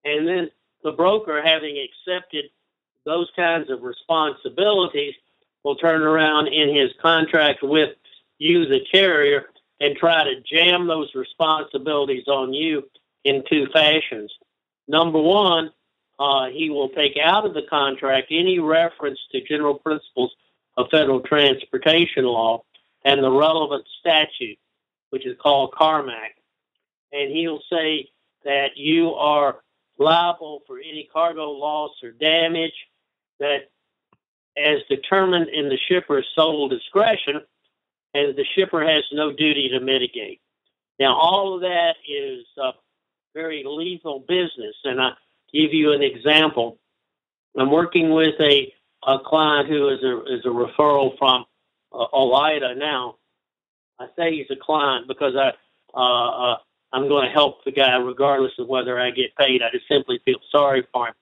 And 0.05 0.25
then 0.25 0.49
the 0.81 0.93
broker, 0.93 1.41
having 1.43 1.77
accepted 1.77 2.45
those 3.05 3.29
kinds 3.35 3.69
of 3.69 3.83
responsibilities, 3.83 5.15
will 5.63 5.75
turn 5.75 6.01
around 6.01 6.47
in 6.47 6.75
his 6.75 6.91
contract 7.01 7.63
with 7.63 7.95
you, 8.37 8.65
the 8.65 8.81
carrier, 8.91 9.45
and 9.79 9.95
try 9.97 10.23
to 10.23 10.41
jam 10.41 10.87
those 10.87 11.13
responsibilities 11.15 12.27
on 12.27 12.53
you 12.53 12.83
in 13.23 13.43
two 13.49 13.67
fashions. 13.73 14.31
Number 14.87 15.21
one, 15.21 15.71
uh, 16.19 16.47
he 16.47 16.69
will 16.69 16.89
take 16.89 17.17
out 17.21 17.45
of 17.45 17.53
the 17.53 17.63
contract 17.69 18.27
any 18.31 18.59
reference 18.59 19.19
to 19.31 19.41
general 19.41 19.75
principles 19.75 20.31
of 20.77 20.87
federal 20.91 21.21
transportation 21.21 22.25
law 22.25 22.63
and 23.05 23.23
the 23.23 23.31
relevant 23.31 23.85
statute, 23.99 24.57
which 25.09 25.25
is 25.25 25.37
called 25.41 25.73
Carmack. 25.73 26.35
And 27.11 27.31
he'll 27.31 27.61
say 27.69 28.09
that 28.43 28.75
you 28.75 29.13
are 29.13 29.61
liable 29.97 30.61
for 30.65 30.79
any 30.79 31.07
cargo 31.11 31.51
loss 31.51 31.91
or 32.03 32.11
damage 32.11 32.73
that, 33.39 33.69
as 34.57 34.79
determined 34.89 35.49
in 35.49 35.69
the 35.69 35.77
shipper's 35.89 36.27
sole 36.35 36.67
discretion, 36.67 37.41
and 38.13 38.35
the 38.35 38.45
shipper 38.55 38.85
has 38.85 39.03
no 39.11 39.31
duty 39.31 39.69
to 39.69 39.79
mitigate. 39.79 40.39
Now, 40.99 41.15
all 41.15 41.55
of 41.55 41.61
that 41.61 41.95
is 42.07 42.45
uh, 42.61 42.71
very 43.33 43.63
lethal 43.65 44.19
business, 44.19 44.75
and 44.83 45.01
I 45.01 45.11
give 45.51 45.73
you 45.73 45.93
an 45.93 46.03
example. 46.03 46.77
I'm 47.57 47.71
working 47.71 48.11
with 48.11 48.35
a, 48.39 48.73
a 49.07 49.19
client 49.19 49.69
who 49.69 49.89
is 49.89 50.03
a 50.03 50.23
is 50.33 50.45
a 50.45 50.49
referral 50.49 51.17
from 51.17 51.45
uh, 51.91 52.05
OOIDA 52.13 52.77
now. 52.77 53.15
I 53.99 54.07
say 54.15 54.35
he's 54.35 54.51
a 54.51 54.55
client 54.55 55.07
because 55.07 55.35
I 55.35 55.53
uh, 55.95 56.53
uh, 56.53 56.57
I'm 56.91 57.07
going 57.07 57.25
to 57.25 57.33
help 57.33 57.63
the 57.63 57.71
guy 57.71 57.95
regardless 57.97 58.53
of 58.59 58.67
whether 58.67 58.99
I 58.99 59.09
get 59.11 59.35
paid. 59.35 59.61
I 59.61 59.71
just 59.71 59.87
simply 59.87 60.19
feel 60.25 60.39
sorry 60.51 60.87
for 60.93 61.07
him. 61.07 61.13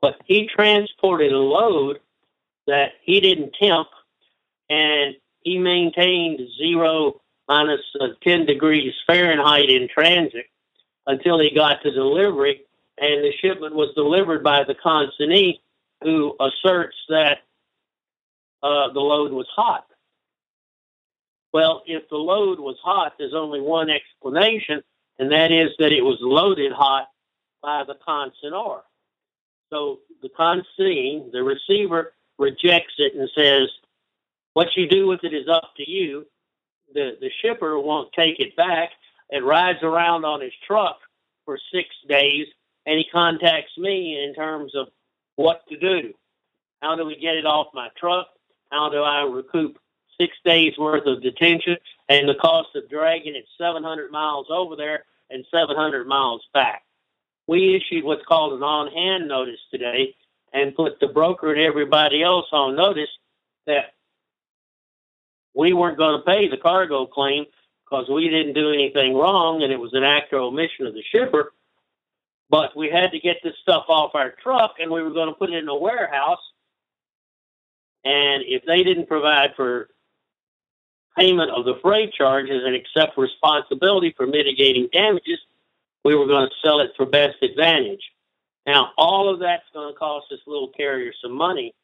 But 0.00 0.16
he 0.26 0.48
transported 0.54 1.32
a 1.32 1.38
load 1.38 2.00
that 2.66 2.92
he 3.02 3.20
didn't 3.20 3.54
temp, 3.60 3.88
and 4.68 5.14
he 5.40 5.58
maintained 5.58 6.40
zero 6.58 7.20
minus, 7.48 7.80
uh, 8.00 8.08
10 8.22 8.46
degrees 8.46 8.94
Fahrenheit 9.06 9.68
in 9.68 9.88
transit 9.88 10.46
until 11.06 11.38
he 11.38 11.54
got 11.54 11.82
to 11.82 11.90
delivery, 11.90 12.62
and 12.98 13.24
the 13.24 13.32
shipment 13.40 13.74
was 13.74 13.92
delivered 13.94 14.42
by 14.42 14.64
the 14.64 14.74
consignee 14.74 15.60
who 16.02 16.34
asserts 16.40 16.96
that 17.08 17.38
uh, 18.62 18.92
the 18.92 19.00
load 19.00 19.32
was 19.32 19.46
hot. 19.54 19.86
Well, 21.52 21.82
if 21.86 22.08
the 22.08 22.16
load 22.16 22.58
was 22.58 22.76
hot, 22.82 23.14
there's 23.18 23.34
only 23.34 23.60
one 23.60 23.90
explanation, 23.90 24.82
and 25.18 25.30
that 25.30 25.52
is 25.52 25.70
that 25.78 25.92
it 25.92 26.02
was 26.02 26.18
loaded 26.20 26.72
hot 26.72 27.08
by 27.62 27.84
the 27.84 27.94
consignor. 27.94 28.80
So 29.70 30.00
the 30.22 30.30
consignee, 30.30 31.30
the 31.32 31.42
receiver, 31.42 32.14
rejects 32.38 32.94
it 32.98 33.14
and 33.14 33.28
says, 33.34 33.68
"What 34.54 34.76
you 34.76 34.88
do 34.88 35.06
with 35.06 35.24
it 35.24 35.34
is 35.34 35.48
up 35.48 35.74
to 35.76 35.90
you." 35.90 36.26
The 36.92 37.16
the 37.20 37.30
shipper 37.42 37.78
won't 37.78 38.12
take 38.12 38.40
it 38.40 38.56
back. 38.56 38.90
It 39.30 39.44
rides 39.44 39.82
around 39.82 40.24
on 40.24 40.40
his 40.40 40.52
truck 40.66 41.00
for 41.44 41.58
six 41.72 41.88
days, 42.08 42.46
and 42.86 42.98
he 42.98 43.04
contacts 43.04 43.76
me 43.78 44.22
in 44.22 44.34
terms 44.34 44.74
of 44.74 44.88
what 45.36 45.66
to 45.68 45.76
do. 45.76 46.14
How 46.80 46.96
do 46.96 47.04
we 47.04 47.16
get 47.16 47.36
it 47.36 47.46
off 47.46 47.68
my 47.74 47.88
truck? 47.96 48.28
How 48.70 48.90
do 48.90 49.02
I 49.02 49.22
recoup 49.22 49.78
six 50.20 50.36
days 50.44 50.76
worth 50.78 51.06
of 51.06 51.22
detention 51.22 51.76
and 52.08 52.28
the 52.28 52.34
cost 52.34 52.68
of 52.74 52.88
dragging 52.88 53.34
it 53.34 53.46
700 53.58 54.10
miles 54.10 54.46
over 54.50 54.76
there 54.76 55.04
and 55.30 55.44
700 55.50 56.06
miles 56.06 56.42
back. 56.52 56.84
We 57.46 57.76
issued 57.76 58.04
what's 58.04 58.24
called 58.26 58.54
an 58.54 58.62
on 58.62 58.92
hand 58.92 59.28
notice 59.28 59.60
today 59.70 60.14
and 60.54 60.74
put 60.74 61.00
the 61.00 61.08
broker 61.08 61.52
and 61.52 61.60
everybody 61.60 62.22
else 62.22 62.46
on 62.52 62.76
notice 62.76 63.10
that 63.66 63.92
we 65.52 65.72
weren't 65.72 65.98
going 65.98 66.18
to 66.18 66.24
pay 66.24 66.48
the 66.48 66.56
cargo 66.56 67.06
claim 67.06 67.44
because 67.84 68.08
we 68.08 68.28
didn't 68.28 68.54
do 68.54 68.72
anything 68.72 69.14
wrong 69.14 69.62
and 69.62 69.72
it 69.72 69.78
was 69.78 69.92
an 69.92 70.04
act 70.04 70.32
or 70.32 70.38
omission 70.38 70.86
of 70.86 70.94
the 70.94 71.02
shipper. 71.12 71.52
But 72.48 72.76
we 72.76 72.88
had 72.88 73.10
to 73.10 73.18
get 73.18 73.38
this 73.42 73.54
stuff 73.62 73.84
off 73.88 74.14
our 74.14 74.34
truck 74.42 74.76
and 74.78 74.90
we 74.90 75.02
were 75.02 75.10
going 75.10 75.28
to 75.28 75.34
put 75.34 75.50
it 75.50 75.56
in 75.56 75.68
a 75.68 75.76
warehouse. 75.76 76.40
And 78.04 78.44
if 78.46 78.64
they 78.64 78.84
didn't 78.84 79.08
provide 79.08 79.54
for 79.56 79.88
payment 81.16 81.50
of 81.50 81.64
the 81.64 81.78
freight 81.82 82.12
charges 82.12 82.62
and 82.64 82.74
accept 82.74 83.18
responsibility 83.18 84.14
for 84.16 84.26
mitigating 84.26 84.88
damages, 84.92 85.38
we 86.04 86.14
were 86.14 86.26
going 86.26 86.48
to 86.48 86.54
sell 86.62 86.80
it 86.80 86.90
for 86.96 87.06
best 87.06 87.42
advantage. 87.42 88.02
Now, 88.66 88.92
all 88.96 89.32
of 89.32 89.40
that's 89.40 89.64
going 89.72 89.92
to 89.92 89.98
cost 89.98 90.26
this 90.30 90.40
little 90.46 90.68
carrier 90.68 91.12
some 91.20 91.36
money, 91.36 91.74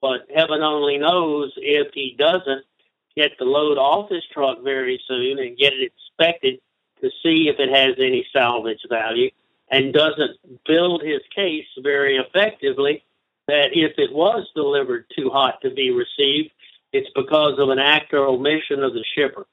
but 0.00 0.26
heaven 0.34 0.62
only 0.62 0.98
knows 0.98 1.52
if 1.56 1.88
he 1.92 2.14
doesn't 2.18 2.64
get 3.16 3.32
the 3.38 3.44
load 3.44 3.76
off 3.76 4.10
his 4.10 4.24
truck 4.32 4.62
very 4.62 5.00
soon 5.06 5.38
and 5.38 5.58
get 5.58 5.72
it 5.72 5.92
inspected 5.92 6.60
to 7.02 7.10
see 7.22 7.48
if 7.48 7.58
it 7.58 7.68
has 7.68 7.96
any 7.98 8.26
salvage 8.32 8.80
value 8.88 9.30
and 9.70 9.92
doesn't 9.92 10.36
build 10.66 11.02
his 11.02 11.20
case 11.34 11.66
very 11.82 12.16
effectively 12.16 13.04
that 13.46 13.70
if 13.72 13.98
it 13.98 14.12
was 14.12 14.46
delivered 14.54 15.06
too 15.16 15.30
hot 15.30 15.60
to 15.62 15.70
be 15.70 15.90
received, 15.90 16.50
it's 16.92 17.10
because 17.14 17.58
of 17.58 17.68
an 17.68 17.78
act 17.78 18.12
or 18.12 18.26
omission 18.26 18.82
of 18.82 18.94
the 18.94 19.04
shipper. 19.14 19.46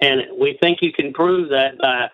And 0.00 0.22
we 0.38 0.58
think 0.60 0.78
you 0.80 0.92
can 0.92 1.12
prove 1.12 1.50
that 1.50 1.78
by 1.78 2.08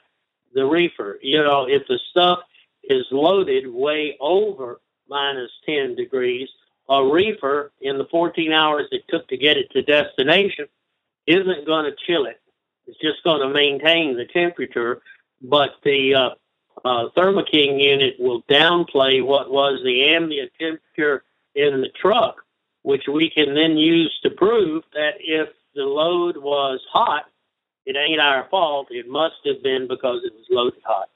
the 0.54 0.64
reefer. 0.64 1.18
You 1.22 1.42
know, 1.42 1.66
if 1.68 1.86
the 1.88 1.98
stuff 2.10 2.40
is 2.88 3.06
loaded 3.10 3.66
way 3.66 4.16
over 4.20 4.80
minus 5.08 5.50
10 5.66 5.94
degrees, 5.94 6.48
a 6.88 7.04
reefer 7.04 7.72
in 7.80 7.98
the 7.98 8.06
14 8.10 8.52
hours 8.52 8.86
it 8.90 9.04
took 9.08 9.28
to 9.28 9.36
get 9.36 9.56
it 9.56 9.70
to 9.72 9.82
destination 9.82 10.66
isn't 11.26 11.66
going 11.66 11.84
to 11.84 11.96
chill 12.06 12.26
it. 12.26 12.40
It's 12.86 12.98
just 13.00 13.22
going 13.24 13.40
to 13.40 13.52
maintain 13.52 14.16
the 14.16 14.26
temperature, 14.26 15.00
but 15.42 15.70
the 15.82 16.14
uh, 16.14 16.30
uh, 16.86 17.08
Thermo 17.14 17.42
King 17.44 17.80
unit 17.80 18.14
will 18.18 18.42
downplay 18.42 19.24
what 19.24 19.50
was 19.50 19.80
the 19.84 20.14
ambient 20.14 20.52
temperature 20.58 21.24
in 21.54 21.80
the 21.80 21.88
truck 22.00 22.46
which 22.86 23.08
we 23.12 23.28
can 23.28 23.52
then 23.52 23.76
use 23.76 24.16
to 24.22 24.30
prove 24.30 24.84
that 24.92 25.14
if 25.18 25.48
the 25.74 25.82
load 25.82 26.36
was 26.36 26.78
hot, 26.92 27.24
it 27.84 27.96
ain't 27.96 28.20
our 28.20 28.46
fault. 28.48 28.86
It 28.90 29.08
must 29.08 29.34
have 29.44 29.60
been 29.60 29.88
because 29.88 30.20
it 30.24 30.32
was 30.32 30.46
loaded 30.48 30.82
hot. 30.84 31.08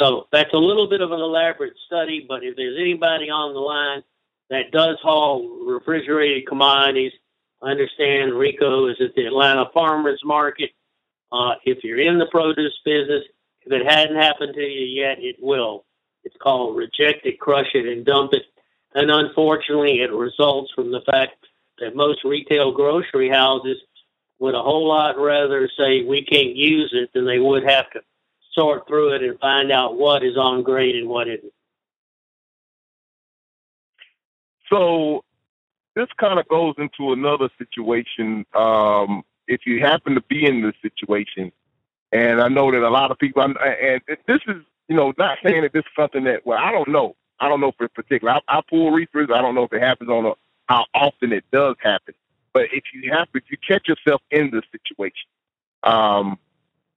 So 0.00 0.26
that's 0.30 0.52
a 0.52 0.58
little 0.58 0.88
bit 0.88 1.00
of 1.00 1.12
an 1.12 1.20
elaborate 1.20 1.74
study, 1.86 2.24
but 2.28 2.44
if 2.44 2.56
there's 2.56 2.78
anybody 2.78 3.30
on 3.30 3.54
the 3.54 3.60
line 3.60 4.02
that 4.50 4.70
does 4.70 4.98
haul 5.02 5.64
refrigerated 5.66 6.46
commodities, 6.46 7.12
I 7.62 7.70
understand 7.70 8.34
Rico 8.34 8.88
is 8.88 8.96
at 9.00 9.14
the 9.14 9.24
Atlanta 9.24 9.70
Farmers 9.72 10.20
Market. 10.24 10.70
Uh, 11.32 11.54
if 11.64 11.82
you're 11.82 12.00
in 12.00 12.18
the 12.18 12.26
produce 12.26 12.78
business, 12.84 13.24
if 13.62 13.72
it 13.72 13.90
hadn't 13.90 14.16
happened 14.16 14.54
to 14.54 14.60
you 14.60 14.84
yet, 14.84 15.18
it 15.18 15.36
will. 15.40 15.84
It's 16.24 16.36
called 16.36 16.76
reject 16.76 17.24
it, 17.24 17.40
crush 17.40 17.68
it, 17.74 17.86
and 17.86 18.04
dump 18.04 18.34
it. 18.34 18.42
And 18.94 19.10
unfortunately, 19.10 20.00
it 20.02 20.12
results 20.12 20.72
from 20.74 20.92
the 20.92 21.02
fact 21.10 21.46
that 21.78 21.96
most 21.96 22.22
retail 22.24 22.72
grocery 22.72 23.28
houses 23.28 23.78
would 24.38 24.54
a 24.54 24.62
whole 24.62 24.88
lot 24.88 25.18
rather 25.18 25.70
say 25.78 26.02
we 26.02 26.22
can't 26.22 26.54
use 26.54 26.90
it 26.92 27.10
than 27.14 27.24
they 27.24 27.38
would 27.38 27.64
have 27.64 27.90
to 27.90 28.00
sort 28.56 28.88
through 28.88 29.14
it 29.14 29.22
and 29.22 29.38
find 29.38 29.70
out 29.70 29.96
what 29.96 30.24
is 30.24 30.36
on 30.36 30.62
grade 30.62 30.96
and 30.96 31.08
what 31.08 31.28
isn't. 31.28 31.52
So 34.72 35.22
this 35.94 36.08
kind 36.18 36.40
of 36.40 36.48
goes 36.48 36.74
into 36.78 37.12
another 37.12 37.48
situation. 37.58 38.44
Um, 38.54 39.22
if 39.46 39.60
you 39.64 39.80
happen 39.80 40.14
to 40.14 40.20
be 40.22 40.44
in 40.44 40.62
this 40.62 40.74
situation, 40.82 41.52
and 42.12 42.40
I 42.40 42.48
know 42.48 42.70
that 42.72 42.82
a 42.82 42.90
lot 42.90 43.10
of 43.10 43.18
people, 43.18 43.42
and 43.42 43.56
this 44.26 44.40
is, 44.48 44.62
you 44.88 44.96
know, 44.96 45.12
not 45.18 45.38
saying 45.44 45.62
that 45.62 45.72
this 45.72 45.80
is 45.80 45.92
something 45.96 46.24
that, 46.24 46.44
well, 46.44 46.58
I 46.58 46.72
don't 46.72 46.88
know. 46.88 47.14
I 47.38 47.48
don't 47.48 47.60
know 47.60 47.72
for 47.76 47.88
particular. 47.88 48.34
I, 48.34 48.40
I 48.48 48.60
pull 48.68 48.90
reefers. 48.90 49.28
I 49.32 49.42
don't 49.42 49.54
know 49.54 49.64
if 49.64 49.72
it 49.72 49.82
happens 49.82 50.10
on 50.10 50.26
a, 50.26 50.32
how 50.66 50.86
often 50.94 51.32
it 51.32 51.44
does 51.52 51.76
happen. 51.82 52.14
But 52.52 52.64
if 52.72 52.84
you 52.94 53.12
have, 53.12 53.28
if 53.34 53.44
you 53.50 53.58
catch 53.58 53.86
yourself 53.86 54.22
in 54.30 54.50
this 54.50 54.64
situation, 54.72 55.28
um, 55.82 56.38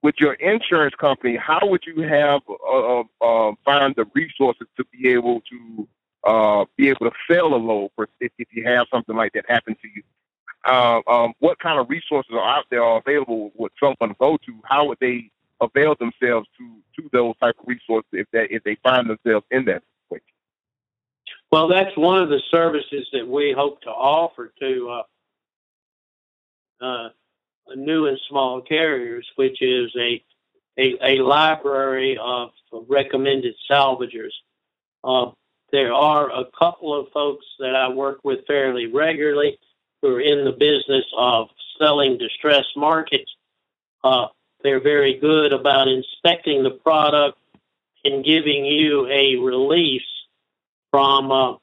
with 0.01 0.15
your 0.19 0.33
insurance 0.33 0.95
company, 0.95 1.35
how 1.35 1.59
would 1.63 1.83
you 1.85 2.01
have 2.03 2.41
uh, 2.49 3.01
uh, 3.01 3.03
um, 3.21 3.57
find 3.65 3.95
the 3.95 4.05
resources 4.13 4.67
to 4.77 4.85
be 4.85 5.09
able 5.09 5.41
to 5.41 5.87
uh, 6.27 6.65
be 6.77 6.89
able 6.89 7.09
to 7.09 7.11
sell 7.29 7.53
a 7.53 7.57
load 7.57 7.91
for, 7.95 8.07
if, 8.19 8.31
if 8.37 8.47
you 8.51 8.63
have 8.65 8.87
something 8.91 9.15
like 9.15 9.33
that 9.33 9.45
happen 9.47 9.75
to 9.81 9.87
you? 9.93 10.03
Uh, 10.65 11.01
um, 11.07 11.33
what 11.39 11.57
kind 11.59 11.79
of 11.79 11.89
resources 11.89 12.31
are 12.33 12.57
out 12.57 12.65
there 12.69 12.83
are 12.83 12.99
available? 12.99 13.51
Would 13.55 13.71
someone 13.79 14.15
go 14.19 14.37
to? 14.37 14.53
How 14.63 14.85
would 14.85 14.97
they 14.99 15.31
avail 15.61 15.95
themselves 15.99 16.47
to 16.57 17.01
to 17.01 17.09
those 17.11 17.35
type 17.41 17.55
of 17.59 17.67
resources 17.67 18.09
if 18.11 18.27
that 18.31 18.51
if 18.51 18.63
they 18.63 18.75
find 18.83 19.09
themselves 19.09 19.45
in 19.51 19.65
that 19.65 19.83
situation? 20.03 20.25
Well, 21.51 21.67
that's 21.67 21.95
one 21.97 22.21
of 22.21 22.29
the 22.29 22.41
services 22.51 23.07
that 23.13 23.27
we 23.27 23.53
hope 23.57 23.81
to 23.81 23.89
offer 23.89 24.53
to 24.59 25.03
uh, 26.81 26.85
uh, 26.85 27.09
new 27.75 28.07
and 28.07 28.19
small 28.29 28.61
carriers, 28.61 29.27
which 29.35 29.61
is 29.61 29.91
a 29.99 30.23
a, 30.77 30.95
a 31.03 31.21
library 31.21 32.17
of 32.21 32.51
recommended 32.87 33.53
salvagers. 33.69 34.31
Uh, 35.03 35.31
there 35.71 35.93
are 35.93 36.31
a 36.31 36.45
couple 36.57 36.97
of 36.97 37.11
folks 37.11 37.45
that 37.59 37.75
I 37.75 37.89
work 37.89 38.19
with 38.23 38.47
fairly 38.47 38.87
regularly 38.87 39.59
who 40.01 40.15
are 40.15 40.21
in 40.21 40.45
the 40.45 40.51
business 40.51 41.05
of 41.17 41.49
selling 41.77 42.17
distressed 42.17 42.75
markets. 42.75 43.29
Uh, 44.03 44.27
they're 44.63 44.81
very 44.81 45.19
good 45.19 45.53
about 45.53 45.87
inspecting 45.87 46.63
the 46.63 46.71
product 46.71 47.37
and 48.03 48.23
giving 48.23 48.65
you 48.65 49.07
a 49.07 49.35
release 49.35 50.01
from, 50.91 51.31
uh, 51.31 51.53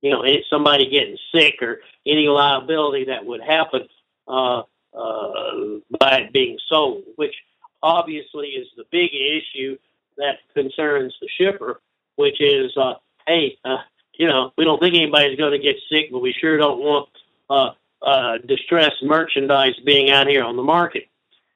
you 0.00 0.10
know, 0.10 0.24
somebody 0.50 0.88
getting 0.88 1.18
sick 1.34 1.62
or 1.62 1.80
any 2.06 2.26
liability 2.26 3.04
that 3.04 3.24
would 3.24 3.42
happen 3.42 3.86
uh, 4.28 4.62
uh, 4.96 5.52
by 5.98 6.18
it 6.18 6.32
being 6.32 6.58
sold, 6.68 7.04
which 7.16 7.34
obviously 7.82 8.48
is 8.48 8.68
the 8.76 8.84
big 8.90 9.10
issue 9.14 9.76
that 10.18 10.36
concerns 10.54 11.14
the 11.20 11.28
shipper, 11.38 11.80
which 12.16 12.40
is, 12.40 12.76
uh, 12.76 12.94
hey, 13.26 13.56
uh, 13.64 13.78
you 14.14 14.26
know, 14.26 14.52
we 14.56 14.64
don't 14.64 14.80
think 14.80 14.94
anybody's 14.94 15.38
going 15.38 15.52
to 15.52 15.58
get 15.58 15.76
sick, 15.90 16.10
but 16.12 16.20
we 16.20 16.32
sure 16.32 16.56
don't 16.58 16.78
want 16.78 17.08
uh, 17.48 17.70
uh, 18.02 18.38
distressed 18.46 19.02
merchandise 19.02 19.74
being 19.84 20.10
out 20.10 20.26
here 20.26 20.44
on 20.44 20.56
the 20.56 20.62
market. 20.62 21.08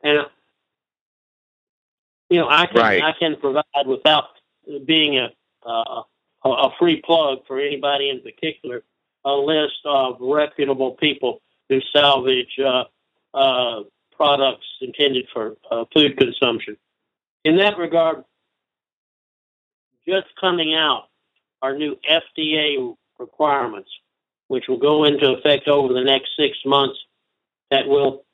And 0.03 0.27
you 2.31 2.41
know, 2.41 2.49
I 2.49 2.67
can 2.67 2.77
right. 2.77 3.03
I 3.03 3.13
can 3.19 3.37
provide 3.37 3.87
without 3.87 4.25
being 4.85 5.19
a 5.19 5.29
uh, 5.69 6.03
a 6.45 6.71
free 6.79 7.03
plug 7.05 7.39
for 7.47 7.61
anybody 7.61 8.11
in 8.11 8.21
particular 8.21 8.83
a 9.25 9.33
list 9.33 9.79
of 9.85 10.17
reputable 10.21 10.93
people 10.93 11.41
who 11.69 11.81
salvage 11.93 12.59
uh, 12.65 12.85
uh, 13.35 13.83
products 14.13 14.67
intended 14.81 15.27
for 15.33 15.57
uh, 15.71 15.85
food 15.93 16.17
consumption. 16.17 16.77
In 17.45 17.57
that 17.57 17.79
regard, 17.79 18.25
just 20.07 20.27
coming 20.41 20.75
out 20.75 21.05
are 21.63 21.77
new 21.77 21.97
FDA 22.09 22.97
requirements, 23.19 23.91
which 24.49 24.65
will 24.69 24.79
go 24.79 25.05
into 25.05 25.33
effect 25.33 25.69
over 25.69 25.93
the 25.93 26.05
next 26.05 26.31
six 26.39 26.57
months, 26.65 26.99
that 27.71 27.87
will 27.87 28.25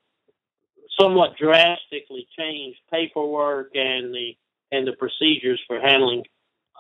somewhat 0.99 1.37
drastically 1.37 2.27
change 2.39 2.77
paperwork 2.91 3.71
and 3.75 4.15
the 4.15 4.37
and 4.71 4.87
the 4.87 4.93
procedures 4.93 5.61
for 5.67 5.79
handling 5.81 6.25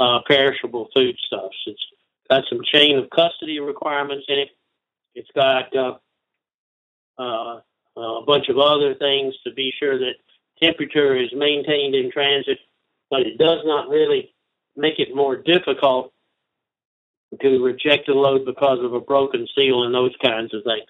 uh, 0.01 0.21
perishable 0.27 0.89
foodstuffs. 0.95 1.57
It's 1.67 1.83
got 2.31 2.45
some 2.49 2.61
chain 2.65 2.99
of 2.99 3.11
custody 3.11 3.61
requirements 3.61 4.25
in 4.29 4.39
it. 4.39 4.49
It's 5.15 5.29
got 5.35 5.77
uh, 5.77 5.99
uh, 7.19 7.61
a 7.97 8.23
bunch 8.27 8.49
of 8.49 8.59
other 8.59 8.95
things 8.95 9.35
to 9.45 9.53
be 9.53 9.73
sure 9.79 9.99
that 9.99 10.15
temperature 10.63 11.17
is 11.17 11.31
maintained 11.35 11.95
in 11.95 12.11
transit, 12.11 12.59
but 13.11 13.21
it 13.21 13.39
does 13.39 13.61
not 13.65 13.89
really 13.89 14.35
make 14.77 14.99
it 14.99 15.15
more 15.15 15.37
difficult 15.37 16.13
to 17.41 17.63
reject 17.63 18.09
a 18.09 18.15
load 18.15 18.45
because 18.45 18.79
of 18.83 18.95
a 18.95 19.01
broken 19.01 19.47
seal 19.55 19.85
and 19.85 19.95
those 19.95 20.15
kinds 20.23 20.53
of 20.55 20.63
things. 20.65 20.89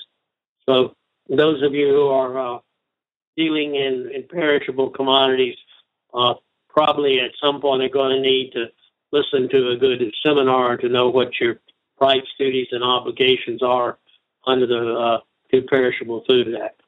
So 0.68 0.94
those 1.28 1.62
of 1.62 1.74
you 1.74 1.88
who 1.88 2.08
are 2.08 2.56
uh, 2.56 2.58
dealing 3.36 3.74
in, 3.74 4.10
in 4.14 4.24
perishable 4.28 4.90
commodities 4.90 5.56
uh, 6.14 6.34
probably 6.68 7.20
at 7.20 7.30
some 7.40 7.60
point 7.60 7.82
are 7.82 7.88
going 7.88 8.16
to 8.16 8.20
need 8.20 8.52
to 8.52 8.66
listen 9.12 9.48
to 9.50 9.70
a 9.70 9.76
good 9.76 10.02
seminar 10.22 10.76
to 10.78 10.88
know 10.88 11.08
what 11.10 11.38
your 11.40 11.60
rights, 12.00 12.28
duties, 12.38 12.68
and 12.72 12.82
obligations 12.82 13.62
are 13.62 13.98
under 14.46 14.66
the 14.66 15.18
uh, 15.52 15.60
Perishable 15.68 16.24
Food 16.26 16.54
Act. 16.62 16.80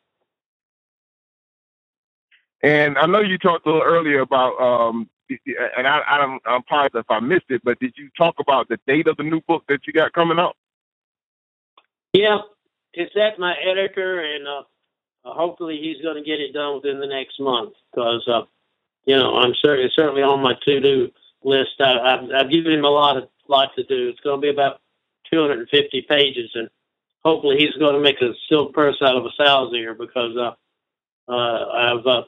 And 2.62 2.96
I 2.96 3.06
know 3.06 3.20
you 3.20 3.36
talked 3.36 3.66
a 3.66 3.68
little 3.68 3.82
earlier 3.82 4.20
about, 4.20 4.58
um, 4.58 5.08
and 5.76 5.86
I, 5.86 6.00
I 6.08 6.18
don't, 6.18 6.40
I'm 6.46 6.62
sorry 6.68 6.88
if 6.94 7.10
I 7.10 7.20
missed 7.20 7.50
it, 7.50 7.60
but 7.62 7.78
did 7.78 7.92
you 7.96 8.08
talk 8.16 8.36
about 8.38 8.68
the 8.68 8.78
date 8.86 9.06
of 9.06 9.18
the 9.18 9.22
new 9.22 9.42
book 9.42 9.64
that 9.68 9.80
you 9.86 9.92
got 9.92 10.14
coming 10.14 10.38
out? 10.38 10.56
Yeah, 12.14 12.38
it's 12.94 13.14
at 13.16 13.38
my 13.38 13.54
editor, 13.60 14.20
and 14.20 14.46
uh, 14.46 14.62
hopefully 15.24 15.78
he's 15.82 16.02
going 16.02 16.16
to 16.16 16.22
get 16.22 16.40
it 16.40 16.52
done 16.52 16.76
within 16.76 17.00
the 17.00 17.06
next 17.06 17.40
month 17.40 17.74
because, 17.90 18.26
uh, 18.28 18.42
you 19.04 19.16
know, 19.16 19.36
I'm 19.36 19.52
certainly 19.60 19.90
certainly 19.94 20.22
on 20.22 20.40
my 20.40 20.54
to-do 20.64 21.10
list. 21.42 21.80
I, 21.80 22.12
have 22.12 22.30
I've 22.30 22.50
given 22.50 22.72
him 22.72 22.84
a 22.84 22.88
lot 22.88 23.16
of 23.16 23.28
lot 23.48 23.70
to 23.76 23.84
do. 23.84 24.08
It's 24.08 24.20
going 24.20 24.40
to 24.40 24.42
be 24.42 24.48
about 24.48 24.80
250 25.30 26.06
pages, 26.08 26.50
and 26.54 26.70
hopefully 27.24 27.56
he's 27.58 27.74
going 27.78 27.94
to 27.94 28.00
make 28.00 28.20
a 28.20 28.32
silk 28.48 28.72
purse 28.72 28.96
out 29.02 29.16
of 29.16 29.24
a 29.24 29.30
sow's 29.36 29.72
ear 29.74 29.94
because 29.94 30.36
uh, 30.36 30.52
uh, 31.30 31.66
I've 31.68 32.06
uh, 32.06 32.22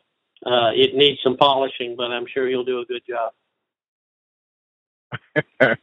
uh, 0.44 0.70
it 0.74 0.94
needs 0.94 1.20
some 1.22 1.36
polishing, 1.36 1.96
but 1.96 2.10
I'm 2.10 2.26
sure 2.26 2.48
he'll 2.48 2.64
do 2.64 2.80
a 2.80 2.84
good 2.84 3.02
job. 3.08 3.32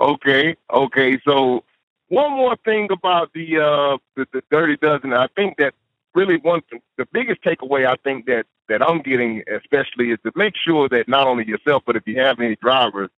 okay, 0.00 0.56
okay. 0.72 1.20
So 1.24 1.64
one 2.08 2.32
more 2.32 2.56
thing 2.64 2.88
about 2.90 3.32
the, 3.34 3.58
uh, 3.58 3.98
the 4.16 4.26
the 4.32 4.42
Dirty 4.50 4.76
Dozen. 4.76 5.12
I 5.12 5.28
think 5.34 5.56
that 5.58 5.74
really 6.14 6.36
one 6.38 6.62
the 6.98 7.06
biggest 7.12 7.42
takeaway 7.42 7.86
I 7.86 7.96
think 8.04 8.26
that 8.26 8.44
that 8.68 8.82
I'm 8.82 9.02
getting, 9.02 9.42
especially, 9.52 10.10
is 10.10 10.18
to 10.24 10.32
make 10.34 10.54
sure 10.56 10.88
that 10.88 11.08
not 11.08 11.26
only 11.26 11.46
yourself, 11.46 11.82
but 11.86 11.96
if 11.96 12.06
you 12.06 12.20
have 12.20 12.40
any 12.40 12.56
drivers, 12.56 13.10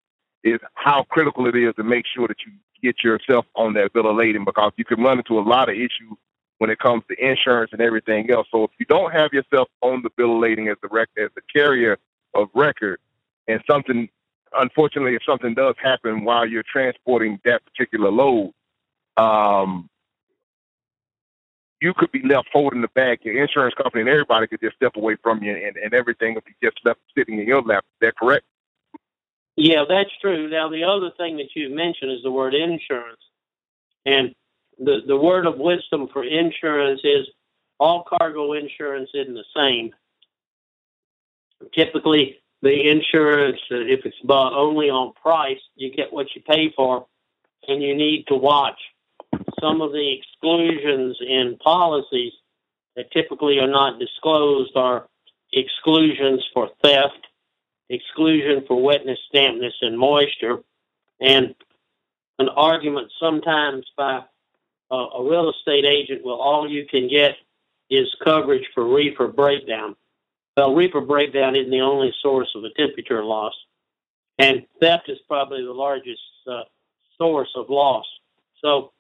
is 0.42 0.60
how 0.74 1.04
critical 1.10 1.46
it 1.46 1.56
is 1.56 1.74
to 1.76 1.82
make 1.82 2.04
sure 2.06 2.28
that 2.28 2.36
you 2.44 2.52
get 2.84 3.02
yourself 3.02 3.46
on 3.56 3.72
that 3.74 3.92
bill 3.92 4.08
of 4.10 4.16
lading 4.16 4.44
because 4.44 4.72
you 4.76 4.84
can 4.84 5.02
run 5.02 5.18
into 5.18 5.38
a 5.38 5.40
lot 5.40 5.68
of 5.68 5.74
issues 5.74 6.16
when 6.58 6.70
it 6.70 6.78
comes 6.78 7.02
to 7.08 7.16
insurance 7.24 7.70
and 7.72 7.80
everything 7.80 8.30
else. 8.30 8.46
So 8.50 8.64
if 8.64 8.70
you 8.78 8.86
don't 8.86 9.12
have 9.12 9.32
yourself 9.32 9.68
on 9.80 10.02
the 10.02 10.10
bill 10.16 10.36
of 10.36 10.42
lading 10.42 10.68
as 10.68 10.76
the 10.82 10.88
rec- 10.88 11.08
as 11.18 11.30
the 11.34 11.42
carrier 11.52 11.98
of 12.34 12.48
record, 12.54 13.00
and 13.48 13.60
something, 13.68 14.08
unfortunately, 14.54 15.14
if 15.14 15.22
something 15.26 15.54
does 15.54 15.74
happen 15.82 16.24
while 16.24 16.46
you're 16.46 16.64
transporting 16.70 17.40
that 17.44 17.62
particular 17.64 18.10
load, 18.10 18.52
um, 19.16 19.88
you 21.80 21.92
could 21.94 22.12
be 22.12 22.22
left 22.22 22.48
holding 22.52 22.80
the 22.80 22.88
bag. 22.88 23.20
Your 23.22 23.42
insurance 23.42 23.74
company 23.74 24.00
and 24.02 24.08
everybody 24.08 24.46
could 24.46 24.60
just 24.60 24.76
step 24.76 24.96
away 24.96 25.16
from 25.22 25.42
you, 25.42 25.52
and, 25.52 25.76
and 25.76 25.92
everything 25.92 26.34
would 26.34 26.44
be 26.44 26.54
just 26.62 26.78
left 26.84 27.00
sitting 27.16 27.38
in 27.38 27.46
your 27.46 27.62
lap. 27.62 27.84
Is 27.84 28.06
that 28.06 28.16
correct? 28.16 28.44
Yeah, 29.56 29.84
that's 29.88 30.10
true. 30.20 30.48
Now, 30.48 30.68
the 30.68 30.84
other 30.84 31.10
thing 31.16 31.36
that 31.36 31.54
you 31.54 31.74
mentioned 31.74 32.10
is 32.10 32.22
the 32.22 32.30
word 32.30 32.54
insurance. 32.54 33.20
And 34.04 34.34
the, 34.78 34.98
the 35.06 35.16
word 35.16 35.46
of 35.46 35.58
wisdom 35.58 36.08
for 36.12 36.24
insurance 36.24 37.00
is 37.04 37.26
all 37.78 38.04
cargo 38.04 38.52
insurance 38.52 39.10
isn't 39.14 39.34
the 39.34 39.44
same. 39.56 39.90
Typically, 41.74 42.36
the 42.62 42.90
insurance, 42.90 43.60
uh, 43.70 43.76
if 43.76 44.04
it's 44.04 44.16
bought 44.24 44.52
only 44.54 44.90
on 44.90 45.12
price, 45.12 45.60
you 45.76 45.90
get 45.90 46.12
what 46.12 46.26
you 46.34 46.42
pay 46.42 46.72
for, 46.74 47.06
and 47.68 47.82
you 47.82 47.94
need 47.96 48.24
to 48.28 48.34
watch 48.34 48.78
some 49.60 49.80
of 49.80 49.92
the 49.92 50.18
exclusions 50.18 51.16
in 51.20 51.56
policies 51.62 52.32
that 52.96 53.10
typically 53.12 53.58
are 53.58 53.68
not 53.68 53.98
disclosed 53.98 54.72
are 54.76 55.06
exclusions 55.52 56.44
for 56.52 56.70
theft, 56.82 57.26
exclusion 57.90 58.64
for 58.66 58.80
wetness, 58.80 59.18
dampness, 59.32 59.74
and 59.80 59.98
moisture, 59.98 60.58
and 61.20 61.54
an 62.38 62.48
argument 62.48 63.10
sometimes 63.20 63.86
by 63.96 64.22
a, 64.90 64.94
a 64.94 65.28
real 65.28 65.50
estate 65.50 65.84
agent 65.84 66.22
well 66.24 66.36
all 66.36 66.68
you 66.68 66.86
can 66.86 67.08
get 67.08 67.36
is 67.90 68.08
coverage 68.24 68.66
for 68.74 68.86
reefer 68.86 69.28
breakdown. 69.28 69.94
Well, 70.56 70.74
reefer 70.74 71.00
breakdown 71.00 71.56
isn't 71.56 71.70
the 71.70 71.80
only 71.80 72.14
source 72.22 72.48
of 72.54 72.64
a 72.64 72.70
temperature 72.70 73.24
loss, 73.24 73.54
and 74.38 74.64
theft 74.80 75.08
is 75.08 75.18
probably 75.28 75.64
the 75.64 75.72
largest 75.72 76.20
uh, 76.50 76.62
source 77.18 77.50
of 77.56 77.70
loss. 77.70 78.06
So, 78.62 78.92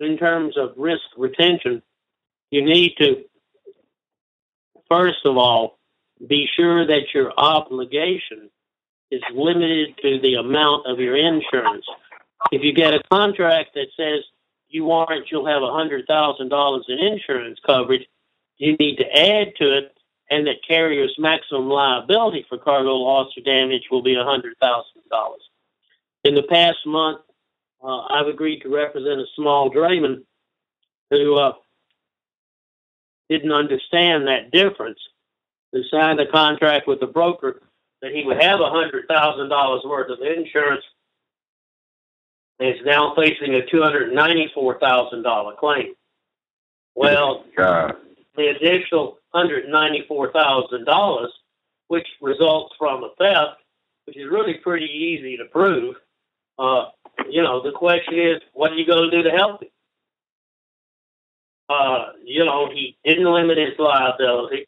in 0.00 0.18
terms 0.18 0.56
of 0.56 0.74
risk 0.76 1.04
retention, 1.16 1.82
you 2.50 2.64
need 2.64 2.94
to, 2.98 3.24
first 4.88 5.24
of 5.24 5.36
all, 5.36 5.77
be 6.26 6.48
sure 6.56 6.86
that 6.86 7.14
your 7.14 7.32
obligation 7.36 8.50
is 9.10 9.22
limited 9.34 9.96
to 10.02 10.20
the 10.20 10.34
amount 10.34 10.86
of 10.86 10.98
your 10.98 11.16
insurance. 11.16 11.86
If 12.52 12.62
you 12.62 12.72
get 12.72 12.94
a 12.94 13.02
contract 13.10 13.74
that 13.74 13.88
says 13.96 14.24
you 14.68 14.84
warrant 14.84 15.30
you'll 15.30 15.46
have 15.46 15.62
$100,000 15.62 16.82
in 16.88 16.98
insurance 16.98 17.58
coverage, 17.64 18.06
you 18.58 18.76
need 18.76 18.96
to 18.96 19.04
add 19.04 19.52
to 19.56 19.78
it, 19.78 19.96
and 20.30 20.46
that 20.46 20.56
carrier's 20.66 21.14
maximum 21.18 21.68
liability 21.68 22.44
for 22.48 22.58
cargo 22.58 22.96
loss 22.96 23.32
or 23.36 23.42
damage 23.42 23.84
will 23.90 24.02
be 24.02 24.14
$100,000. 24.14 24.52
In 26.24 26.34
the 26.34 26.42
past 26.42 26.78
month, 26.84 27.20
uh, 27.82 28.00
I've 28.10 28.26
agreed 28.26 28.60
to 28.60 28.68
represent 28.68 29.20
a 29.20 29.26
small 29.36 29.70
drayman 29.70 30.24
who 31.10 31.36
uh, 31.36 31.52
didn't 33.30 33.52
understand 33.52 34.26
that 34.26 34.50
difference, 34.50 34.98
who 35.72 35.82
signed 35.90 36.20
a 36.20 36.26
contract 36.30 36.86
with 36.86 37.00
the 37.00 37.06
broker 37.06 37.62
that 38.02 38.12
he 38.12 38.24
would 38.24 38.42
have 38.42 38.60
$100,000 38.60 39.88
worth 39.88 40.10
of 40.10 40.18
insurance 40.20 40.84
and 42.60 42.68
is 42.70 42.80
now 42.84 43.14
facing 43.16 43.54
a 43.54 43.60
$294,000 43.74 45.56
claim. 45.56 45.94
Well, 46.94 47.44
God. 47.56 47.96
the 48.36 48.48
additional 48.48 49.18
$194,000, 49.34 51.26
which 51.88 52.06
results 52.20 52.74
from 52.78 53.04
a 53.04 53.10
theft, 53.18 53.60
which 54.06 54.16
is 54.16 54.30
really 54.30 54.54
pretty 54.54 54.86
easy 54.86 55.36
to 55.36 55.44
prove, 55.44 55.94
uh, 56.58 56.86
you 57.30 57.42
know, 57.42 57.62
the 57.62 57.72
question 57.72 58.14
is, 58.18 58.40
what 58.52 58.72
are 58.72 58.76
you 58.76 58.86
going 58.86 59.10
to 59.10 59.16
do 59.16 59.22
to 59.28 59.36
help 59.36 59.62
him? 59.62 59.68
Uh, 61.68 62.12
you 62.24 62.44
know, 62.44 62.68
he 62.72 62.96
didn't 63.04 63.30
limit 63.30 63.58
his 63.58 63.78
liability. 63.78 64.66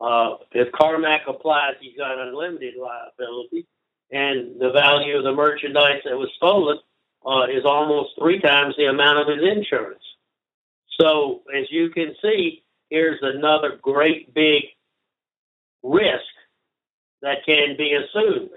Uh, 0.00 0.36
if 0.52 0.72
Carmack 0.72 1.22
applies, 1.28 1.74
he's 1.80 1.96
got 1.96 2.18
unlimited 2.18 2.74
liability, 2.80 3.66
and 4.10 4.60
the 4.60 4.70
value 4.70 5.16
of 5.16 5.24
the 5.24 5.32
merchandise 5.32 6.02
that 6.04 6.16
was 6.16 6.30
stolen 6.36 6.78
uh, 7.26 7.44
is 7.44 7.64
almost 7.64 8.10
three 8.18 8.40
times 8.40 8.74
the 8.76 8.86
amount 8.86 9.18
of 9.18 9.34
his 9.34 9.46
insurance. 9.46 10.02
So, 11.00 11.42
as 11.54 11.66
you 11.70 11.90
can 11.90 12.14
see, 12.22 12.62
here's 12.90 13.18
another 13.22 13.78
great 13.80 14.34
big 14.34 14.64
risk 15.82 16.22
that 17.22 17.44
can 17.46 17.76
be 17.76 17.94
assumed. 17.94 18.50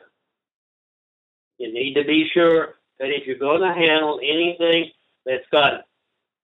You 1.58 1.74
need 1.74 1.96
to 1.96 2.04
be 2.04 2.30
sure 2.34 2.76
that 3.00 3.10
if 3.10 3.26
you're 3.26 3.38
going 3.38 3.62
to 3.62 3.74
handle 3.74 4.20
anything 4.22 4.92
that's 5.26 5.48
got 5.52 5.86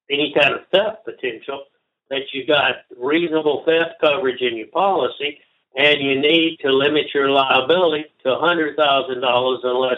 any 0.09 0.33
kind 0.37 0.53
of 0.53 0.61
theft 0.71 1.05
potential, 1.05 1.65
that 2.09 2.21
you 2.33 2.45
got 2.45 2.75
reasonable 2.97 3.63
theft 3.65 3.99
coverage 4.01 4.41
in 4.41 4.57
your 4.57 4.67
policy, 4.67 5.39
and 5.75 6.01
you 6.01 6.19
need 6.19 6.57
to 6.61 6.71
limit 6.71 7.13
your 7.13 7.29
liability 7.29 8.05
to 8.23 8.29
$100,000 8.29 9.57
unless 9.63 9.97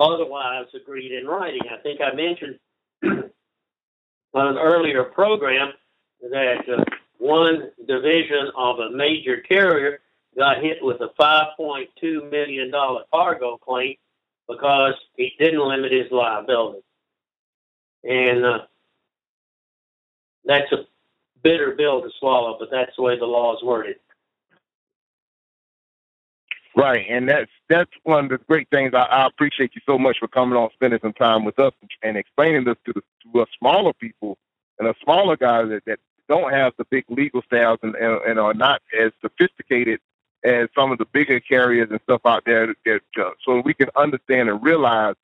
otherwise 0.00 0.66
agreed 0.74 1.12
in 1.12 1.26
writing. 1.26 1.60
I 1.70 1.80
think 1.82 2.00
I 2.00 2.14
mentioned 2.14 2.58
on 3.02 4.46
an 4.46 4.58
earlier 4.58 5.04
program 5.04 5.72
that 6.22 6.68
uh, 6.68 6.84
one 7.18 7.70
division 7.86 8.50
of 8.56 8.78
a 8.78 8.90
major 8.90 9.38
carrier 9.38 10.00
got 10.36 10.62
hit 10.62 10.78
with 10.82 11.00
a 11.00 11.10
$5.2 11.20 12.30
million 12.30 12.72
cargo 13.12 13.56
claim 13.58 13.96
because 14.48 14.94
he 15.16 15.32
didn't 15.38 15.66
limit 15.66 15.92
his 15.92 16.10
liability. 16.10 16.82
And 18.02 18.44
uh, 18.44 18.58
that's 20.44 20.70
a 20.72 20.84
bitter 21.44 21.72
pill 21.76 22.02
to 22.02 22.10
swallow, 22.18 22.56
but 22.58 22.70
that's 22.72 22.96
the 22.96 23.02
way 23.02 23.16
the 23.16 23.26
law 23.26 23.54
is 23.54 23.62
worded. 23.62 23.96
Right, 26.76 27.06
and 27.08 27.28
that's 27.28 27.50
that's 27.68 27.90
one 28.02 28.24
of 28.24 28.30
the 28.30 28.38
great 28.38 28.68
things. 28.70 28.94
I, 28.94 29.02
I 29.02 29.26
appreciate 29.28 29.76
you 29.76 29.80
so 29.86 29.96
much 29.96 30.18
for 30.18 30.26
coming 30.26 30.58
on, 30.58 30.70
spending 30.72 30.98
some 31.00 31.12
time 31.12 31.44
with 31.44 31.56
us, 31.60 31.72
and 32.02 32.16
explaining 32.16 32.64
this 32.64 32.76
to 32.86 32.92
the 32.92 33.02
to 33.32 33.42
us 33.42 33.48
smaller 33.60 33.92
people 33.92 34.38
and 34.80 34.88
the 34.88 34.94
smaller 35.04 35.36
guys 35.36 35.68
that, 35.68 35.84
that 35.86 36.00
don't 36.28 36.52
have 36.52 36.72
the 36.76 36.84
big 36.86 37.04
legal 37.08 37.42
styles 37.42 37.78
and, 37.82 37.94
and, 37.94 38.20
and 38.22 38.40
are 38.40 38.54
not 38.54 38.82
as 38.98 39.12
sophisticated 39.20 40.00
as 40.42 40.68
some 40.74 40.90
of 40.90 40.98
the 40.98 41.04
bigger 41.06 41.38
carriers 41.38 41.88
and 41.90 42.00
stuff 42.02 42.22
out 42.24 42.42
there. 42.44 42.74
That, 42.84 43.00
so 43.44 43.62
we 43.64 43.72
can 43.72 43.88
understand 43.94 44.48
and 44.48 44.60
realize 44.62 45.14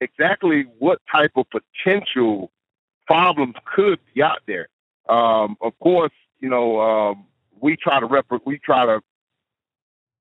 exactly 0.00 0.66
what 0.78 1.00
type 1.10 1.32
of 1.36 1.46
potential 1.50 2.52
problems 3.06 3.54
could 3.64 3.98
be 4.14 4.22
out 4.22 4.40
there. 4.46 4.68
Um, 5.08 5.56
of 5.60 5.78
course, 5.80 6.12
you 6.40 6.48
know 6.48 6.80
um, 6.80 7.26
we 7.60 7.76
try 7.76 8.00
to 8.00 8.06
rep- 8.06 8.26
we 8.44 8.58
try 8.58 8.86
to 8.86 9.02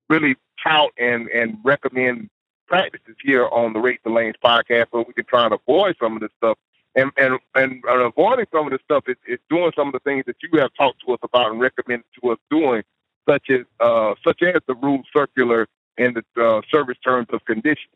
really 0.10 0.36
tout 0.64 0.92
and 0.98 1.28
and 1.30 1.58
recommend 1.64 2.30
practices 2.68 3.16
here 3.22 3.48
on 3.50 3.74
the 3.74 3.80
Rates 3.80 4.02
and 4.06 4.14
Lanes 4.14 4.36
podcast, 4.44 4.88
so 4.92 5.06
we 5.08 5.14
can 5.14 5.26
try 5.26 5.46
and 5.46 5.54
avoid 5.54 5.96
some 6.02 6.16
of 6.16 6.22
this 6.22 6.32
stuff. 6.38 6.58
And 6.96 7.12
and 7.18 7.40
and, 7.56 7.84
avoiding 7.86 8.46
some 8.52 8.66
of 8.66 8.72
this 8.72 8.82
stuff 8.86 9.04
is, 9.08 9.18
is 9.28 9.40
doing 9.50 9.72
some 9.76 9.88
of 9.88 9.94
the 9.94 10.00
things 10.00 10.26
that 10.28 10.36
you 10.42 10.60
have 10.60 10.72
talked 10.76 11.02
to 11.06 11.14
us 11.14 11.20
about 11.24 11.52
and 11.52 11.60
recommended 11.60 12.06
to 12.22 12.32
us 12.32 12.38
doing, 12.50 12.84
such 13.28 13.50
as 13.50 13.62
uh, 13.80 14.14
such 14.24 14.42
as 14.44 14.62
the 14.68 14.76
rule 14.76 15.02
circular 15.12 15.68
and 15.98 16.16
the 16.16 16.44
uh, 16.44 16.62
service 16.70 16.98
terms 17.04 17.28
of 17.34 17.44
condition. 17.46 17.90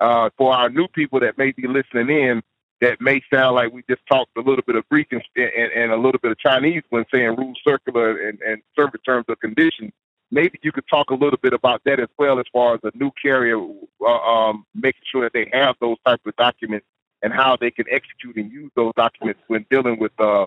Uh, 0.00 0.30
for 0.38 0.54
our 0.54 0.70
new 0.70 0.86
people 0.88 1.18
that 1.18 1.36
may 1.36 1.50
be 1.50 1.66
listening 1.66 2.08
in, 2.08 2.42
that 2.80 3.00
may 3.00 3.20
sound 3.32 3.56
like 3.56 3.72
we 3.72 3.82
just 3.88 4.02
talked 4.08 4.36
a 4.36 4.40
little 4.40 4.64
bit 4.66 4.76
of 4.76 4.88
Greek 4.88 5.08
and, 5.12 5.22
and, 5.36 5.72
and 5.72 5.92
a 5.92 5.96
little 5.96 6.20
bit 6.22 6.30
of 6.30 6.38
Chinese 6.38 6.82
when 6.90 7.04
saying 7.12 7.36
rule 7.36 7.54
circular 7.66 8.28
and, 8.28 8.38
and 8.40 8.62
service 8.76 9.00
terms 9.04 9.26
of 9.28 9.38
condition 9.40 9.92
maybe 10.30 10.58
you 10.62 10.72
could 10.72 10.84
talk 10.88 11.10
a 11.10 11.14
little 11.14 11.38
bit 11.42 11.52
about 11.52 11.82
that 11.84 12.00
as 12.00 12.08
well 12.18 12.38
as 12.38 12.44
far 12.52 12.74
as 12.74 12.80
a 12.84 12.90
new 12.96 13.10
carrier 13.20 13.58
uh, 14.00 14.06
um, 14.06 14.64
making 14.74 15.02
sure 15.10 15.22
that 15.22 15.32
they 15.32 15.48
have 15.52 15.74
those 15.80 15.96
types 16.06 16.22
of 16.26 16.36
documents 16.36 16.86
and 17.22 17.32
how 17.32 17.56
they 17.56 17.70
can 17.70 17.84
execute 17.90 18.36
and 18.36 18.52
use 18.52 18.70
those 18.76 18.92
documents 18.96 19.40
when 19.48 19.64
dealing 19.70 19.98
with 19.98 20.12
uh, 20.20 20.44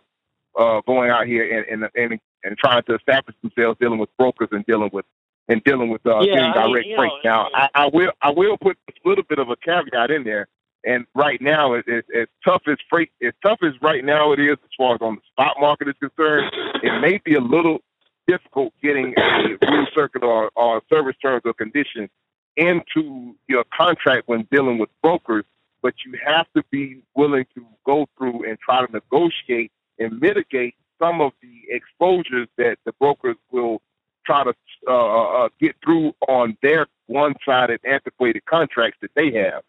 uh, 0.57 0.81
going 0.85 1.09
out 1.09 1.25
here 1.27 1.57
and, 1.57 1.83
and 1.83 1.89
and 1.95 2.19
and 2.43 2.57
trying 2.57 2.83
to 2.83 2.95
establish 2.95 3.35
themselves 3.41 3.77
dealing 3.79 3.99
with 3.99 4.09
brokers 4.17 4.49
and 4.51 4.65
dealing 4.65 4.89
with 4.93 5.05
and 5.47 5.63
dealing 5.63 5.89
with 5.89 6.05
uh, 6.05 6.19
yeah, 6.21 6.35
getting 6.35 6.53
direct 6.53 6.87
I, 6.87 6.95
freight. 6.95 7.11
Know, 7.23 7.29
now, 7.29 7.49
I, 7.53 7.69
I 7.73 7.89
will 7.91 8.11
I 8.21 8.31
will 8.31 8.57
put 8.57 8.77
a 8.89 9.07
little 9.07 9.23
bit 9.27 9.39
of 9.39 9.49
a 9.49 9.55
caveat 9.57 10.11
in 10.11 10.23
there. 10.23 10.47
And 10.83 11.05
right 11.13 11.39
now, 11.41 11.73
it, 11.73 11.85
it, 11.87 12.05
as 12.15 12.27
tough 12.43 12.63
as 12.67 12.77
freight, 12.89 13.11
as 13.23 13.33
tough 13.43 13.59
as 13.63 13.73
right 13.81 14.03
now 14.03 14.31
it 14.31 14.39
is, 14.39 14.57
as 14.63 14.69
far 14.77 14.95
as 14.95 15.01
on 15.01 15.15
the 15.15 15.21
stock 15.31 15.57
market 15.59 15.87
is 15.87 15.95
concerned, 15.99 16.51
it 16.81 17.01
may 17.01 17.19
be 17.23 17.35
a 17.35 17.41
little 17.41 17.79
difficult 18.27 18.73
getting 18.81 19.13
a 19.17 19.67
rule 19.67 19.87
circular 19.93 20.27
or, 20.27 20.51
or 20.55 20.81
service 20.89 21.15
terms 21.21 21.41
or 21.45 21.53
conditions 21.53 22.09
into 22.57 23.35
your 23.47 23.63
contract 23.75 24.27
when 24.27 24.47
dealing 24.51 24.77
with 24.77 24.89
brokers, 25.01 25.45
but 25.81 25.93
you 26.05 26.17
have 26.25 26.45
to 26.55 26.63
be 26.71 27.01
willing 27.15 27.45
to 27.55 27.65
go 27.85 28.07
through 28.17 28.47
and 28.47 28.59
try 28.59 28.85
to 28.85 28.91
negotiate 28.91 29.71
and 29.99 30.19
mitigate 30.19 30.75
some 30.99 31.21
of 31.21 31.31
the 31.41 31.61
exposures 31.69 32.47
that 32.57 32.77
the 32.85 32.91
brokers 32.93 33.35
will 33.51 33.81
try 34.25 34.43
to 34.43 34.53
uh, 34.87 34.91
uh, 34.91 35.45
uh 35.45 35.49
get 35.59 35.75
through 35.83 36.13
on 36.27 36.55
their 36.61 36.87
one-sided, 37.07 37.79
antiquated 37.83 38.45
contracts 38.45 38.99
that 39.01 39.11
they 39.15 39.31
have. 39.31 39.63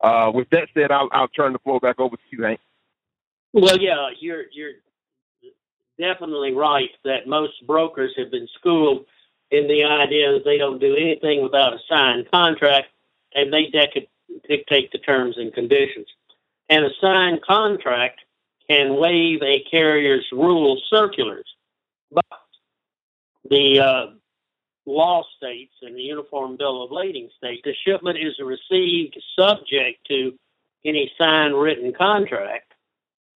Uh, 0.00 0.30
with 0.34 0.48
that 0.50 0.68
said, 0.74 0.90
I'll, 0.90 1.08
I'll 1.12 1.28
turn 1.28 1.52
the 1.52 1.58
floor 1.60 1.80
back 1.80 1.98
over 1.98 2.16
to 2.16 2.22
you, 2.30 2.44
Hank. 2.44 2.60
Well, 3.52 3.78
yeah, 3.78 4.10
you're 4.20 4.44
you're 4.52 4.72
definitely 5.98 6.52
right 6.52 6.90
that 7.04 7.26
most 7.26 7.54
brokers 7.66 8.12
have 8.18 8.30
been 8.30 8.48
schooled 8.58 9.06
in 9.50 9.66
the 9.68 9.84
idea 9.84 10.32
that 10.32 10.44
they 10.44 10.58
don't 10.58 10.78
do 10.78 10.94
anything 10.94 11.42
without 11.42 11.72
a 11.72 11.78
signed 11.88 12.30
contract 12.30 12.88
and 13.34 13.52
they 13.52 13.66
dec- 13.66 14.08
dictate 14.48 14.90
the 14.92 14.98
terms 14.98 15.36
and 15.38 15.52
conditions. 15.52 16.06
And 16.68 16.84
a 16.84 16.90
signed 17.00 17.42
contract 17.42 18.20
can 18.68 18.96
waive 18.96 19.42
a 19.42 19.64
carrier's 19.70 20.26
rule 20.32 20.80
circulars. 20.90 21.46
But 22.10 22.24
the 23.48 23.80
uh, 23.80 24.06
law 24.86 25.24
states 25.36 25.74
and 25.82 25.96
the 25.96 26.02
Uniform 26.02 26.56
Bill 26.56 26.82
of 26.82 26.92
Lading 26.92 27.28
states 27.36 27.62
the 27.64 27.74
shipment 27.84 28.18
is 28.18 28.38
received 28.38 29.18
subject 29.38 30.06
to 30.08 30.32
any 30.84 31.10
signed 31.18 31.58
written 31.58 31.92
contract 31.92 32.66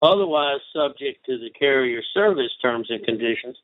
otherwise 0.03 0.61
subject 0.75 1.25
to 1.27 1.39
the 1.39 1.51
carrier 1.51 2.03
service 2.15 2.53
terms 2.63 2.89
and 2.91 3.05
conditions, 3.05 3.57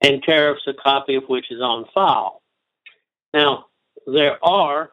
and 0.00 0.22
tariffs, 0.22 0.62
a 0.66 0.74
copy 0.74 1.14
of 1.14 1.24
which 1.24 1.50
is 1.50 1.60
on 1.60 1.84
file. 1.94 2.42
Now, 3.32 3.66
there 4.06 4.42
are 4.44 4.90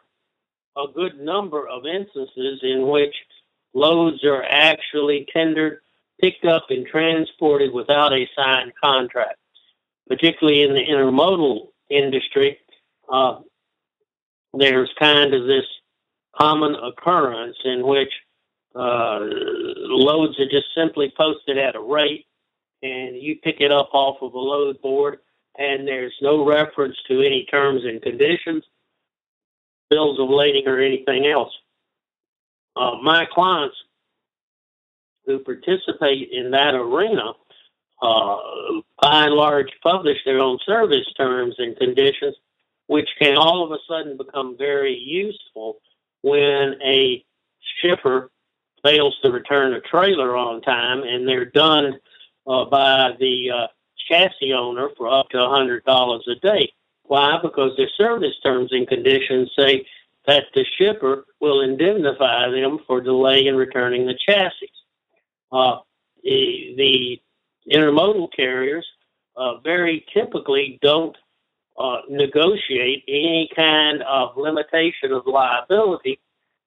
a 0.78 0.86
good 0.94 1.20
number 1.20 1.68
of 1.68 1.86
instances 1.86 2.60
in 2.64 2.88
which 2.88 3.16
loads 3.74 4.24
are 4.24 4.44
actually 4.44 5.28
tendered, 5.34 5.80
picked 6.20 6.46
up, 6.46 6.68
and 6.70 6.86
transported 6.86 7.74
without 7.74 8.14
a 8.14 8.30
signed 8.36 8.74
contract, 8.82 9.38
particularly 10.08 10.64
in 10.64 10.74
the 10.74 10.86
intermodal 10.86 11.70
industry. 11.92 12.58
Uh, 13.12 13.40
there's 14.54 14.92
kind 15.00 15.34
of 15.34 15.48
this 15.48 15.66
common 16.36 16.76
occurrence 16.76 17.58
in 17.66 17.86
which 17.86 18.12
uh, 18.76 19.20
loads 19.22 20.40
are 20.40 20.50
just 20.50 20.68
simply 20.76 21.14
posted 21.18 21.58
at 21.58 21.76
a 21.76 21.80
rate, 21.80 22.26
and 22.82 23.16
you 23.16 23.36
pick 23.44 23.58
it 23.60 23.72
up 23.72 23.90
off 23.94 24.18
of 24.22 24.34
a 24.34 24.40
load 24.40 24.82
board, 24.82 25.20
and 25.58 25.88
there's 25.88 26.16
no 26.22 26.46
reference 26.46 26.96
to 27.08 27.20
any 27.20 27.46
terms 27.52 27.84
and 27.84 28.02
conditions, 28.02 28.64
bills 29.90 30.20
of 30.20 30.30
lading, 30.30 30.68
or 30.68 30.80
anything 30.80 31.28
else. 31.28 31.52
Uh, 32.76 32.96
my 33.04 33.26
clients 33.32 33.76
who 35.26 35.40
participate 35.40 36.30
in 36.32 36.52
that 36.52 36.74
arena, 36.74 37.34
uh, 38.02 38.38
by 39.02 39.26
and 39.26 39.36
large, 39.36 39.70
publish 39.84 40.18
their 40.26 40.40
own 40.40 40.58
service 40.66 41.06
terms 41.16 41.56
and 41.58 41.78
conditions, 41.78 42.36
which 42.88 43.10
can 43.20 43.38
all 43.38 43.64
of 43.64 43.72
a 43.72 43.78
sudden 43.88 44.18
become 44.18 44.58
very 44.58 44.98
useful 44.98 45.78
when 46.22 46.76
a 46.84 47.24
shipper 47.82 48.32
fails 48.84 49.16
to 49.22 49.32
return 49.32 49.74
a 49.74 49.82
trailer 49.82 50.36
on 50.36 50.62
time 50.62 51.04
and 51.04 51.28
they're 51.28 51.46
done 51.46 52.00
uh, 52.48 52.66
by 52.66 53.12
the 53.20 53.52
uh, 53.52 53.68
chassis 54.10 54.54
owner 54.54 54.90
for 54.98 55.08
up 55.08 55.30
to 55.30 55.38
$100 55.38 56.20
a 56.28 56.36
day. 56.36 56.72
Why? 57.04 57.38
Because 57.42 57.76
their 57.78 57.90
service 57.98 58.34
terms 58.44 58.70
and 58.72 58.88
conditions 58.88 59.52
say 59.58 59.86
that 60.28 60.46
the 60.54 60.66
shipper 60.78 61.26
will 61.40 61.62
indemnify 61.62 62.50
them 62.50 62.80
for 62.88 63.02
delay 63.02 63.48
in 63.48 63.56
returning 63.56 64.06
the 64.06 64.18
chassis. 64.28 64.72
Uh, 65.52 65.80
the, 66.24 66.74
the, 66.78 67.22
intermodal 67.70 68.30
carriers 68.36 68.88
uh, 69.36 69.60
very 69.60 70.06
typically 70.14 70.80
don't 70.82 71.16
uh, 71.78 72.02
negotiate 72.10 73.04
any 73.08 73.50
kind 73.56 74.02
of 74.04 74.38
limitation 74.38 75.12
of 75.12 75.26
liability 75.26 76.20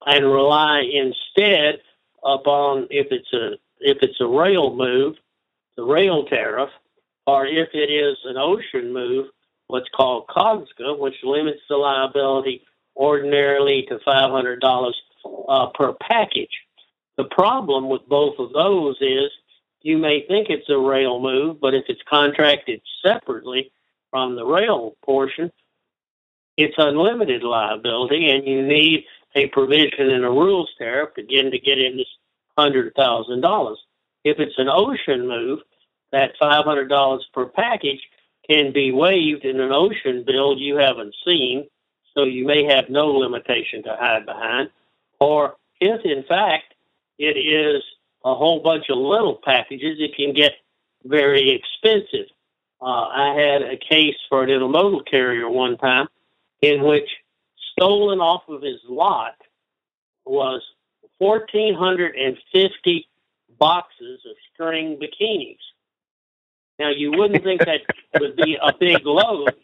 and 0.06 0.24
rely 0.24 0.80
instead 0.80 1.80
upon 2.24 2.86
if 2.90 3.08
it's 3.10 3.32
a 3.32 3.52
if 3.80 3.98
it's 4.02 4.20
a 4.20 4.26
rail 4.26 4.74
move, 4.74 5.16
the 5.76 5.84
rail 5.84 6.24
tariff, 6.24 6.70
or 7.26 7.46
if 7.46 7.68
it 7.74 7.90
is 7.90 8.16
an 8.24 8.36
ocean 8.38 8.92
move, 8.92 9.26
what's 9.66 9.88
called 9.94 10.26
COGSA, 10.28 10.98
which 10.98 11.16
limits 11.22 11.60
the 11.68 11.76
liability 11.76 12.62
ordinarily 12.96 13.84
to 13.88 13.98
$500 14.06 14.92
uh, 15.48 15.66
per 15.74 15.92
package. 15.94 16.56
The 17.16 17.24
problem 17.24 17.88
with 17.88 18.08
both 18.08 18.38
of 18.38 18.52
those 18.52 18.96
is 19.00 19.30
you 19.84 19.98
may 19.98 20.24
think 20.26 20.48
it's 20.48 20.70
a 20.70 20.78
rail 20.78 21.20
move, 21.20 21.60
but 21.60 21.74
if 21.74 21.84
it's 21.88 22.00
contracted 22.08 22.80
separately 23.04 23.70
from 24.10 24.34
the 24.34 24.44
rail 24.44 24.96
portion, 25.04 25.52
it's 26.56 26.74
unlimited 26.78 27.42
liability, 27.42 28.30
and 28.30 28.46
you 28.46 28.66
need 28.66 29.04
a 29.36 29.46
provision 29.48 30.08
in 30.10 30.24
a 30.24 30.30
rules 30.30 30.70
tariff 30.78 31.10
again 31.18 31.50
to 31.50 31.58
get 31.58 31.78
in 31.78 31.98
this 31.98 32.08
hundred 32.56 32.94
thousand 32.94 33.42
dollars. 33.42 33.78
If 34.24 34.38
it's 34.38 34.58
an 34.58 34.68
ocean 34.70 35.28
move, 35.28 35.60
that 36.12 36.32
five 36.40 36.64
hundred 36.64 36.88
dollars 36.88 37.26
per 37.34 37.44
package 37.46 38.00
can 38.48 38.72
be 38.72 38.90
waived 38.90 39.44
in 39.44 39.60
an 39.60 39.72
ocean 39.72 40.24
bill 40.26 40.56
you 40.56 40.76
haven't 40.76 41.14
seen, 41.26 41.66
so 42.14 42.24
you 42.24 42.46
may 42.46 42.64
have 42.64 42.88
no 42.88 43.08
limitation 43.08 43.82
to 43.82 43.96
hide 44.00 44.24
behind. 44.24 44.70
Or 45.20 45.56
if 45.80 46.00
in 46.04 46.24
fact 46.26 46.74
it 47.18 47.36
is 47.36 47.82
a 48.24 48.34
whole 48.34 48.60
bunch 48.60 48.86
of 48.88 48.96
little 48.98 49.38
packages, 49.44 49.98
it 50.00 50.16
can 50.16 50.32
get 50.32 50.52
very 51.04 51.50
expensive. 51.50 52.26
Uh, 52.80 52.84
I 53.08 53.34
had 53.38 53.62
a 53.62 53.76
case 53.76 54.16
for 54.28 54.42
an 54.42 54.48
intermodal 54.48 55.06
carrier 55.08 55.48
one 55.48 55.76
time 55.76 56.06
in 56.62 56.82
which 56.82 57.08
stolen 57.72 58.20
off 58.20 58.42
of 58.48 58.62
his 58.62 58.80
lot 58.88 59.34
was 60.24 60.62
1,450 61.18 63.08
boxes 63.58 64.20
of 64.28 64.36
string 64.52 64.98
bikinis. 65.00 65.58
Now, 66.78 66.90
you 66.90 67.12
wouldn't 67.12 67.44
think 67.44 67.60
that 67.64 67.82
would 68.20 68.36
be 68.36 68.56
a 68.60 68.72
big 68.78 69.04
load, 69.06 69.54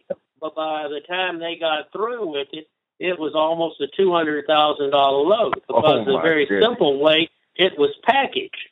but 0.40 0.54
by 0.54 0.86
the 0.88 1.00
time 1.08 1.38
they 1.40 1.56
got 1.56 1.90
through 1.92 2.26
with 2.30 2.48
it, 2.52 2.68
it 2.98 3.18
was 3.18 3.32
almost 3.34 3.80
a 3.80 3.88
$200,000 4.00 4.92
load 4.92 5.54
because 5.54 5.82
Oh, 5.84 6.04
the 6.04 6.18
very 6.20 6.44
goodness. 6.46 6.68
simple 6.68 7.00
way 7.00 7.28
it 7.60 7.78
was 7.78 7.94
packaged. 8.04 8.68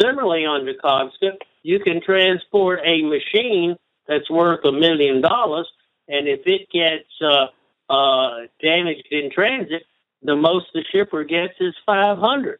Similarly, 0.00 0.44
under 0.46 0.74
COGSA, 0.74 1.38
you 1.62 1.80
can 1.80 2.02
transport 2.02 2.80
a 2.84 3.02
machine 3.02 3.76
that's 4.08 4.28
worth 4.30 4.64
a 4.64 4.72
million 4.72 5.20
dollars, 5.20 5.68
and 6.08 6.28
if 6.28 6.40
it 6.46 6.68
gets 6.70 7.08
uh, 7.22 7.46
uh, 7.92 8.46
damaged 8.62 9.08
in 9.10 9.30
transit, 9.30 9.82
the 10.22 10.36
most 10.36 10.66
the 10.74 10.84
shipper 10.92 11.24
gets 11.24 11.54
is 11.60 11.74
500 11.86 12.58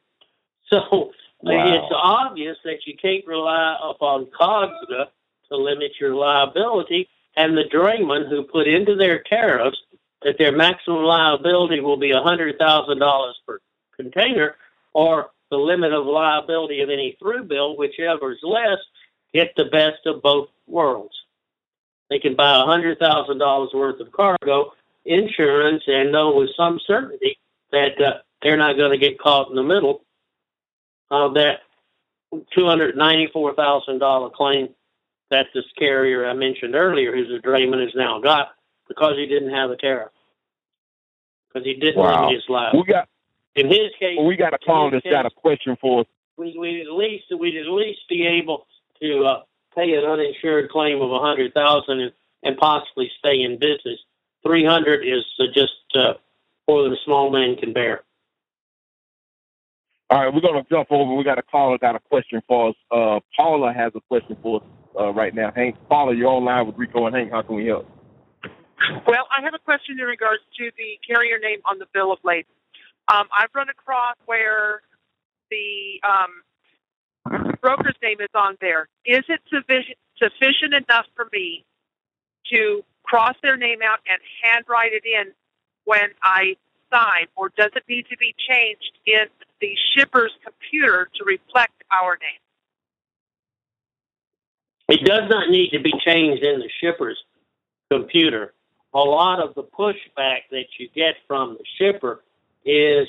So 0.70 1.10
Wow. 1.42 1.74
it's 1.74 1.92
obvious 1.94 2.56
that 2.64 2.86
you 2.86 2.94
can't 3.00 3.26
rely 3.26 3.76
upon 3.82 4.26
COGSA 4.40 5.06
to 5.50 5.56
limit 5.56 5.92
your 6.00 6.14
liability, 6.14 7.08
and 7.36 7.56
the 7.56 7.64
draymen 7.64 8.28
who 8.28 8.42
put 8.44 8.66
into 8.66 8.96
their 8.96 9.22
tariffs 9.22 9.78
that 10.22 10.38
their 10.38 10.50
maximum 10.56 11.04
liability 11.04 11.80
will 11.80 11.98
be 11.98 12.10
$100,000 12.10 13.32
per 13.46 13.60
container, 13.94 14.56
or 14.94 15.30
the 15.50 15.56
limit 15.56 15.92
of 15.92 16.06
liability 16.06 16.80
of 16.80 16.90
any 16.90 17.16
through 17.18 17.44
bill, 17.44 17.76
whichever 17.76 18.32
is 18.32 18.38
less, 18.42 18.78
get 19.32 19.52
the 19.56 19.66
best 19.66 20.06
of 20.06 20.22
both 20.22 20.48
worlds. 20.66 21.14
They 22.10 22.18
can 22.18 22.36
buy 22.36 22.52
$100,000 22.54 23.74
worth 23.74 24.00
of 24.00 24.12
cargo 24.12 24.72
insurance 25.04 25.82
and 25.86 26.12
know 26.12 26.34
with 26.34 26.50
some 26.56 26.80
certainty 26.86 27.38
that 27.70 28.00
uh, 28.00 28.18
they're 28.42 28.56
not 28.56 28.76
going 28.76 28.92
to 28.92 28.98
get 28.98 29.18
caught 29.18 29.50
in 29.50 29.56
the 29.56 29.62
middle 29.62 30.02
of 31.10 31.34
that 31.34 31.60
$294,000 32.56 34.32
claim 34.32 34.68
that 35.30 35.46
this 35.54 35.64
carrier 35.78 36.28
I 36.28 36.32
mentioned 36.34 36.74
earlier, 36.74 37.14
who's 37.14 37.30
a 37.30 37.40
drayman, 37.44 37.82
has 37.82 37.94
now 37.94 38.20
got 38.20 38.48
because 38.88 39.16
he 39.16 39.26
didn't 39.26 39.50
have 39.50 39.70
a 39.70 39.76
tariff. 39.76 40.12
Because 41.48 41.66
he 41.66 41.74
didn't 41.74 42.02
Wow. 42.02 42.22
limit 42.22 42.34
his 42.34 42.48
life. 42.48 42.74
We 42.74 42.84
got 42.84 43.08
In 43.56 43.68
his 43.68 43.90
case, 43.98 44.18
we 44.22 44.36
got 44.36 44.52
a 44.52 44.58
call 44.58 44.90
that's 44.90 45.04
got 45.04 45.24
a 45.24 45.30
question 45.30 45.76
for 45.80 46.00
us. 46.00 46.06
we 46.36 46.56
we 46.58 46.82
at 46.82 46.92
least 46.92 47.24
we'd 47.38 47.56
at 47.56 47.66
least 47.66 48.00
be 48.08 48.26
able 48.26 48.66
to 49.00 49.24
uh, 49.24 49.42
pay 49.74 49.94
an 49.94 50.04
uninsured 50.04 50.70
claim 50.70 51.00
of 51.00 51.10
a 51.10 51.18
hundred 51.18 51.54
thousand 51.54 52.00
and, 52.00 52.12
and 52.42 52.56
possibly 52.58 53.10
stay 53.18 53.40
in 53.42 53.58
business. 53.58 53.98
Three 54.46 54.64
hundred 54.64 55.06
is 55.06 55.24
uh, 55.40 55.44
just 55.54 55.72
uh, 55.94 56.14
more 56.68 56.82
than 56.82 56.92
a 56.92 57.00
small 57.04 57.30
man 57.30 57.56
can 57.56 57.72
bear. 57.72 58.02
All 60.10 60.22
right, 60.22 60.32
we're 60.32 60.42
gonna 60.42 60.64
jump 60.70 60.88
over. 60.90 61.14
We 61.14 61.24
got 61.24 61.38
a 61.38 61.42
caller 61.42 61.78
that 61.78 61.80
got 61.80 61.96
a 61.96 62.00
question 62.00 62.42
for 62.46 62.68
us. 62.68 62.74
Uh, 62.90 63.20
Paula 63.36 63.72
has 63.72 63.92
a 63.96 64.00
question 64.00 64.36
for 64.42 64.60
us 64.60 64.66
uh, 65.00 65.12
right 65.14 65.34
now. 65.34 65.50
Hank, 65.56 65.76
Paula, 65.88 66.14
you're 66.14 66.28
online 66.28 66.66
with 66.66 66.76
Rico 66.76 67.06
and 67.06 67.16
Hank. 67.16 67.32
How 67.32 67.40
can 67.40 67.56
we 67.56 67.66
help? 67.66 67.90
Well, 69.06 69.26
I 69.36 69.42
have 69.42 69.54
a 69.54 69.58
question 69.58 69.98
in 69.98 70.04
regards 70.06 70.42
to 70.58 70.70
the 70.76 71.00
carrier 71.08 71.38
name 71.38 71.60
on 71.64 71.78
the 71.78 71.86
bill 71.94 72.12
of 72.12 72.18
lading. 72.22 72.44
Um, 73.08 73.26
I've 73.32 73.50
run 73.54 73.68
across 73.68 74.16
where 74.26 74.82
the 75.50 76.00
um, 76.02 77.56
broker's 77.60 77.94
name 78.02 78.20
is 78.20 78.28
on 78.34 78.56
there. 78.60 78.88
Is 79.04 79.22
it 79.28 79.40
sufficient, 79.48 79.98
sufficient 80.18 80.74
enough 80.74 81.06
for 81.14 81.28
me 81.32 81.64
to 82.52 82.84
cross 83.04 83.34
their 83.42 83.56
name 83.56 83.78
out 83.82 84.00
and 84.08 84.18
handwrite 84.42 84.92
it 84.92 85.04
in 85.04 85.32
when 85.84 86.10
I 86.22 86.56
sign, 86.92 87.26
or 87.36 87.50
does 87.56 87.70
it 87.76 87.84
need 87.88 88.06
to 88.10 88.16
be 88.16 88.34
changed 88.48 88.98
in 89.06 89.26
the 89.60 89.74
shipper's 89.94 90.32
computer 90.44 91.08
to 91.14 91.24
reflect 91.24 91.82
our 91.90 92.18
name? 92.20 92.40
It 94.88 95.04
does 95.04 95.28
not 95.28 95.50
need 95.50 95.70
to 95.70 95.80
be 95.80 95.92
changed 96.04 96.42
in 96.42 96.60
the 96.60 96.70
shipper's 96.80 97.18
computer. 97.90 98.54
A 98.94 98.98
lot 98.98 99.40
of 99.40 99.54
the 99.54 99.62
pushback 99.62 100.42
that 100.50 100.66
you 100.78 100.88
get 100.94 101.16
from 101.26 101.56
the 101.58 101.64
shipper 101.78 102.22
is 102.66 103.08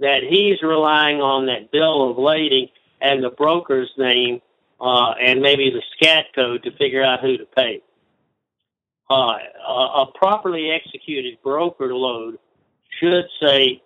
that 0.00 0.22
he's 0.28 0.60
relying 0.62 1.20
on 1.20 1.46
that 1.46 1.70
bill 1.70 2.10
of 2.10 2.18
lading 2.18 2.68
and 3.00 3.22
the 3.22 3.30
broker's 3.30 3.90
name 3.96 4.42
uh, 4.80 5.12
and 5.12 5.40
maybe 5.40 5.70
the 5.70 5.82
SCAC 5.96 6.24
code 6.34 6.62
to 6.64 6.76
figure 6.76 7.02
out 7.02 7.20
who 7.20 7.38
to 7.38 7.46
pay. 7.46 7.80
Uh, 9.08 9.38
a, 9.66 10.02
a 10.02 10.12
properly 10.14 10.70
executed 10.70 11.38
broker 11.42 11.94
load 11.94 12.38
should 13.00 13.24
say 13.40 13.80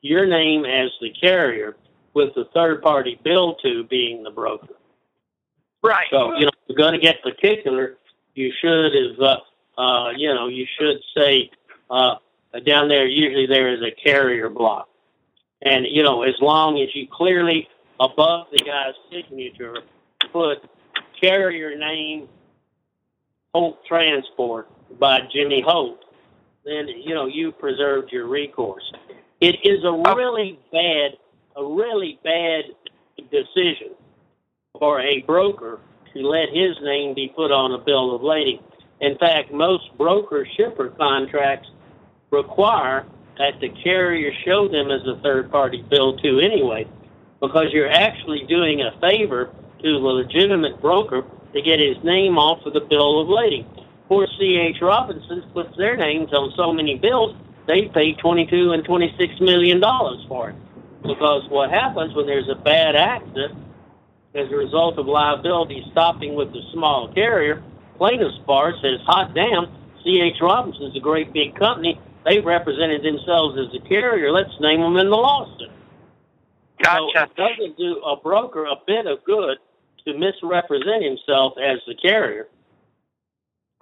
your 0.00 0.26
name 0.26 0.64
as 0.64 0.90
the 1.00 1.10
carrier 1.10 1.76
with 2.14 2.34
the 2.34 2.44
third 2.54 2.82
party 2.82 3.18
bill 3.24 3.56
to 3.56 3.84
being 3.84 4.22
the 4.22 4.30
broker. 4.30 4.74
Right. 5.82 6.06
So, 6.10 6.36
you 6.36 6.44
know, 6.44 6.48
if 6.48 6.68
you're 6.68 6.78
going 6.78 6.92
to 6.92 7.00
get 7.00 7.22
particular, 7.22 7.96
you 8.34 8.52
should 8.60 8.92
have, 8.94 9.20
uh, 9.20 9.80
uh, 9.80 10.10
you 10.16 10.32
know, 10.32 10.46
you 10.46 10.66
should 10.78 10.98
say 11.16 11.50
uh, 11.90 12.16
Uh, 12.54 12.60
down 12.60 12.88
there, 12.88 13.06
usually 13.06 13.46
there 13.46 13.72
is 13.72 13.80
a 13.80 13.90
carrier 13.90 14.48
block. 14.48 14.88
And, 15.62 15.86
you 15.88 16.02
know, 16.02 16.22
as 16.22 16.34
long 16.40 16.80
as 16.80 16.88
you 16.94 17.06
clearly 17.10 17.68
above 18.00 18.48
the 18.52 18.58
guy's 18.58 18.94
signature 19.10 19.76
put 20.32 20.58
carrier 21.20 21.76
name 21.78 22.28
Holt 23.54 23.78
Transport 23.86 24.68
by 24.98 25.20
Jimmy 25.32 25.62
Holt, 25.64 26.00
then, 26.64 26.88
you 26.88 27.14
know, 27.14 27.26
you 27.26 27.52
preserved 27.52 28.10
your 28.12 28.26
recourse. 28.26 28.90
It 29.40 29.56
is 29.64 29.84
a 29.84 30.14
really 30.14 30.58
bad, 30.72 31.12
a 31.56 31.64
really 31.64 32.18
bad 32.24 32.64
decision 33.30 33.94
for 34.78 35.00
a 35.00 35.22
broker 35.22 35.80
to 36.14 36.20
let 36.20 36.48
his 36.48 36.76
name 36.82 37.14
be 37.14 37.32
put 37.34 37.50
on 37.50 37.72
a 37.72 37.78
bill 37.78 38.14
of 38.14 38.22
lading. 38.22 38.60
In 39.00 39.18
fact, 39.18 39.52
most 39.52 39.84
broker 39.96 40.46
shipper 40.56 40.90
contracts 40.90 41.68
require 42.32 43.06
that 43.38 43.60
the 43.60 43.68
carrier 43.68 44.32
show 44.44 44.66
them 44.66 44.90
as 44.90 45.06
a 45.06 45.20
third 45.22 45.50
party 45.50 45.84
bill 45.88 46.16
to 46.18 46.40
anyway, 46.40 46.86
because 47.40 47.66
you're 47.72 47.90
actually 47.90 48.44
doing 48.48 48.80
a 48.80 48.98
favor 49.00 49.50
to 49.82 49.92
the 49.92 49.98
legitimate 49.98 50.80
broker 50.80 51.22
to 51.52 51.62
get 51.62 51.78
his 51.78 52.02
name 52.02 52.38
off 52.38 52.64
of 52.66 52.72
the 52.72 52.80
bill 52.80 53.20
of 53.20 53.28
lading. 53.28 53.66
Poor 54.08 54.26
C.H. 54.38 54.76
Robinson 54.80 55.42
puts 55.52 55.76
their 55.76 55.96
names 55.96 56.32
on 56.32 56.52
so 56.56 56.72
many 56.72 56.96
bills, 56.96 57.36
they 57.66 57.88
pay 57.88 58.14
22 58.14 58.72
and 58.72 58.84
26 58.84 59.40
million 59.40 59.80
dollars 59.80 60.24
for 60.28 60.50
it. 60.50 60.56
Because 61.02 61.48
what 61.48 61.70
happens 61.70 62.14
when 62.14 62.26
there's 62.26 62.48
a 62.48 62.54
bad 62.54 62.96
accident 62.96 63.58
as 64.34 64.50
a 64.50 64.56
result 64.56 64.98
of 64.98 65.06
liability 65.06 65.84
stopping 65.90 66.34
with 66.34 66.52
the 66.52 66.60
small 66.72 67.12
carrier, 67.12 67.62
plaintiff's 67.98 68.38
bar 68.46 68.72
says, 68.80 69.00
hot 69.04 69.34
damn, 69.34 69.66
C.H. 70.04 70.36
Robinson's 70.40 70.96
a 70.96 71.00
great 71.00 71.32
big 71.32 71.54
company. 71.54 72.00
They 72.24 72.40
represented 72.40 73.02
themselves 73.02 73.58
as 73.58 73.74
a 73.74 73.88
carrier. 73.88 74.30
Let's 74.32 74.54
name 74.60 74.80
them 74.80 74.96
in 74.96 75.10
the 75.10 75.16
lawsuit. 75.16 75.70
Gotcha. 76.82 77.00
So 77.14 77.22
it 77.22 77.36
doesn't 77.36 77.76
do 77.76 78.00
a 78.02 78.16
broker 78.16 78.66
a 78.66 78.76
bit 78.86 79.06
of 79.06 79.24
good 79.24 79.58
to 80.06 80.18
misrepresent 80.18 81.04
himself 81.04 81.54
as 81.58 81.78
the 81.86 81.94
carrier. 81.94 82.48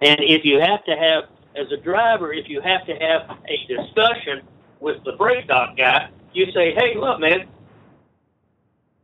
And 0.01 0.19
if 0.21 0.43
you 0.43 0.59
have 0.59 0.83
to 0.85 0.95
have, 0.95 1.23
as 1.55 1.71
a 1.71 1.77
driver, 1.77 2.33
if 2.33 2.49
you 2.49 2.61
have 2.61 2.85
to 2.87 2.93
have 2.93 3.37
a 3.47 3.67
discussion 3.67 4.41
with 4.79 5.03
the 5.05 5.13
freight 5.17 5.47
dock 5.47 5.77
guy, 5.77 6.09
you 6.33 6.45
say, 6.53 6.73
hey, 6.73 6.95
look, 6.95 7.19
man, 7.19 7.47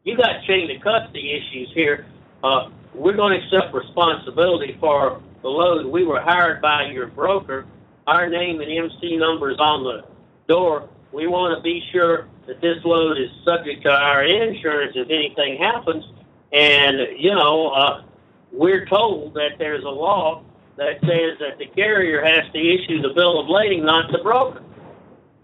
you 0.03 0.17
got 0.17 0.43
chain 0.47 0.69
of 0.75 0.81
custody 0.81 1.33
issues 1.33 1.71
here. 1.75 2.07
Uh, 2.43 2.69
we're 2.93 3.15
going 3.15 3.39
to 3.39 3.45
accept 3.45 3.73
responsibility 3.73 4.77
for 4.79 5.21
the 5.41 5.47
load. 5.47 5.85
We 5.85 6.03
were 6.03 6.21
hired 6.21 6.61
by 6.61 6.89
your 6.91 7.07
broker. 7.07 7.65
Our 8.07 8.29
name 8.29 8.61
and 8.61 8.71
MC 8.71 9.17
numbers 9.17 9.57
on 9.59 9.83
the 9.83 10.05
door. 10.47 10.89
We 11.11 11.27
want 11.27 11.57
to 11.57 11.61
be 11.61 11.83
sure 11.91 12.27
that 12.47 12.61
this 12.61 12.77
load 12.85 13.17
is 13.17 13.29
subject 13.43 13.83
to 13.83 13.89
our 13.89 14.23
insurance 14.23 14.93
if 14.95 15.09
anything 15.09 15.57
happens. 15.57 16.05
And, 16.53 16.97
you 17.17 17.35
know, 17.35 17.69
uh, 17.69 18.03
we're 18.51 18.85
told 18.85 19.33
that 19.33 19.59
there's 19.59 19.83
a 19.83 19.89
law 19.89 20.43
that 20.77 21.01
says 21.01 21.37
that 21.39 21.57
the 21.59 21.67
carrier 21.75 22.23
has 22.23 22.49
to 22.53 22.59
issue 22.59 23.01
the 23.01 23.13
bill 23.13 23.39
of 23.39 23.49
lading, 23.49 23.85
not 23.85 24.11
the 24.11 24.19
broker. 24.19 24.63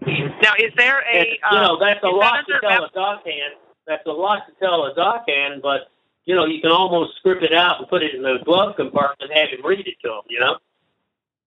Now, 0.06 0.52
is 0.58 0.72
there 0.76 1.00
a 1.00 1.18
And, 1.18 1.26
you 1.26 1.58
know, 1.58 1.74
um, 1.74 1.80
that's 1.80 2.02
a 2.02 2.08
lot 2.08 2.44
that 2.46 2.54
to 2.54 2.60
tell 2.60 2.82
map- 2.82 2.90
a 2.94 2.98
dockhand. 2.98 3.54
That's 3.86 4.06
a 4.06 4.12
lot 4.12 4.42
to 4.46 4.52
tell 4.60 4.84
a 4.84 4.94
dockhand, 4.94 5.60
but 5.62 5.88
you 6.24 6.34
know, 6.34 6.46
you 6.46 6.60
can 6.60 6.70
almost 6.70 7.16
script 7.18 7.42
it 7.42 7.52
out 7.52 7.80
and 7.80 7.88
put 7.88 8.02
it 8.02 8.14
in 8.14 8.22
the 8.22 8.38
glove 8.44 8.76
compartment 8.76 9.30
and 9.30 9.38
have 9.38 9.50
him 9.50 9.64
read 9.64 9.86
it 9.86 9.96
to 10.02 10.08
him. 10.08 10.22
You 10.28 10.40
know? 10.40 10.56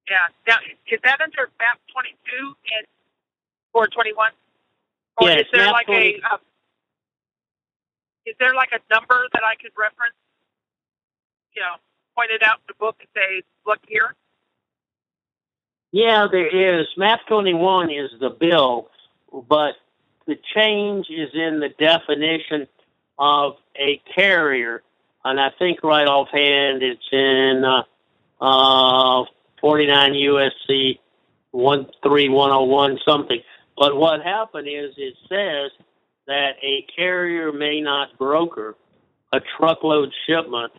Yeah. 0.09 0.17
Now, 0.47 0.57
is 0.89 0.99
that 1.03 1.21
under 1.21 1.49
map 1.59 1.79
22 1.91 2.55
and 2.77 2.85
or 3.73 3.87
21? 3.87 4.31
Or 5.17 5.29
Yeah, 5.29 5.39
is 5.39 5.45
there 5.51 5.71
like 5.71 5.87
20 5.87 6.21
a 6.23 6.33
uh, 6.33 6.37
is 8.25 8.35
there 8.39 8.53
like 8.53 8.69
a 8.73 8.93
number 8.93 9.25
that 9.33 9.43
I 9.43 9.55
could 9.55 9.71
reference? 9.77 10.15
You 11.55 11.61
know, 11.61 11.75
point 12.15 12.31
it 12.31 12.43
out 12.43 12.57
in 12.57 12.63
the 12.67 12.73
book 12.77 12.97
and 12.99 13.07
say, 13.15 13.41
"Look 13.65 13.79
here." 13.87 14.15
Yeah, 15.91 16.27
there 16.29 16.81
is. 16.81 16.87
MAP 16.97 17.25
21 17.27 17.89
is 17.89 18.11
the 18.19 18.29
bill, 18.29 18.89
but 19.31 19.75
the 20.25 20.37
change 20.53 21.07
is 21.09 21.29
in 21.33 21.61
the 21.61 21.69
definition 21.69 22.67
of 23.17 23.55
a 23.75 24.01
carrier. 24.13 24.83
And 25.23 25.39
I 25.39 25.49
think 25.57 25.83
right 25.83 26.07
offhand 26.07 26.83
it's 26.83 27.07
in 27.11 27.63
uh, 27.63 27.83
uh, 28.43 29.25
49 29.61 30.13
USC 30.13 30.99
13101 32.03 32.99
something. 33.07 33.39
But 33.77 33.95
what 33.95 34.21
happened 34.21 34.67
is 34.67 34.93
it 34.97 35.15
says 35.29 35.71
that 36.27 36.51
a 36.61 36.85
carrier 36.95 37.51
may 37.51 37.79
not 37.81 38.17
broker 38.17 38.75
a 39.33 39.39
truckload 39.57 40.11
shipment 40.25 40.71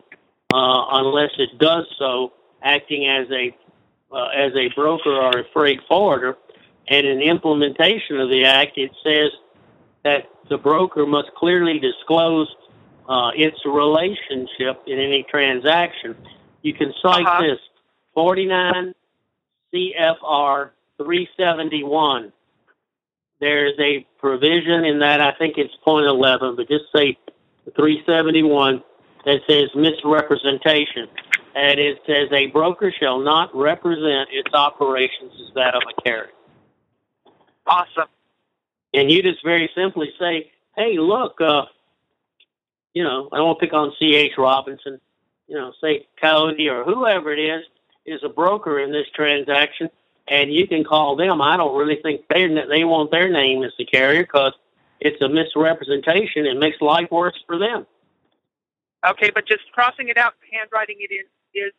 uh, 0.53 0.85
unless 0.93 1.31
it 1.37 1.57
does 1.59 1.85
so 1.97 2.33
acting 2.63 3.07
as 3.07 3.27
a 3.31 3.55
uh, 4.11 4.27
as 4.35 4.51
a 4.55 4.69
broker 4.75 5.11
or 5.13 5.29
a 5.39 5.43
freight 5.53 5.79
forwarder. 5.87 6.35
And 6.87 7.05
in 7.05 7.21
implementation 7.21 8.19
of 8.19 8.29
the 8.29 8.43
act, 8.45 8.77
it 8.77 8.91
says 9.03 9.29
that 10.03 10.27
the 10.49 10.57
broker 10.57 11.05
must 11.05 11.29
clearly 11.37 11.77
disclose 11.77 12.47
uh, 13.07 13.29
its 13.35 13.57
relationship 13.65 14.81
in 14.87 14.97
any 14.97 15.23
transaction. 15.29 16.15
You 16.63 16.73
can 16.73 16.91
cite 17.01 17.25
Uh-huh. 17.27 17.41
this 17.43 17.59
49 18.19 18.93
CFR 19.73 20.71
371. 20.97 22.33
There's 23.39 23.79
a 23.79 24.05
provision 24.19 24.83
in 24.83 24.99
that, 24.99 25.21
I 25.21 25.31
think 25.39 25.53
it's 25.57 25.73
point 25.85 26.05
11, 26.05 26.57
but 26.57 26.67
just 26.67 26.83
say 26.93 27.17
371 27.77 28.83
that 29.23 29.39
says 29.47 29.69
misrepresentation. 29.73 31.07
And 31.55 31.79
it 31.79 31.99
says 32.05 32.27
a 32.33 32.47
broker 32.47 32.93
shall 32.99 33.19
not 33.19 33.55
represent 33.55 34.27
its 34.33 34.53
operations 34.53 35.31
as 35.35 35.53
that 35.55 35.73
of 35.75 35.83
a 35.89 36.01
carrier. 36.01 36.31
Awesome. 37.65 38.09
And 38.93 39.09
you 39.09 39.23
just 39.23 39.41
very 39.45 39.71
simply 39.73 40.09
say, 40.19 40.51
hey, 40.75 40.97
look, 40.97 41.39
uh, 41.39 41.61
you 42.93 43.05
know, 43.05 43.29
I 43.31 43.37
don't 43.37 43.47
want 43.47 43.59
to 43.61 43.65
pick 43.65 43.73
on 43.73 43.93
C.H. 43.97 44.33
Robinson. 44.37 44.99
You 45.47 45.55
know, 45.55 45.71
say 45.79 46.05
Coyote 46.21 46.67
or 46.67 46.83
whoever 46.83 47.31
it 47.31 47.39
is 47.39 47.63
is 48.05 48.21
a 48.23 48.29
broker 48.29 48.79
in 48.79 48.91
this 48.91 49.07
transaction, 49.15 49.89
and 50.27 50.51
you 50.53 50.67
can 50.67 50.83
call 50.83 51.15
them. 51.15 51.41
I 51.41 51.57
don't 51.57 51.77
really 51.77 51.99
think 52.01 52.27
they 52.29 52.47
they 52.47 52.83
want 52.83 53.11
their 53.11 53.29
name 53.29 53.63
as 53.63 53.71
the 53.77 53.85
carrier 53.85 54.23
because 54.23 54.53
it's 54.99 55.21
a 55.21 55.29
misrepresentation. 55.29 56.45
It 56.45 56.57
makes 56.57 56.81
life 56.81 57.09
worse 57.11 57.41
for 57.47 57.57
them. 57.57 57.85
Okay, 59.07 59.31
but 59.33 59.47
just 59.47 59.61
crossing 59.71 60.09
it 60.09 60.17
out, 60.17 60.33
handwriting 60.51 60.97
it 60.99 61.11
in 61.11 61.61
is 61.61 61.73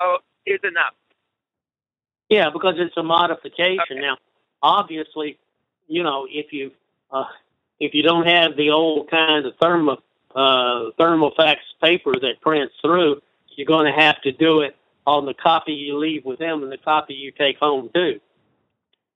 oh 0.00 0.18
is 0.46 0.60
enough. 0.62 0.94
Yeah, 2.28 2.50
because 2.50 2.74
it's 2.78 2.96
a 2.96 3.02
modification. 3.02 3.78
Okay. 3.92 4.00
Now, 4.00 4.16
obviously, 4.62 5.38
you 5.86 6.02
know, 6.02 6.26
if 6.28 6.52
you 6.52 6.72
uh, 7.10 7.26
if 7.78 7.94
you 7.94 8.02
don't 8.02 8.26
have 8.26 8.56
the 8.56 8.70
old 8.70 9.10
kind 9.10 9.46
of 9.46 9.54
thermo 9.60 9.98
uh, 10.34 10.90
thermofax 10.98 11.60
paper 11.80 12.12
that 12.12 12.40
prints 12.40 12.74
through, 12.82 13.20
you're 13.56 13.66
going 13.66 13.86
to 13.86 14.00
have 14.00 14.20
to 14.22 14.32
do 14.32 14.60
it 14.60 14.76
on 15.06 15.26
the 15.26 15.34
copy 15.34 15.72
you 15.72 15.98
leave 15.98 16.24
with 16.24 16.38
them 16.38 16.62
and 16.62 16.72
the 16.72 16.78
copy 16.78 17.14
you 17.14 17.30
take 17.32 17.58
home 17.58 17.90
too. 17.94 18.20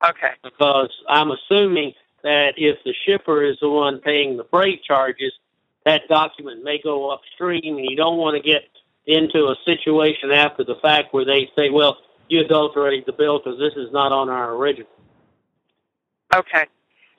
Okay. 0.09 0.33
Because 0.43 0.91
I'm 1.09 1.31
assuming 1.31 1.95
that 2.23 2.55
if 2.57 2.79
the 2.85 2.95
shipper 3.07 3.45
is 3.45 3.57
the 3.61 3.71
one 3.71 4.01
paying 4.01 4.37
the 4.37 4.45
freight 4.45 4.83
charges, 4.85 5.33
that 5.85 6.03
document 6.09 6.63
may 6.63 6.81
go 6.83 7.11
upstream, 7.11 7.77
and 7.79 7.87
you 7.89 7.97
don't 7.97 8.19
want 8.19 8.37
to 8.37 8.43
get 8.43 8.65
into 9.07 9.47
a 9.47 9.57
situation 9.65 10.31
after 10.31 10.63
the 10.65 10.77
fact 10.83 11.15
where 11.15 11.25
they 11.25 11.51
say, 11.57 11.71
"Well, 11.71 11.99
you 12.29 12.41
adulterated 12.41 13.07
the 13.07 13.13
bill 13.13 13.39
because 13.39 13.59
this 13.59 13.75
is 13.75 13.91
not 13.93 14.13
on 14.13 14.29
our 14.29 14.55
original." 14.55 14.91
Okay. 16.35 16.67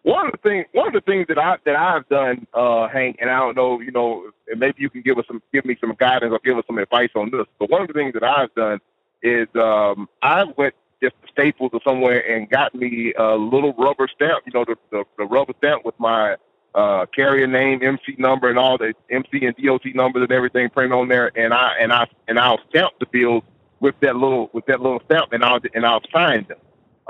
One 0.03 0.27
of 0.27 0.31
the 0.31 0.37
things, 0.37 0.65
one 0.71 0.87
of 0.87 0.93
the 0.93 1.01
things 1.01 1.27
that 1.27 1.37
I 1.37 1.57
that 1.65 1.75
I've 1.75 2.07
done, 2.07 2.47
uh, 2.53 2.87
Hank, 2.87 3.17
and 3.19 3.29
I 3.29 3.39
don't 3.39 3.55
know, 3.55 3.81
you 3.81 3.91
know, 3.91 4.31
and 4.47 4.59
maybe 4.59 4.75
you 4.79 4.89
can 4.89 5.01
give 5.01 5.17
us 5.17 5.25
some, 5.27 5.41
give 5.53 5.65
me 5.65 5.77
some 5.79 5.93
guidance 5.99 6.31
or 6.31 6.39
give 6.43 6.57
us 6.57 6.63
some 6.67 6.77
advice 6.77 7.09
on 7.15 7.31
this. 7.31 7.45
But 7.59 7.69
one 7.69 7.81
of 7.81 7.87
the 7.87 7.93
things 7.93 8.13
that 8.13 8.23
I've 8.23 8.53
done 8.55 8.79
is 9.21 9.47
um, 9.55 10.07
I 10.21 10.45
went 10.57 10.73
just 11.01 11.15
to 11.21 11.27
Staples 11.31 11.71
or 11.73 11.81
somewhere 11.83 12.19
and 12.31 12.49
got 12.49 12.73
me 12.73 13.13
a 13.17 13.35
little 13.35 13.73
rubber 13.73 14.07
stamp, 14.13 14.43
you 14.45 14.53
know, 14.53 14.65
the 14.65 14.75
the, 14.91 15.03
the 15.17 15.25
rubber 15.25 15.53
stamp 15.57 15.83
with 15.83 15.99
my 15.99 16.37
uh, 16.75 17.05
carrier 17.07 17.47
name, 17.47 17.81
MC 17.83 18.15
number, 18.17 18.49
and 18.49 18.57
all 18.57 18.77
the 18.77 18.93
MC 19.09 19.45
and 19.45 19.55
DOT 19.57 19.85
numbers 19.95 20.23
and 20.23 20.31
everything 20.31 20.69
printed 20.69 20.93
on 20.93 21.07
there, 21.07 21.31
and 21.35 21.53
I 21.53 21.73
and 21.79 21.91
I 21.91 22.07
and 22.27 22.39
I'll 22.39 22.59
stamp 22.69 22.93
the 22.99 23.05
bills 23.05 23.43
with 23.79 23.95
that 24.01 24.15
little 24.15 24.49
with 24.53 24.65
that 24.67 24.81
little 24.81 25.01
stamp, 25.05 25.33
and 25.33 25.43
I'll 25.43 25.59
and 25.73 25.85
I'll 25.85 26.01
sign 26.11 26.47
them. 26.47 26.57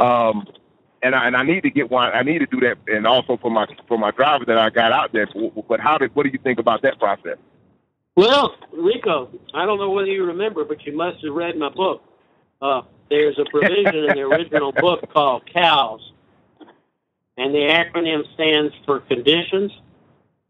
Um, 0.05 0.47
and 1.01 1.15
I, 1.15 1.27
and 1.27 1.35
I 1.35 1.43
need 1.43 1.61
to 1.61 1.69
get 1.69 1.89
one. 1.89 2.11
I 2.13 2.23
need 2.23 2.39
to 2.39 2.45
do 2.45 2.59
that, 2.61 2.77
and 2.87 3.07
also 3.07 3.37
for 3.37 3.51
my 3.51 3.65
for 3.87 3.97
my 3.97 4.11
driver 4.11 4.45
that 4.45 4.57
I 4.57 4.69
got 4.69 4.91
out 4.91 5.13
there. 5.13 5.27
But 5.67 5.79
how 5.79 5.97
did 5.97 6.15
what 6.15 6.23
do 6.23 6.29
you 6.29 6.39
think 6.39 6.59
about 6.59 6.81
that 6.83 6.99
process? 6.99 7.37
Well, 8.15 8.55
Rico, 8.73 9.29
I 9.53 9.65
don't 9.65 9.79
know 9.79 9.91
whether 9.91 10.07
you 10.07 10.25
remember, 10.25 10.65
but 10.65 10.85
you 10.85 10.95
must 10.95 11.23
have 11.23 11.33
read 11.33 11.55
my 11.57 11.69
book. 11.69 12.03
Uh, 12.61 12.81
there's 13.09 13.39
a 13.39 13.45
provision 13.49 13.95
in 13.95 14.15
the 14.15 14.21
original 14.21 14.71
book 14.79 15.09
called 15.13 15.43
COWS, 15.53 16.11
and 17.37 17.53
the 17.53 17.59
acronym 17.59 18.23
stands 18.33 18.73
for 18.85 18.99
Conditions, 19.01 19.71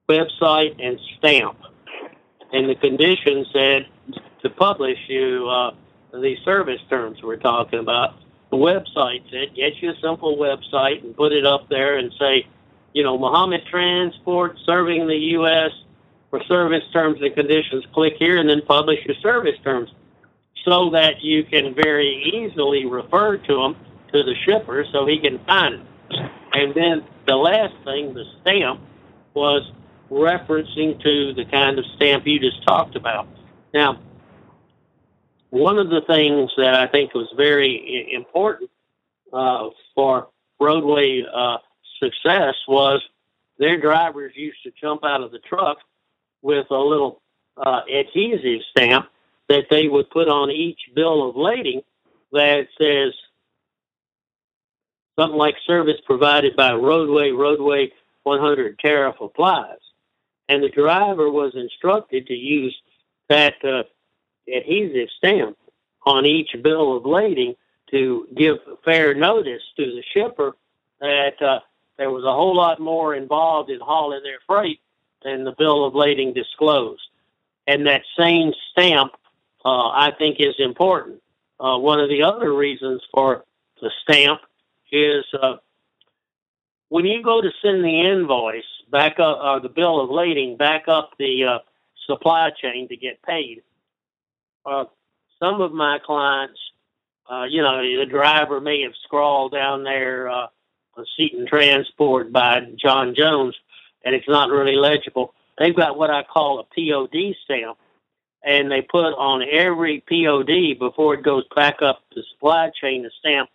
Website, 0.09 0.83
and 0.83 0.99
Stamp. 1.17 1.57
And 2.51 2.67
the 2.67 2.75
condition 2.75 3.45
said 3.53 3.85
to 4.41 4.49
publish 4.49 4.97
you 5.07 5.47
uh, 5.47 5.71
the 6.11 6.35
service 6.43 6.81
terms 6.89 7.19
we're 7.21 7.37
talking 7.37 7.79
about. 7.79 8.15
The 8.51 8.57
website 8.57 9.29
said 9.29 9.55
get 9.55 9.81
you 9.81 9.91
a 9.91 9.99
simple 10.01 10.37
website 10.37 11.03
and 11.03 11.15
put 11.15 11.31
it 11.31 11.45
up 11.45 11.69
there 11.69 11.97
and 11.97 12.11
say, 12.19 12.47
you 12.93 13.03
know, 13.03 13.17
Muhammad 13.17 13.61
Transport 13.69 14.57
serving 14.65 15.07
the 15.07 15.17
U.S. 15.37 15.71
for 16.29 16.43
service 16.45 16.83
terms 16.91 17.21
and 17.21 17.33
conditions, 17.35 17.85
click 17.93 18.15
here 18.17 18.37
and 18.37 18.49
then 18.49 18.61
publish 18.65 18.99
your 19.05 19.15
service 19.21 19.57
terms 19.63 19.91
so 20.65 20.89
that 20.91 21.21
you 21.21 21.43
can 21.43 21.73
very 21.73 22.31
easily 22.33 22.85
refer 22.85 23.37
to 23.37 23.55
them 23.55 23.75
to 24.11 24.23
the 24.23 24.33
shipper 24.45 24.85
so 24.91 25.05
he 25.05 25.19
can 25.19 25.39
find 25.45 25.75
it. 25.75 25.81
And 26.53 26.73
then 26.73 27.05
the 27.27 27.35
last 27.35 27.75
thing, 27.83 28.13
the 28.13 28.25
stamp, 28.41 28.81
was 29.35 29.71
referencing 30.09 31.01
to 31.03 31.33
the 31.33 31.45
kind 31.45 31.77
of 31.77 31.85
stamp 31.95 32.25
you 32.25 32.39
just 32.39 32.65
talked 32.65 32.95
about. 32.95 33.27
Now, 33.73 33.99
one 35.49 35.77
of 35.77 35.89
the 35.89 36.01
things 36.01 36.51
that 36.57 36.75
I 36.75 36.87
think 36.87 37.13
was 37.13 37.27
very 37.35 38.11
important 38.13 38.69
uh, 39.33 39.69
for 39.95 40.27
Roadway 40.59 41.23
uh, 41.33 41.57
success 42.01 42.55
was 42.67 43.01
their 43.57 43.79
drivers 43.79 44.33
used 44.35 44.61
to 44.63 44.71
jump 44.79 45.03
out 45.03 45.21
of 45.21 45.31
the 45.31 45.39
truck 45.39 45.77
with 46.41 46.67
a 46.69 46.77
little 46.77 47.21
uh, 47.57 47.81
adhesive 47.91 48.61
stamp 48.71 49.07
that 49.49 49.65
they 49.69 49.87
would 49.87 50.09
put 50.09 50.29
on 50.29 50.51
each 50.51 50.79
bill 50.95 51.29
of 51.29 51.35
lading 51.35 51.81
that 52.31 52.67
says 52.79 53.13
something 55.19 55.37
like 55.37 55.55
service 55.65 55.99
provided 56.05 56.55
by 56.55 56.73
Roadway, 56.73 57.31
Roadway 57.31 57.91
100 58.23 58.79
tariff 58.79 59.15
applies. 59.19 59.79
And 60.47 60.63
the 60.63 60.69
driver 60.69 61.29
was 61.29 61.53
instructed 61.55 62.27
to 62.27 62.33
use 62.33 62.75
that 63.27 63.55
uh, 63.63 63.83
adhesive 64.55 65.09
stamp 65.17 65.57
on 66.05 66.25
each 66.25 66.55
bill 66.61 66.97
of 66.97 67.05
lading 67.05 67.55
to 67.91 68.27
give 68.35 68.57
fair 68.85 69.13
notice 69.13 69.61
to 69.77 69.85
the 69.85 70.03
shipper 70.13 70.55
that 70.99 71.41
uh, 71.41 71.59
there 71.97 72.11
was 72.11 72.23
a 72.23 72.33
whole 72.33 72.55
lot 72.55 72.79
more 72.79 73.15
involved 73.15 73.69
in 73.69 73.79
hauling 73.79 74.21
their 74.23 74.39
freight 74.45 74.79
than 75.23 75.43
the 75.43 75.55
bill 75.57 75.85
of 75.85 75.95
lading 75.95 76.33
disclosed. 76.33 77.01
And 77.67 77.85
that 77.87 78.01
same 78.17 78.53
stamp, 78.71 79.13
uh, 79.65 79.89
I 79.89 80.11
think, 80.17 80.37
is 80.39 80.55
important. 80.59 81.21
Uh, 81.59 81.77
one 81.77 81.99
of 81.99 82.09
the 82.09 82.23
other 82.23 82.53
reasons 82.53 83.01
for 83.13 83.43
the 83.81 83.91
stamp 84.03 84.41
is 84.91 85.25
uh, 85.41 85.57
when 86.89 87.05
you 87.05 87.21
go 87.21 87.41
to 87.41 87.51
send 87.61 87.83
the 87.83 88.01
invoice 88.01 88.63
back 88.91 89.19
up, 89.19 89.39
or 89.41 89.59
the 89.59 89.69
bill 89.69 90.01
of 90.01 90.09
lading 90.09 90.57
back 90.57 90.87
up 90.87 91.11
the 91.19 91.43
uh, 91.43 91.59
supply 92.07 92.49
chain 92.61 92.87
to 92.87 92.95
get 92.95 93.21
paid. 93.21 93.61
Uh, 94.65 94.85
some 95.39 95.61
of 95.61 95.71
my 95.71 95.99
clients, 96.05 96.59
uh, 97.29 97.43
you 97.43 97.61
know, 97.61 97.81
the 97.81 98.05
driver 98.05 98.59
may 98.59 98.81
have 98.81 98.93
scrawled 99.03 99.53
down 99.53 99.83
there 99.83 100.29
uh, 100.29 100.47
a 100.97 101.03
seat 101.17 101.33
and 101.33 101.47
transport 101.47 102.31
by 102.31 102.61
John 102.75 103.15
Jones, 103.15 103.55
and 104.03 104.13
it's 104.13 104.27
not 104.27 104.49
really 104.49 104.75
legible. 104.75 105.33
They've 105.57 105.75
got 105.75 105.97
what 105.97 106.09
I 106.09 106.23
call 106.23 106.59
a 106.59 106.63
POD 106.63 107.35
stamp, 107.43 107.77
and 108.43 108.71
they 108.71 108.81
put 108.81 109.13
on 109.13 109.43
every 109.49 110.01
POD 110.01 110.79
before 110.79 111.15
it 111.15 111.23
goes 111.23 111.43
back 111.55 111.81
up 111.81 112.01
the 112.15 112.23
supply 112.33 112.71
chain 112.81 113.05
a 113.05 113.09
stamp 113.19 113.49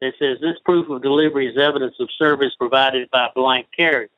that 0.00 0.12
says 0.18 0.38
this 0.40 0.56
proof 0.64 0.88
of 0.90 1.02
delivery 1.02 1.48
is 1.48 1.58
evidence 1.58 1.94
of 2.00 2.08
service 2.18 2.52
provided 2.58 3.10
by 3.10 3.28
blank 3.34 3.66
carrier. 3.74 4.10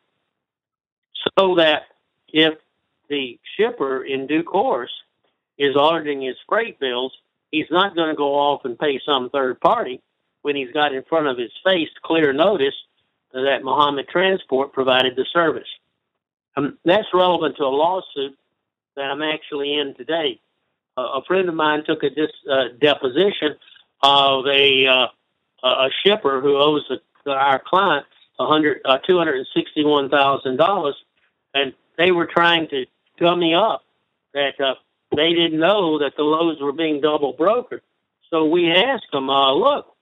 So 1.38 1.54
that 1.56 1.82
if 2.28 2.54
the 3.08 3.38
shipper 3.56 4.04
in 4.04 4.26
due 4.26 4.42
course 4.42 4.90
is 5.58 5.76
auditing 5.76 6.22
his 6.22 6.36
freight 6.48 6.78
bills, 6.78 7.12
he's 7.50 7.66
not 7.70 7.94
going 7.94 8.10
to 8.10 8.16
go 8.16 8.34
off 8.34 8.64
and 8.64 8.78
pay 8.78 9.00
some 9.04 9.30
third 9.30 9.60
party 9.60 10.00
when 10.42 10.56
he's 10.56 10.72
got 10.72 10.94
in 10.94 11.02
front 11.04 11.26
of 11.26 11.36
his 11.36 11.50
face 11.64 11.88
clear 12.02 12.32
notice 12.32 12.74
that 13.32 13.62
Muhammad 13.62 14.08
Transport 14.08 14.72
provided 14.72 15.16
the 15.16 15.26
service. 15.32 15.68
Um, 16.56 16.78
that's 16.84 17.06
relevant 17.12 17.56
to 17.56 17.64
a 17.64 17.66
lawsuit 17.66 18.36
that 18.96 19.10
I'm 19.10 19.22
actually 19.22 19.74
in 19.74 19.94
today. 19.94 20.40
Uh, 20.96 21.20
a 21.20 21.22
friend 21.26 21.48
of 21.48 21.54
mine 21.54 21.84
took 21.84 22.02
a 22.02 22.10
dis, 22.10 22.30
uh, 22.50 22.68
deposition 22.80 23.54
of 24.02 24.46
a 24.46 24.86
uh, 24.86 25.06
a 25.62 25.88
shipper 26.04 26.40
who 26.40 26.56
owes 26.56 26.84
our 27.26 27.62
client 27.64 28.06
uh, 28.38 28.98
two 29.06 29.18
hundred 29.18 29.36
and 29.36 29.46
sixty 29.54 29.84
one 29.84 30.08
thousand 30.08 30.56
dollars, 30.56 30.96
and 31.54 31.72
they 31.96 32.10
were 32.10 32.26
trying 32.26 32.68
to 32.68 32.86
dummy 33.18 33.54
up 33.54 33.84
that 34.34 34.60
uh, 34.60 34.74
they 35.14 35.32
didn't 35.32 35.58
know 35.58 35.98
that 35.98 36.16
the 36.16 36.22
loads 36.22 36.60
were 36.60 36.72
being 36.72 37.00
double 37.00 37.34
brokered. 37.34 37.80
So 38.30 38.46
we 38.46 38.70
asked 38.70 39.10
them, 39.12 39.30
uh, 39.30 39.54
look, 39.54 39.94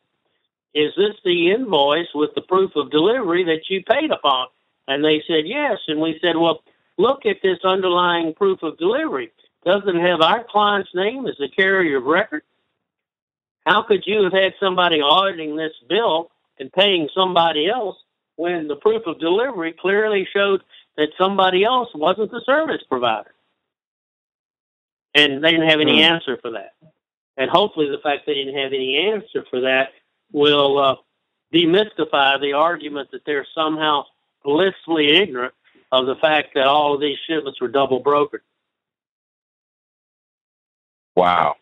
is 0.74 0.92
this 0.96 1.14
the 1.24 1.52
invoice 1.52 2.08
with 2.14 2.34
the 2.34 2.42
proof 2.42 2.72
of 2.76 2.90
delivery 2.90 3.44
that 3.44 3.70
you 3.70 3.82
paid 3.82 4.10
upon? 4.10 4.48
And 4.88 5.04
they 5.04 5.22
said 5.26 5.46
yes. 5.46 5.78
And 5.88 6.00
we 6.00 6.18
said, 6.20 6.36
well, 6.36 6.62
look 6.98 7.24
at 7.24 7.38
this 7.42 7.58
underlying 7.64 8.34
proof 8.34 8.62
of 8.62 8.78
delivery. 8.78 9.30
Doesn't 9.64 10.00
have 10.00 10.20
our 10.20 10.44
client's 10.44 10.90
name 10.94 11.26
as 11.26 11.36
the 11.38 11.48
carrier 11.48 11.98
of 11.98 12.04
record. 12.04 12.42
How 13.64 13.82
could 13.82 14.04
you 14.06 14.22
have 14.24 14.32
had 14.32 14.54
somebody 14.60 15.00
auditing 15.00 15.56
this 15.56 15.72
bill 15.88 16.30
and 16.58 16.72
paying 16.72 17.08
somebody 17.14 17.68
else 17.68 17.96
when 18.36 18.68
the 18.68 18.76
proof 18.76 19.02
of 19.06 19.18
delivery 19.18 19.72
clearly 19.72 20.28
showed 20.32 20.62
that 20.96 21.08
somebody 21.18 21.64
else 21.64 21.88
wasn't 21.94 22.30
the 22.30 22.42
service 22.46 22.82
provider? 22.88 23.32
And 25.16 25.42
they 25.42 25.50
didn't 25.50 25.68
have 25.68 25.80
any 25.80 26.00
mm. 26.00 26.02
answer 26.02 26.38
for 26.40 26.50
that. 26.52 26.74
And 27.36 27.50
hopefully, 27.50 27.88
the 27.90 27.98
fact 28.02 28.26
they 28.26 28.34
didn't 28.34 28.56
have 28.56 28.72
any 28.72 28.96
answer 29.12 29.44
for 29.50 29.60
that 29.62 29.88
will 30.32 30.78
uh, 30.78 30.96
demystify 31.52 32.40
the 32.40 32.52
argument 32.54 33.10
that 33.12 33.22
they're 33.24 33.46
somehow 33.54 34.04
blissfully 34.44 35.16
ignorant 35.16 35.54
of 35.92 36.06
the 36.06 36.16
fact 36.16 36.48
that 36.54 36.66
all 36.66 36.94
of 36.94 37.00
these 37.00 37.18
shipments 37.28 37.60
were 37.60 37.68
double 37.68 38.02
brokered. 38.02 38.40
Wow. 41.14 41.56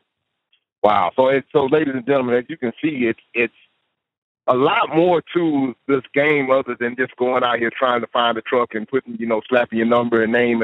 Wow. 0.83 1.13
So, 1.17 1.29
it, 1.29 1.45
so 1.53 1.67
ladies 1.67 1.95
and 1.95 2.07
gentlemen, 2.07 2.35
as 2.35 2.45
you 2.49 2.57
can 2.57 2.73
see, 2.83 3.07
it's 3.07 3.21
it's 3.33 3.55
a 4.47 4.55
lot 4.55 4.95
more 4.95 5.23
to 5.35 5.75
this 5.89 6.03
game 6.13 6.51
other 6.51 6.77
than 6.79 6.97
just 6.97 7.17
going 7.17 7.43
out 7.43 7.59
here 7.59 7.71
trying 7.77 8.01
to 8.03 8.07
find 8.09 8.37
a 8.37 8.43
truck 8.43 8.75
and 8.75 8.87
putting, 8.87 9.17
you 9.17 9.27
know, 9.27 9.41
slapping 9.49 9.79
your 9.79 9.87
number 9.87 10.23
and 10.23 10.33
name 10.33 10.63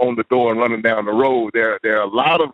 on 0.00 0.16
the 0.16 0.24
door 0.24 0.50
and 0.50 0.60
running 0.60 0.82
down 0.82 1.04
the 1.04 1.12
road. 1.12 1.50
There, 1.54 1.78
there 1.82 1.98
are 1.98 2.02
a 2.02 2.10
lot 2.10 2.40
of 2.40 2.50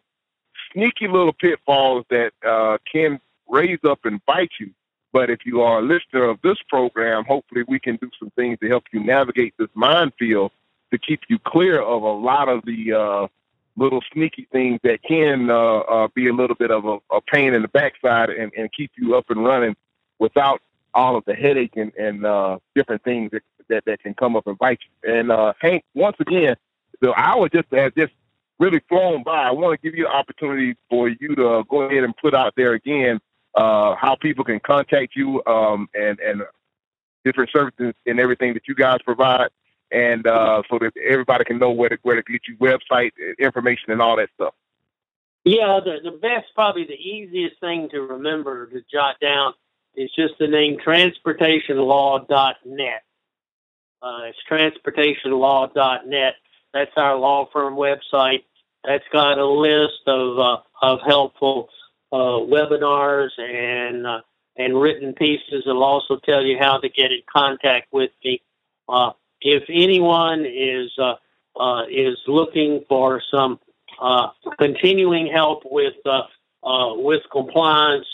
sneaky 0.73 1.09
little 1.09 1.33
pitfalls 1.33 2.05
that 2.11 2.33
uh, 2.47 2.79
can 2.91 3.19
raise 3.49 3.79
up 3.85 4.01
and 4.05 4.25
bite 4.27 4.53
you. 4.61 4.71
But 5.11 5.31
if 5.31 5.41
you 5.47 5.63
are 5.63 5.79
a 5.79 5.83
listener 5.83 6.25
of 6.25 6.39
this 6.43 6.59
program, 6.69 7.25
hopefully 7.25 7.65
we 7.67 7.81
can 7.81 7.97
do 7.97 8.11
some 8.19 8.31
things 8.37 8.59
to 8.61 8.69
help 8.69 8.85
you 8.93 9.03
navigate 9.03 9.55
this 9.59 9.71
minefield 9.75 10.53
to 10.91 10.99
keep 10.99 11.21
you 11.29 11.39
clear 11.39 11.81
of 11.81 12.03
a 12.03 12.13
lot 12.13 12.49
of 12.49 12.63
the 12.67 12.93
uh, 12.93 13.27
little 13.77 14.03
sneaky 14.13 14.47
things 14.53 14.81
that 14.83 15.03
can 15.03 15.49
uh, 15.49 15.79
uh, 15.79 16.09
be 16.15 16.29
a 16.29 16.33
little 16.33 16.57
bit 16.57 16.71
of 16.71 16.85
a, 16.85 16.99
a 17.11 17.21
pain 17.23 17.55
in 17.55 17.63
the 17.63 17.69
backside 17.69 18.29
and, 18.29 18.53
and 18.57 18.71
keep 18.73 18.91
you 18.99 19.17
up 19.17 19.31
and 19.31 19.45
running 19.45 19.75
without 20.19 20.61
all 20.95 21.17
of 21.17 21.25
the 21.27 21.35
headache 21.35 21.77
and, 21.77 21.93
and 21.95 22.25
uh, 22.27 22.59
different 22.75 23.03
things 23.05 23.31
that, 23.33 23.43
that, 23.69 23.85
that 23.87 24.03
can 24.03 24.15
come 24.15 24.37
up 24.37 24.47
and 24.47 24.59
bite 24.59 24.81
you. 24.83 25.15
And 25.15 25.31
uh, 25.31 25.53
Hank, 25.61 25.85
once 25.95 26.17
again, 26.21 26.57
the 27.01 27.13
hour 27.15 27.49
just 27.49 27.69
has 27.73 27.93
just 27.97 28.13
really 28.59 28.81
flown 28.89 29.23
by. 29.23 29.43
I 29.43 29.51
want 29.53 29.81
to 29.81 29.87
give 29.87 29.97
you 29.97 30.07
an 30.07 30.13
opportunity 30.13 30.77
for 30.91 31.09
you 31.09 31.35
to 31.37 31.65
go 31.69 31.83
ahead 31.83 32.05
and 32.05 32.17
put 32.17 32.35
out 32.35 32.55
there 32.57 32.73
again 32.73 33.21
uh, 33.55 33.95
how 33.97 34.17
people 34.17 34.45
can 34.45 34.61
contact 34.61 35.15
you 35.17 35.43
um, 35.47 35.89
and 35.95 36.19
and 36.21 36.43
different 37.25 37.51
services 37.51 37.95
and 38.07 38.21
everything 38.21 38.55
that 38.55 38.63
you 38.67 38.75
guys 38.75 38.99
provide 39.05 39.49
and 39.91 40.27
uh, 40.27 40.63
so 40.71 40.79
that 40.79 40.93
everybody 40.97 41.45
can 41.45 41.59
know 41.59 41.71
where 41.71 41.89
to 41.89 41.99
where 42.03 42.21
to 42.21 42.23
get 42.23 42.43
you 42.49 42.57
website 42.57 43.11
information 43.39 43.91
and 43.91 44.03
all 44.03 44.17
that 44.17 44.29
stuff. 44.35 44.55
Yeah, 45.45 45.81
the 45.85 46.11
the 46.11 46.17
best, 46.17 46.47
probably 46.55 46.85
the 46.85 46.95
easiest 46.95 47.61
thing 47.61 47.89
to 47.91 48.01
remember 48.01 48.67
to 48.67 48.83
jot 48.93 49.17
down 49.21 49.55
is 49.97 50.11
just 50.17 50.35
the 50.39 50.47
name 50.47 50.79
transportationlaw.net. 50.85 53.03
Uh, 54.01 54.21
it's 54.25 54.39
transportationlaw.net. 54.49 56.35
That's 56.73 56.93
our 56.97 57.17
law 57.17 57.49
firm 57.53 57.75
website. 57.75 58.45
That's 58.85 59.05
got 59.13 59.39
a 59.39 59.47
list 59.47 60.03
of 60.07 60.39
uh, 60.39 60.59
of 60.81 61.01
helpful 61.05 61.69
uh, 62.13 62.39
webinars 62.47 63.31
and 63.39 64.07
uh, 64.07 64.21
and 64.57 64.81
written 64.81 65.15
pieces. 65.15 65.65
It'll 65.67 65.83
also 65.83 66.17
tell 66.25 66.45
you 66.45 66.57
how 66.59 66.79
to 66.79 66.89
get 66.89 67.11
in 67.11 67.23
contact 67.31 67.93
with 67.93 68.13
me. 68.25 68.41
Uh, 68.89 69.11
if 69.41 69.65
anyone 69.69 70.47
is 70.47 70.93
uh, 70.99 71.15
uh, 71.59 71.87
is 71.91 72.19
looking 72.27 72.85
for 72.89 73.21
some 73.31 73.59
continuing 74.59 75.27
help 75.27 75.63
with 75.65 75.95
with 76.63 77.23
compliance, 77.33 78.07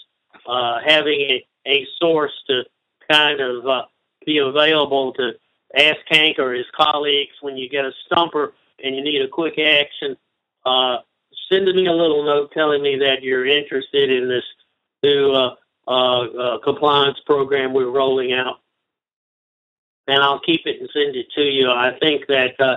having 0.46 1.20
a, 1.20 1.46
a 1.66 1.86
source 2.00 2.32
to 2.48 2.62
kind 3.10 3.40
of 3.40 3.66
uh, 3.66 3.82
be 4.24 4.38
available 4.38 5.12
to 5.14 5.32
ask 5.76 5.98
Hank 6.08 6.38
or 6.38 6.52
his 6.52 6.66
colleagues 6.76 7.34
when 7.40 7.56
you 7.56 7.68
get 7.68 7.84
a 7.84 7.92
stumper 8.06 8.54
and 8.82 8.94
you 8.94 9.02
need 9.02 9.22
a 9.22 9.28
quick 9.28 9.58
action. 9.58 10.16
Uh, 10.64 10.98
send 11.50 11.66
me 11.66 11.86
a 11.86 11.92
little 11.92 12.24
note 12.24 12.52
telling 12.52 12.82
me 12.82 12.98
that 12.98 13.22
you're 13.22 13.46
interested 13.46 14.10
in 14.10 14.28
this 14.28 14.44
new 15.02 15.32
uh, 15.32 15.54
uh, 15.86 16.22
uh, 16.22 16.58
compliance 16.60 17.18
program 17.26 17.74
we're 17.74 17.90
rolling 17.90 18.32
out 18.32 18.60
and 20.06 20.22
I'll 20.22 20.40
keep 20.40 20.62
it 20.66 20.80
and 20.80 20.90
send 20.92 21.16
it 21.16 21.26
to 21.34 21.42
you. 21.42 21.70
I 21.70 21.96
think 22.00 22.26
that 22.28 22.60
uh, 22.60 22.76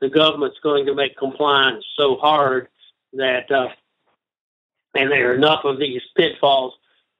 the 0.00 0.08
government's 0.08 0.58
going 0.62 0.86
to 0.86 0.94
make 0.94 1.16
compliance 1.16 1.84
so 1.96 2.16
hard 2.16 2.68
that, 3.14 3.50
uh, 3.50 3.68
and 4.94 5.10
there 5.10 5.32
are 5.32 5.34
enough 5.34 5.64
of 5.64 5.78
these 5.78 6.02
pitfalls 6.16 6.74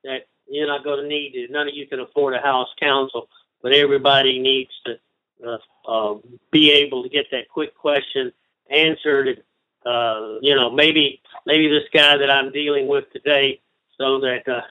that 0.05 0.28
you're 0.49 0.67
not 0.67 0.85
going 0.85 1.03
to 1.03 1.09
need 1.09 1.35
it. 1.35 1.51
None 1.51 1.69
of 1.69 1.75
you 1.75 1.87
can 1.87 2.01
afford 2.01 2.35
a 2.35 2.41
house 2.41 2.69
counsel, 2.81 3.29
but 3.63 3.73
everybody 3.73 4.39
needs 4.39 4.71
to 4.87 4.99
uh, 5.47 5.59
uh, 5.87 6.19
be 6.51 6.73
able 6.73 7.03
to 7.03 7.09
get 7.09 7.27
that 7.31 7.49
quick 7.49 7.77
question 7.77 8.33
answered. 8.71 9.43
Uh, 9.87 10.39
you 10.43 10.55
know, 10.55 10.71
maybe 10.71 11.21
maybe 11.47 11.69
this 11.69 11.89
guy 11.93 12.17
that 12.17 12.31
I'm 12.31 12.51
dealing 12.53 12.89
with 12.89 13.05
today, 13.13 13.61
so 13.97 14.21
that 14.21 14.49
uh, 14.49 14.63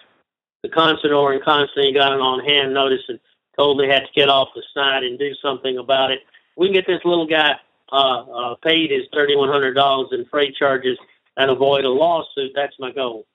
the 0.64 0.70
consular 0.70 1.34
and 1.34 1.44
constantly 1.44 1.94
got 1.94 2.14
it 2.14 2.20
on 2.20 2.44
hand 2.44 2.74
notice 2.74 3.04
and 3.08 3.20
told 3.56 3.80
they 3.80 3.88
had 3.88 4.02
to 4.02 4.14
get 4.14 4.30
off 4.30 4.50
the 4.56 4.64
side 4.74 5.04
and 5.04 5.18
do 5.18 5.34
something 5.42 5.78
about 5.78 6.12
it. 6.12 6.20
We 6.56 6.68
can 6.68 6.74
get 6.74 6.88
this 6.88 7.02
little 7.06 7.26
guy 7.28 7.54
uh, 7.92 8.20
uh, 8.22 8.56
paid 8.64 8.92
his 8.92 9.04
thirty 9.14 9.36
one 9.36 9.50
hundred 9.50 9.74
dollars 9.74 10.10
in 10.12 10.26
freight 10.26 10.56
charges 10.56 10.98
and 11.38 11.50
avoid 11.50 11.86
a 11.86 11.90
lawsuit. 11.90 12.52
That's 12.54 12.76
my 12.80 12.92
goal. 12.92 13.26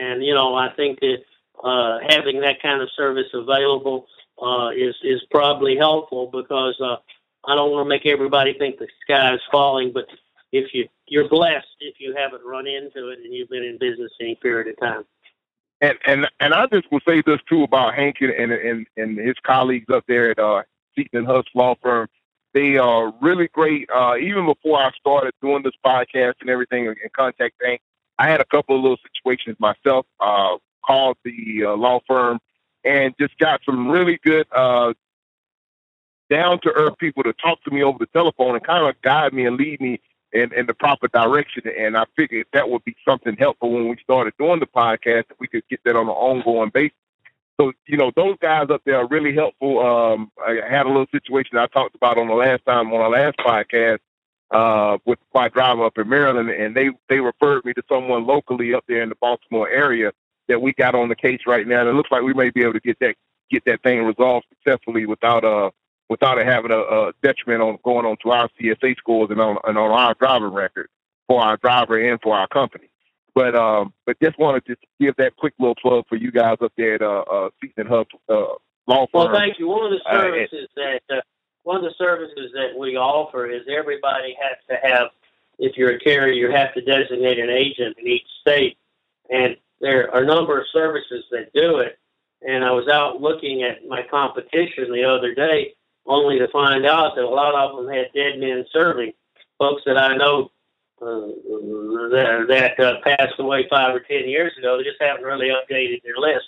And 0.00 0.24
you 0.24 0.34
know, 0.34 0.54
I 0.54 0.72
think 0.74 0.98
that 1.00 1.18
uh, 1.62 1.98
having 2.08 2.40
that 2.40 2.62
kind 2.62 2.80
of 2.80 2.88
service 2.96 3.28
available 3.34 4.06
uh, 4.40 4.70
is 4.70 4.94
is 5.02 5.20
probably 5.30 5.76
helpful 5.76 6.30
because 6.32 6.80
uh, 6.80 6.96
I 7.46 7.54
don't 7.54 7.70
want 7.70 7.84
to 7.84 7.88
make 7.88 8.06
everybody 8.06 8.54
think 8.54 8.78
the 8.78 8.88
sky 9.02 9.34
is 9.34 9.40
falling, 9.52 9.92
but 9.92 10.06
if 10.52 10.72
you 10.72 10.88
you're 11.06 11.28
blessed 11.28 11.66
if 11.80 11.96
you 11.98 12.14
haven't 12.16 12.42
run 12.44 12.66
into 12.66 13.08
it 13.10 13.18
and 13.22 13.34
you've 13.34 13.50
been 13.50 13.62
in 13.62 13.78
business 13.78 14.10
any 14.20 14.36
period 14.36 14.68
of 14.68 14.80
time. 14.80 15.04
And 15.82 15.98
and 16.06 16.26
and 16.40 16.54
I 16.54 16.66
just 16.66 16.90
will 16.90 17.00
say 17.06 17.22
this 17.24 17.40
too 17.48 17.62
about 17.62 17.94
Hank 17.94 18.16
and 18.20 18.52
and 18.52 18.86
and 18.96 19.18
his 19.18 19.36
colleagues 19.44 19.92
up 19.92 20.04
there 20.08 20.30
at 20.30 20.38
uh, 20.38 20.62
Seaton 20.96 21.18
and 21.18 21.26
Husk 21.26 21.48
Law 21.54 21.74
Firm. 21.82 22.08
They 22.52 22.78
are 22.78 23.12
really 23.20 23.48
great. 23.48 23.88
Uh, 23.94 24.16
even 24.16 24.46
before 24.46 24.78
I 24.78 24.90
started 24.98 25.34
doing 25.40 25.62
this 25.62 25.74
podcast 25.86 26.34
and 26.40 26.50
everything 26.50 26.88
and 26.88 26.96
contact 27.12 27.54
Hank, 27.64 27.80
I 28.20 28.28
had 28.28 28.40
a 28.40 28.44
couple 28.44 28.76
of 28.76 28.82
little 28.82 28.98
situations 29.12 29.56
myself. 29.58 30.06
Uh, 30.20 30.58
called 30.90 31.16
the 31.24 31.64
uh, 31.66 31.76
law 31.76 32.00
firm 32.06 32.38
and 32.84 33.14
just 33.20 33.36
got 33.38 33.60
some 33.64 33.88
really 33.88 34.18
good 34.24 34.46
uh, 34.54 34.92
down 36.28 36.60
to 36.60 36.70
earth 36.70 36.96
people 36.98 37.22
to 37.22 37.32
talk 37.34 37.62
to 37.64 37.70
me 37.70 37.82
over 37.82 37.98
the 37.98 38.06
telephone 38.06 38.54
and 38.54 38.64
kind 38.64 38.88
of 38.88 39.00
guide 39.02 39.32
me 39.32 39.46
and 39.46 39.56
lead 39.56 39.80
me 39.80 40.00
in, 40.32 40.52
in 40.54 40.66
the 40.66 40.74
proper 40.74 41.08
direction. 41.08 41.62
And 41.78 41.96
I 41.96 42.04
figured 42.16 42.46
that 42.52 42.68
would 42.68 42.84
be 42.84 42.96
something 43.06 43.36
helpful 43.36 43.72
when 43.72 43.88
we 43.88 43.96
started 44.02 44.34
doing 44.38 44.60
the 44.60 44.66
podcast, 44.66 45.28
that 45.28 45.40
we 45.40 45.48
could 45.48 45.64
get 45.68 45.80
that 45.84 45.96
on 45.96 46.06
an 46.06 46.14
ongoing 46.14 46.70
basis. 46.70 46.96
So, 47.60 47.72
you 47.86 47.98
know, 47.98 48.10
those 48.16 48.36
guys 48.40 48.70
up 48.70 48.80
there 48.86 48.96
are 48.96 49.06
really 49.06 49.34
helpful. 49.34 49.80
Um, 49.80 50.30
I 50.46 50.60
had 50.66 50.86
a 50.86 50.88
little 50.88 51.06
situation 51.12 51.58
I 51.58 51.66
talked 51.66 51.94
about 51.94 52.16
on 52.16 52.28
the 52.28 52.34
last 52.34 52.64
time 52.64 52.90
on 52.92 53.00
our 53.00 53.10
last 53.10 53.36
podcast 53.36 53.98
uh, 54.50 54.98
with 55.04 55.18
my 55.34 55.48
driver 55.48 55.84
up 55.84 55.98
in 55.98 56.08
Maryland, 56.08 56.50
and 56.50 56.74
they, 56.74 56.90
they 57.08 57.20
referred 57.20 57.64
me 57.64 57.72
to 57.74 57.82
someone 57.88 58.26
locally 58.26 58.74
up 58.74 58.84
there 58.88 59.02
in 59.02 59.08
the 59.08 59.14
Baltimore 59.20 59.68
area 59.68 60.12
that 60.48 60.60
we 60.60 60.72
got 60.72 60.94
on 60.94 61.08
the 61.08 61.16
case 61.16 61.40
right 61.46 61.66
now. 61.66 61.80
And 61.80 61.88
it 61.88 61.94
looks 61.94 62.10
like 62.10 62.22
we 62.22 62.34
may 62.34 62.50
be 62.50 62.62
able 62.62 62.74
to 62.74 62.80
get 62.80 62.98
that 63.00 63.14
get 63.50 63.64
that 63.64 63.82
thing 63.82 64.04
resolved 64.04 64.46
successfully 64.48 65.06
without 65.06 65.44
uh 65.44 65.70
without 66.08 66.38
it 66.38 66.46
having 66.46 66.70
a, 66.70 66.78
a 66.78 67.12
detriment 67.22 67.62
on 67.62 67.78
going 67.84 68.06
on 68.06 68.16
to 68.22 68.30
our 68.30 68.48
CSA 68.60 68.96
scores 68.96 69.30
and 69.30 69.40
on 69.40 69.56
and 69.64 69.78
on 69.78 69.90
our 69.90 70.14
driving 70.14 70.52
record 70.52 70.88
for 71.26 71.40
our 71.40 71.56
driver 71.56 71.98
and 71.98 72.20
for 72.20 72.36
our 72.36 72.48
company. 72.48 72.90
But 73.34 73.54
um, 73.54 73.94
but 74.06 74.18
just 74.20 74.38
wanted 74.38 74.66
to 74.66 74.76
give 75.00 75.14
that 75.16 75.36
quick 75.36 75.54
little 75.58 75.76
plug 75.76 76.04
for 76.08 76.16
you 76.16 76.32
guys 76.32 76.56
up 76.60 76.72
there 76.76 76.96
at 76.96 77.02
uh, 77.02 77.20
uh 77.30 77.50
Seaton 77.60 77.86
Hub 77.86 78.08
uh, 78.28 78.34
Law 78.88 79.06
Firm. 79.06 79.08
Well, 79.14 79.32
thank 79.32 79.58
you. 79.58 79.68
One 79.68 79.84
of 79.84 79.92
the 79.92 80.00
services 80.10 80.68
uh, 80.76 80.80
and, 80.80 81.00
that 81.08 81.16
uh, 81.16 81.20
one 81.62 81.76
of 81.76 81.82
the 81.82 81.94
services 81.98 82.50
that 82.54 82.78
we 82.78 82.96
offer 82.96 83.46
is 83.46 83.62
everybody 83.68 84.36
has 84.40 84.56
to 84.68 84.86
have. 84.86 85.08
If 85.58 85.76
you're 85.76 85.96
a 85.96 85.98
carrier, 85.98 86.32
you 86.32 86.50
have 86.50 86.72
to 86.74 86.80
designate 86.80 87.38
an 87.38 87.50
agent 87.50 87.98
in 87.98 88.08
each 88.08 88.26
state, 88.40 88.78
and 89.28 89.56
there 89.80 90.12
are 90.14 90.22
a 90.22 90.26
number 90.26 90.58
of 90.58 90.66
services 90.72 91.24
that 91.30 91.52
do 91.52 91.78
it. 91.78 91.98
And 92.42 92.64
I 92.64 92.70
was 92.70 92.88
out 92.88 93.20
looking 93.20 93.62
at 93.62 93.86
my 93.86 94.02
competition 94.10 94.90
the 94.90 95.04
other 95.04 95.34
day, 95.34 95.74
only 96.06 96.38
to 96.38 96.48
find 96.48 96.86
out 96.86 97.14
that 97.14 97.24
a 97.24 97.28
lot 97.28 97.54
of 97.54 97.76
them 97.76 97.94
had 97.94 98.06
dead 98.14 98.38
men 98.38 98.64
serving. 98.72 99.12
Folks 99.58 99.82
that 99.84 99.98
I 99.98 100.16
know 100.16 100.50
uh, 101.02 101.28
that, 102.08 102.46
that 102.48 102.80
uh, 102.80 103.00
passed 103.04 103.38
away 103.38 103.66
five 103.68 103.94
or 103.94 104.00
ten 104.00 104.28
years 104.28 104.52
ago, 104.58 104.78
they 104.78 104.84
just 104.84 105.00
haven't 105.00 105.24
really 105.24 105.48
updated 105.48 106.02
their 106.02 106.16
list. 106.16 106.46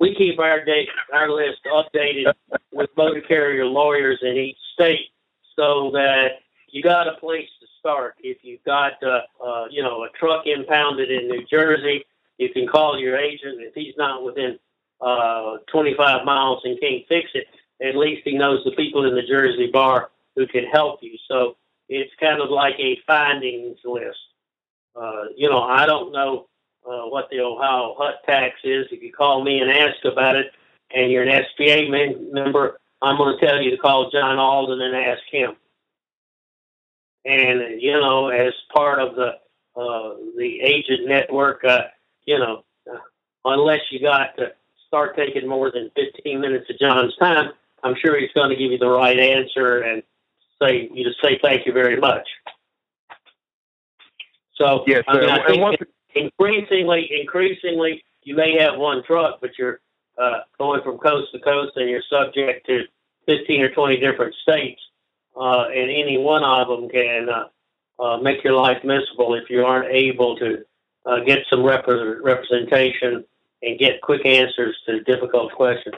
We 0.00 0.14
keep 0.14 0.38
our 0.38 0.64
date, 0.64 0.88
our 1.12 1.30
list 1.30 1.58
updated 1.66 2.32
with 2.72 2.90
motor 2.96 3.20
carrier 3.20 3.66
lawyers 3.66 4.18
in 4.22 4.36
each 4.36 4.56
state, 4.74 5.10
so 5.56 5.90
that 5.92 6.40
you 6.70 6.82
got 6.82 7.08
a 7.08 7.14
place 7.18 7.48
to 7.60 7.66
start. 7.80 8.14
If 8.20 8.38
you've 8.42 8.62
got, 8.64 8.92
uh, 9.02 9.22
uh, 9.44 9.66
you 9.70 9.82
know, 9.82 10.04
a 10.04 10.08
truck 10.18 10.46
impounded 10.46 11.10
in 11.10 11.28
New 11.28 11.44
Jersey, 11.50 12.04
you 12.38 12.50
can 12.50 12.66
call 12.68 12.98
your 12.98 13.16
agent 13.16 13.60
if 13.60 13.74
he's 13.74 13.94
not 13.96 14.24
within 14.24 14.58
uh, 15.00 15.58
25 15.72 16.24
miles 16.24 16.60
and 16.64 16.78
can't 16.80 17.06
fix 17.08 17.30
it. 17.34 17.46
At 17.84 17.96
least 17.96 18.22
he 18.24 18.36
knows 18.36 18.64
the 18.64 18.72
people 18.72 19.06
in 19.06 19.14
the 19.14 19.22
Jersey 19.22 19.68
bar 19.72 20.10
who 20.36 20.46
can 20.46 20.64
help 20.64 21.00
you. 21.02 21.16
So 21.28 21.56
it's 21.88 22.12
kind 22.20 22.40
of 22.40 22.50
like 22.50 22.74
a 22.78 22.98
findings 23.06 23.78
list. 23.84 24.18
Uh, 24.94 25.24
you 25.36 25.48
know, 25.48 25.62
I 25.62 25.86
don't 25.86 26.12
know 26.12 26.47
uh, 26.88 27.06
what 27.06 27.28
the 27.30 27.40
Ohio 27.40 27.94
hut 27.98 28.16
tax 28.26 28.56
is. 28.64 28.86
If 28.90 29.02
you 29.02 29.12
call 29.12 29.44
me 29.44 29.60
and 29.60 29.70
ask 29.70 30.04
about 30.04 30.36
it, 30.36 30.52
and 30.94 31.12
you're 31.12 31.22
an 31.22 31.44
SBA 31.58 32.32
member, 32.32 32.78
I'm 33.02 33.16
going 33.16 33.38
to 33.38 33.46
tell 33.46 33.60
you 33.60 33.70
to 33.70 33.76
call 33.76 34.10
John 34.10 34.38
Alden 34.38 34.80
and 34.80 34.96
ask 34.96 35.22
him. 35.30 35.52
And 37.24 37.80
you 37.80 37.92
know, 37.92 38.28
as 38.28 38.54
part 38.74 39.00
of 39.00 39.14
the 39.14 39.32
uh, 39.80 40.14
the 40.36 40.60
agent 40.62 41.06
network, 41.06 41.64
uh, 41.64 41.82
you 42.24 42.38
know, 42.38 42.64
uh, 42.90 42.98
unless 43.44 43.80
you 43.90 44.00
got 44.00 44.36
to 44.38 44.52
start 44.86 45.14
taking 45.16 45.46
more 45.46 45.70
than 45.70 45.90
15 45.94 46.40
minutes 46.40 46.70
of 46.70 46.78
John's 46.78 47.14
time, 47.16 47.50
I'm 47.82 47.94
sure 48.02 48.18
he's 48.18 48.32
going 48.34 48.50
to 48.50 48.56
give 48.56 48.72
you 48.72 48.78
the 48.78 48.88
right 48.88 49.18
answer 49.18 49.82
and 49.82 50.02
say 50.60 50.88
you 50.92 51.04
just 51.04 51.20
say 51.22 51.38
thank 51.42 51.66
you 51.66 51.72
very 51.72 51.98
much. 51.98 52.26
So 54.56 54.84
yes, 54.86 55.04
I, 55.06 55.20
mean, 55.20 55.30
I 55.30 55.46
think 55.46 55.80
increasingly, 56.14 57.08
increasingly, 57.20 58.02
you 58.22 58.34
may 58.36 58.58
have 58.58 58.78
one 58.78 59.02
truck, 59.04 59.40
but 59.40 59.50
you're 59.58 59.80
uh, 60.18 60.40
going 60.58 60.82
from 60.82 60.98
coast 60.98 61.28
to 61.32 61.40
coast, 61.40 61.72
and 61.76 61.88
you're 61.88 62.02
subject 62.10 62.66
to 62.66 62.82
15 63.26 63.60
or 63.62 63.70
20 63.70 63.96
different 63.98 64.34
states, 64.42 64.80
uh, 65.36 65.66
and 65.68 65.90
any 65.90 66.18
one 66.18 66.42
of 66.42 66.68
them 66.68 66.88
can 66.88 67.28
uh, 67.28 68.02
uh, 68.02 68.16
make 68.18 68.42
your 68.42 68.54
life 68.54 68.82
miserable 68.84 69.34
if 69.34 69.50
you 69.50 69.64
aren't 69.64 69.90
able 69.92 70.36
to 70.36 70.64
uh, 71.06 71.20
get 71.20 71.40
some 71.48 71.62
rep- 71.62 71.86
representation 71.86 73.24
and 73.62 73.78
get 73.78 74.00
quick 74.00 74.24
answers 74.24 74.76
to 74.86 75.00
difficult 75.02 75.52
questions. 75.52 75.96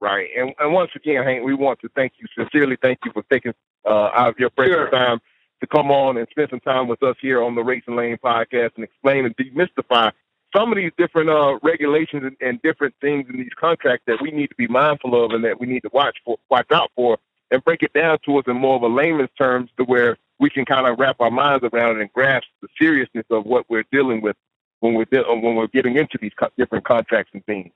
Right, 0.00 0.28
and, 0.36 0.54
and 0.60 0.72
once 0.72 0.90
again, 0.94 1.24
Hank, 1.24 1.44
we 1.44 1.54
want 1.54 1.80
to 1.80 1.88
thank 1.94 2.12
you 2.18 2.26
sincerely. 2.36 2.76
Thank 2.80 3.00
you 3.04 3.10
for 3.12 3.24
taking 3.24 3.52
uh, 3.84 4.10
out 4.14 4.28
of 4.28 4.38
your 4.38 4.50
precious 4.50 4.74
sure. 4.74 4.90
time 4.90 5.20
to 5.60 5.66
come 5.66 5.90
on 5.90 6.16
and 6.16 6.26
spend 6.30 6.50
some 6.50 6.60
time 6.60 6.88
with 6.88 7.02
us 7.02 7.16
here 7.20 7.42
on 7.42 7.54
the 7.54 7.62
Rates 7.62 7.86
and 7.86 7.96
Lanes 7.96 8.18
podcast 8.22 8.70
and 8.76 8.84
explain 8.84 9.24
and 9.24 9.36
demystify 9.36 10.12
some 10.56 10.72
of 10.72 10.76
these 10.76 10.92
different 10.96 11.28
uh, 11.28 11.58
regulations 11.62 12.22
and, 12.24 12.36
and, 12.40 12.62
different 12.62 12.94
things 13.00 13.26
in 13.28 13.36
these 13.36 13.52
contracts 13.60 14.04
that 14.06 14.20
we 14.22 14.30
need 14.30 14.46
to 14.46 14.54
be 14.54 14.66
mindful 14.66 15.22
of 15.24 15.32
and 15.32 15.44
that 15.44 15.60
we 15.60 15.66
need 15.66 15.80
to 15.80 15.90
watch 15.92 16.16
for, 16.24 16.38
watch 16.48 16.66
out 16.72 16.90
for, 16.96 17.18
and 17.50 17.62
break 17.64 17.82
it 17.82 17.92
down 17.92 18.18
to 18.24 18.38
us 18.38 18.44
in 18.46 18.56
more 18.56 18.76
of 18.76 18.82
a 18.82 18.86
layman's 18.86 19.28
terms 19.36 19.70
to 19.76 19.84
where 19.84 20.16
we 20.38 20.48
can 20.48 20.64
kind 20.64 20.86
of 20.86 20.98
wrap 20.98 21.16
our 21.20 21.30
minds 21.30 21.64
around 21.72 21.96
it 21.96 22.00
and 22.00 22.12
grasp 22.12 22.46
the 22.62 22.68
seriousness 22.78 23.26
of 23.30 23.44
what 23.44 23.66
we're 23.68 23.84
dealing 23.92 24.22
with 24.22 24.36
when 24.80 24.94
we're 24.94 25.06
de- 25.06 25.24
when 25.24 25.54
we're 25.56 25.66
getting 25.68 25.96
into 25.96 26.18
these 26.20 26.32
co- 26.38 26.50
different 26.56 26.84
contracts 26.84 27.30
and 27.34 27.44
things. 27.46 27.72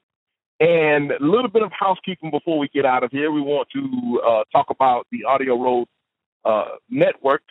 And 0.60 1.10
a 1.10 1.18
little 1.20 1.48
bit 1.48 1.62
of 1.62 1.72
housekeeping 1.72 2.30
before 2.30 2.58
we 2.58 2.68
get 2.68 2.84
out 2.84 3.02
of 3.02 3.10
here. 3.10 3.32
We 3.32 3.40
want 3.40 3.68
to 3.70 4.22
uh, 4.24 4.44
talk 4.52 4.70
about 4.70 5.08
the 5.10 5.24
Audio 5.24 5.60
Road 5.60 5.88
uh, 6.44 6.76
Network. 6.88 7.42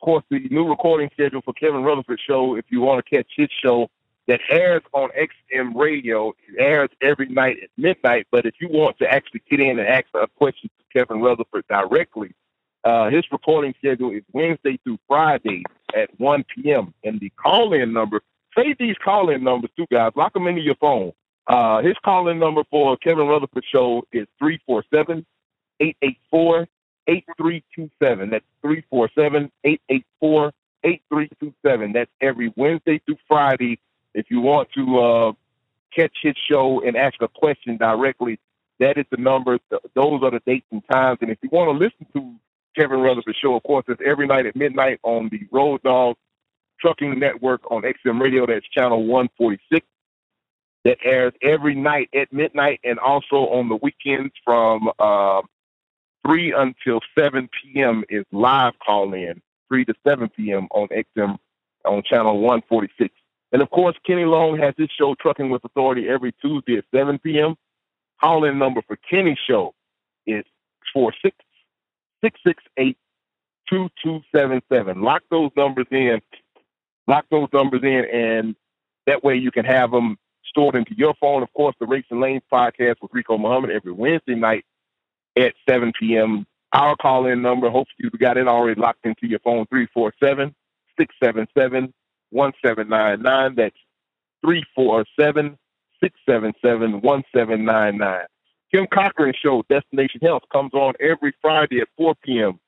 Course, 0.00 0.24
the 0.30 0.40
new 0.50 0.66
recording 0.66 1.10
schedule 1.12 1.42
for 1.42 1.52
Kevin 1.52 1.82
Rutherford 1.82 2.20
show. 2.26 2.56
If 2.56 2.64
you 2.70 2.80
want 2.80 3.04
to 3.04 3.16
catch 3.16 3.26
his 3.36 3.50
show 3.62 3.90
that 4.28 4.40
airs 4.48 4.82
on 4.92 5.10
XM 5.10 5.74
Radio, 5.74 6.30
it 6.48 6.58
airs 6.58 6.88
every 7.02 7.28
night 7.28 7.58
at 7.62 7.68
midnight. 7.76 8.26
But 8.30 8.46
if 8.46 8.54
you 8.60 8.68
want 8.68 8.98
to 9.00 9.06
actually 9.06 9.42
get 9.50 9.60
in 9.60 9.78
and 9.78 9.86
ask 9.86 10.06
a 10.14 10.26
question 10.26 10.70
to 10.78 10.98
Kevin 10.98 11.20
Rutherford 11.20 11.66
directly, 11.68 12.34
uh, 12.84 13.10
his 13.10 13.24
recording 13.30 13.74
schedule 13.76 14.10
is 14.10 14.22
Wednesday 14.32 14.78
through 14.84 14.98
Friday 15.06 15.64
at 15.94 16.08
1 16.18 16.44
p.m. 16.54 16.94
And 17.04 17.20
the 17.20 17.30
call-in 17.30 17.92
number, 17.92 18.22
save 18.56 18.78
these 18.78 18.96
call-in 19.04 19.44
numbers 19.44 19.70
too, 19.76 19.86
guys. 19.92 20.12
Lock 20.16 20.32
them 20.32 20.46
into 20.46 20.62
your 20.62 20.76
phone. 20.76 21.12
Uh, 21.46 21.82
his 21.82 21.96
call-in 22.02 22.38
number 22.38 22.62
for 22.70 22.96
Kevin 22.96 23.26
Rutherford 23.26 23.64
Show 23.70 24.06
is 24.12 24.26
347-884-8327. 27.08 28.30
That's 28.30 28.44
347-884-8327. 28.64 30.52
That's 31.92 32.10
every 32.20 32.52
Wednesday 32.56 33.00
through 33.04 33.18
Friday. 33.28 33.78
If 34.14 34.30
you 34.30 34.40
want 34.40 34.68
to 34.72 34.98
uh, 34.98 35.32
catch 35.94 36.16
his 36.22 36.34
show 36.48 36.80
and 36.84 36.96
ask 36.96 37.20
a 37.20 37.28
question 37.28 37.76
directly, 37.76 38.38
that 38.78 38.98
is 38.98 39.06
the 39.10 39.16
number. 39.16 39.58
Those 39.94 40.22
are 40.22 40.30
the 40.30 40.40
dates 40.46 40.66
and 40.70 40.82
times. 40.90 41.18
And 41.20 41.30
if 41.30 41.38
you 41.42 41.48
want 41.52 41.68
to 41.68 41.84
listen 41.84 42.06
to 42.14 42.34
Kevin 42.76 43.00
Rutherford 43.00 43.36
Show. 43.40 43.54
Of 43.54 43.62
course, 43.62 43.84
it's 43.88 44.00
every 44.04 44.26
night 44.26 44.46
at 44.46 44.56
midnight 44.56 45.00
on 45.02 45.28
the 45.30 45.46
Road 45.50 45.82
Dog 45.82 46.16
Trucking 46.80 47.18
Network 47.18 47.70
on 47.70 47.82
XM 47.82 48.20
Radio. 48.20 48.46
That's 48.46 48.66
channel 48.68 49.04
146. 49.06 49.86
That 50.84 50.96
airs 51.04 51.34
every 51.42 51.74
night 51.74 52.08
at 52.14 52.32
midnight 52.32 52.80
and 52.84 52.98
also 52.98 53.36
on 53.36 53.68
the 53.68 53.76
weekends 53.82 54.32
from 54.42 54.88
uh, 54.98 55.42
3 56.26 56.54
until 56.56 57.00
7 57.18 57.48
p.m. 57.62 58.04
is 58.08 58.24
live 58.32 58.74
call 58.84 59.14
in, 59.14 59.40
3 59.68 59.84
to 59.86 59.94
7 60.06 60.28
p.m. 60.36 60.68
on 60.70 60.88
XM 60.88 61.38
on 61.84 62.02
channel 62.02 62.40
146. 62.40 63.14
And 63.52 63.62
of 63.62 63.70
course, 63.70 63.96
Kenny 64.06 64.24
Long 64.24 64.58
has 64.58 64.74
his 64.76 64.90
show 64.96 65.14
Trucking 65.20 65.50
with 65.50 65.64
Authority 65.64 66.08
every 66.08 66.32
Tuesday 66.40 66.76
at 66.76 66.84
7 66.94 67.18
p.m. 67.18 67.56
Call 68.20 68.44
in 68.44 68.58
number 68.58 68.82
for 68.86 68.96
Kenny's 68.96 69.38
show 69.48 69.74
is 70.26 70.44
46 70.92 71.34
668 72.22 72.96
2277. 73.68 75.02
Lock 75.02 75.22
those 75.30 75.50
numbers 75.56 75.86
in. 75.90 76.20
Lock 77.06 77.24
those 77.30 77.48
numbers 77.52 77.82
in, 77.82 78.04
and 78.12 78.56
that 79.06 79.24
way 79.24 79.36
you 79.36 79.50
can 79.50 79.64
have 79.64 79.90
them 79.90 80.16
stored 80.44 80.74
into 80.74 80.94
your 80.96 81.14
phone. 81.20 81.42
Of 81.42 81.52
course, 81.54 81.74
the 81.80 81.86
Rates 81.86 82.08
and 82.10 82.20
Lanes 82.20 82.42
podcast 82.52 82.96
with 83.00 83.12
Rico 83.12 83.38
Muhammad 83.38 83.70
every 83.70 83.92
Wednesday 83.92 84.34
night 84.34 84.64
at 85.36 85.54
7 85.68 85.92
p.m. 85.98 86.46
Our 86.72 86.96
call 86.96 87.26
in 87.26 87.42
number, 87.42 87.68
hopefully 87.68 88.10
you 88.12 88.18
got 88.18 88.36
it 88.36 88.46
already 88.46 88.80
locked 88.80 89.04
into 89.04 89.26
your 89.26 89.40
phone 89.40 89.66
347 89.66 90.54
677 90.98 91.92
1799. 92.30 93.54
That's 93.56 93.74
347 94.42 95.58
677 96.00 97.00
1799. 97.00 98.26
Kim 98.72 98.86
Cochran 98.86 99.34
Show, 99.42 99.64
Destination 99.68 100.20
Health, 100.22 100.44
comes 100.52 100.72
on 100.74 100.94
every 101.00 101.34
Friday 101.42 101.80
at 101.80 101.88
4 101.96 102.14
p.m. 102.22 102.60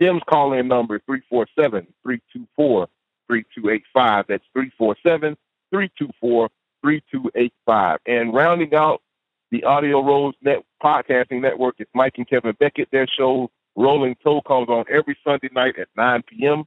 Kim's 0.00 0.22
call 0.28 0.52
in 0.52 0.68
number 0.68 0.96
is 0.96 1.02
347 1.06 1.86
324 2.04 2.86
3285. 3.26 4.24
That's 4.28 4.44
347 4.52 5.36
324 5.70 6.48
3285. 6.82 7.98
And 8.06 8.32
rounding 8.32 8.74
out 8.74 9.02
the 9.50 9.64
Audio 9.64 10.04
Roads 10.04 10.36
Net 10.42 10.58
Podcasting 10.82 11.40
Network 11.40 11.76
It's 11.78 11.90
Mike 11.94 12.14
and 12.16 12.28
Kevin 12.28 12.54
Beckett. 12.58 12.88
Their 12.92 13.06
show, 13.06 13.50
Rolling 13.76 14.16
Toe, 14.22 14.42
comes 14.42 14.68
on 14.68 14.84
every 14.90 15.16
Sunday 15.24 15.48
night 15.52 15.78
at 15.78 15.88
9 15.96 16.22
p.m. 16.28 16.64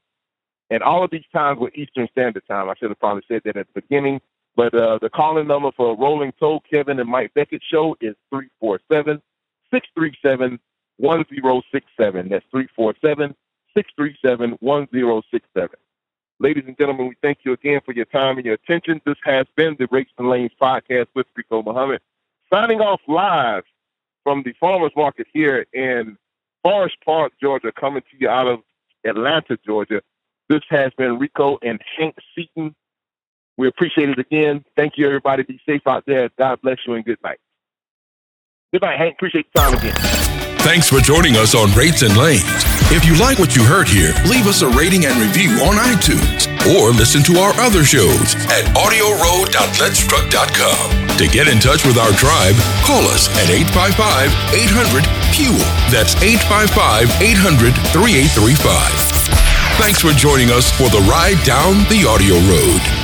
And 0.70 0.82
all 0.82 1.04
of 1.04 1.12
these 1.12 1.26
times 1.34 1.60
were 1.60 1.72
Eastern 1.76 2.08
Standard 2.12 2.44
Time. 2.48 2.70
I 2.70 2.74
should 2.80 2.90
have 2.90 3.00
probably 3.00 3.24
said 3.28 3.42
that 3.46 3.58
at 3.58 3.68
the 3.74 3.82
beginning. 3.82 4.22
But 4.56 4.74
uh, 4.74 5.00
the 5.02 5.10
calling 5.10 5.48
number 5.48 5.72
for 5.76 5.98
Rolling 5.98 6.34
Toe, 6.40 6.62
Kevin 6.70 7.00
and 7.00 7.10
Mike 7.10 7.34
Beckett 7.34 7.62
show 7.64 7.96
is 8.02 8.16
347 8.30 9.22
637 9.72 10.60
1067. 10.98 12.30
That's 12.30 12.46
347 12.52 13.36
637 13.76 14.58
1067. 14.60 15.70
Ladies 16.40 16.64
and 16.66 16.78
gentlemen, 16.78 17.08
we 17.08 17.16
thank 17.22 17.40
you 17.44 17.54
again 17.54 17.82
for 17.86 17.94
your 17.94 18.06
time 18.06 18.38
and 18.38 18.46
your 18.46 18.56
attention. 18.56 19.00
This 19.06 19.16
has 19.24 19.46
been 19.56 19.76
the 19.78 19.88
Rates 19.92 20.12
and 20.18 20.28
Lanes 20.28 20.52
podcast 20.60 21.08
with 21.14 21.28
Rico 21.36 21.62
Muhammad. 21.62 22.02
Signing 22.54 22.82
off 22.82 23.00
live 23.08 23.64
from 24.24 24.44
the 24.44 24.54
farmers 24.60 24.92
market 24.96 25.28
here 25.34 25.66
in 25.74 26.18
Forest 26.64 26.98
Park, 27.06 27.32
Georgia, 27.42 27.72
coming 27.72 28.02
to 28.02 28.18
you 28.20 28.28
out 28.28 28.48
of 28.48 28.60
Atlanta, 29.06 29.58
Georgia. 29.66 30.02
This 30.50 30.62
has 30.70 30.92
been 30.98 31.18
Rico 31.18 31.58
and 31.62 31.80
Hank 31.98 32.16
Seaton. 32.36 32.76
We 33.58 33.68
appreciate 33.68 34.10
it 34.10 34.20
again. 34.20 34.66
Thank 34.76 34.98
you, 34.98 35.08
everybody. 35.08 35.44
Be 35.44 35.62
safe 35.66 35.82
out 35.88 36.04
there. 36.06 36.30
God 36.38 36.62
bless 36.62 36.78
you 36.86 36.94
and 36.94 37.06
good 37.06 37.20
night. 37.24 37.40
Good 38.74 38.82
night, 38.82 38.98
Hank. 38.98 39.16
Appreciate 39.16 39.48
the 39.54 39.60
time 39.60 39.74
again. 39.78 39.96
Thanks 40.60 40.90
for 40.90 41.00
joining 41.00 41.36
us 41.38 41.56
on 41.56 41.72
Rates 41.74 42.02
and 42.02 42.16
Lanes. 42.18 42.81
If 42.92 43.08
you 43.08 43.16
like 43.16 43.40
what 43.40 43.56
you 43.56 43.64
heard 43.64 43.88
here, 43.88 44.12
leave 44.28 44.52
us 44.52 44.64
a 44.64 44.68
rating 44.68 45.06
and 45.06 45.16
review 45.16 45.52
on 45.64 45.80
iTunes 45.80 46.52
or 46.76 46.92
listen 46.92 47.24
to 47.24 47.40
our 47.40 47.54
other 47.56 47.86
shows 47.86 48.36
at 48.52 48.66
audioroad.letstruck.com. 48.76 51.16
To 51.16 51.26
get 51.32 51.48
in 51.48 51.64
touch 51.64 51.88
with 51.88 51.96
our 51.96 52.12
tribe, 52.12 52.60
call 52.84 53.08
us 53.08 53.32
at 53.40 53.48
855 53.48 54.28
800 54.52 55.08
FUEL. 55.32 55.64
That's 55.88 56.20
855 56.20 57.08
800 57.24 57.72
3835. 57.96 58.60
Thanks 59.80 60.04
for 60.04 60.12
joining 60.12 60.52
us 60.52 60.68
for 60.70 60.92
the 60.92 61.00
ride 61.08 61.40
down 61.48 61.88
the 61.88 62.04
audio 62.04 62.36
road. 62.52 63.01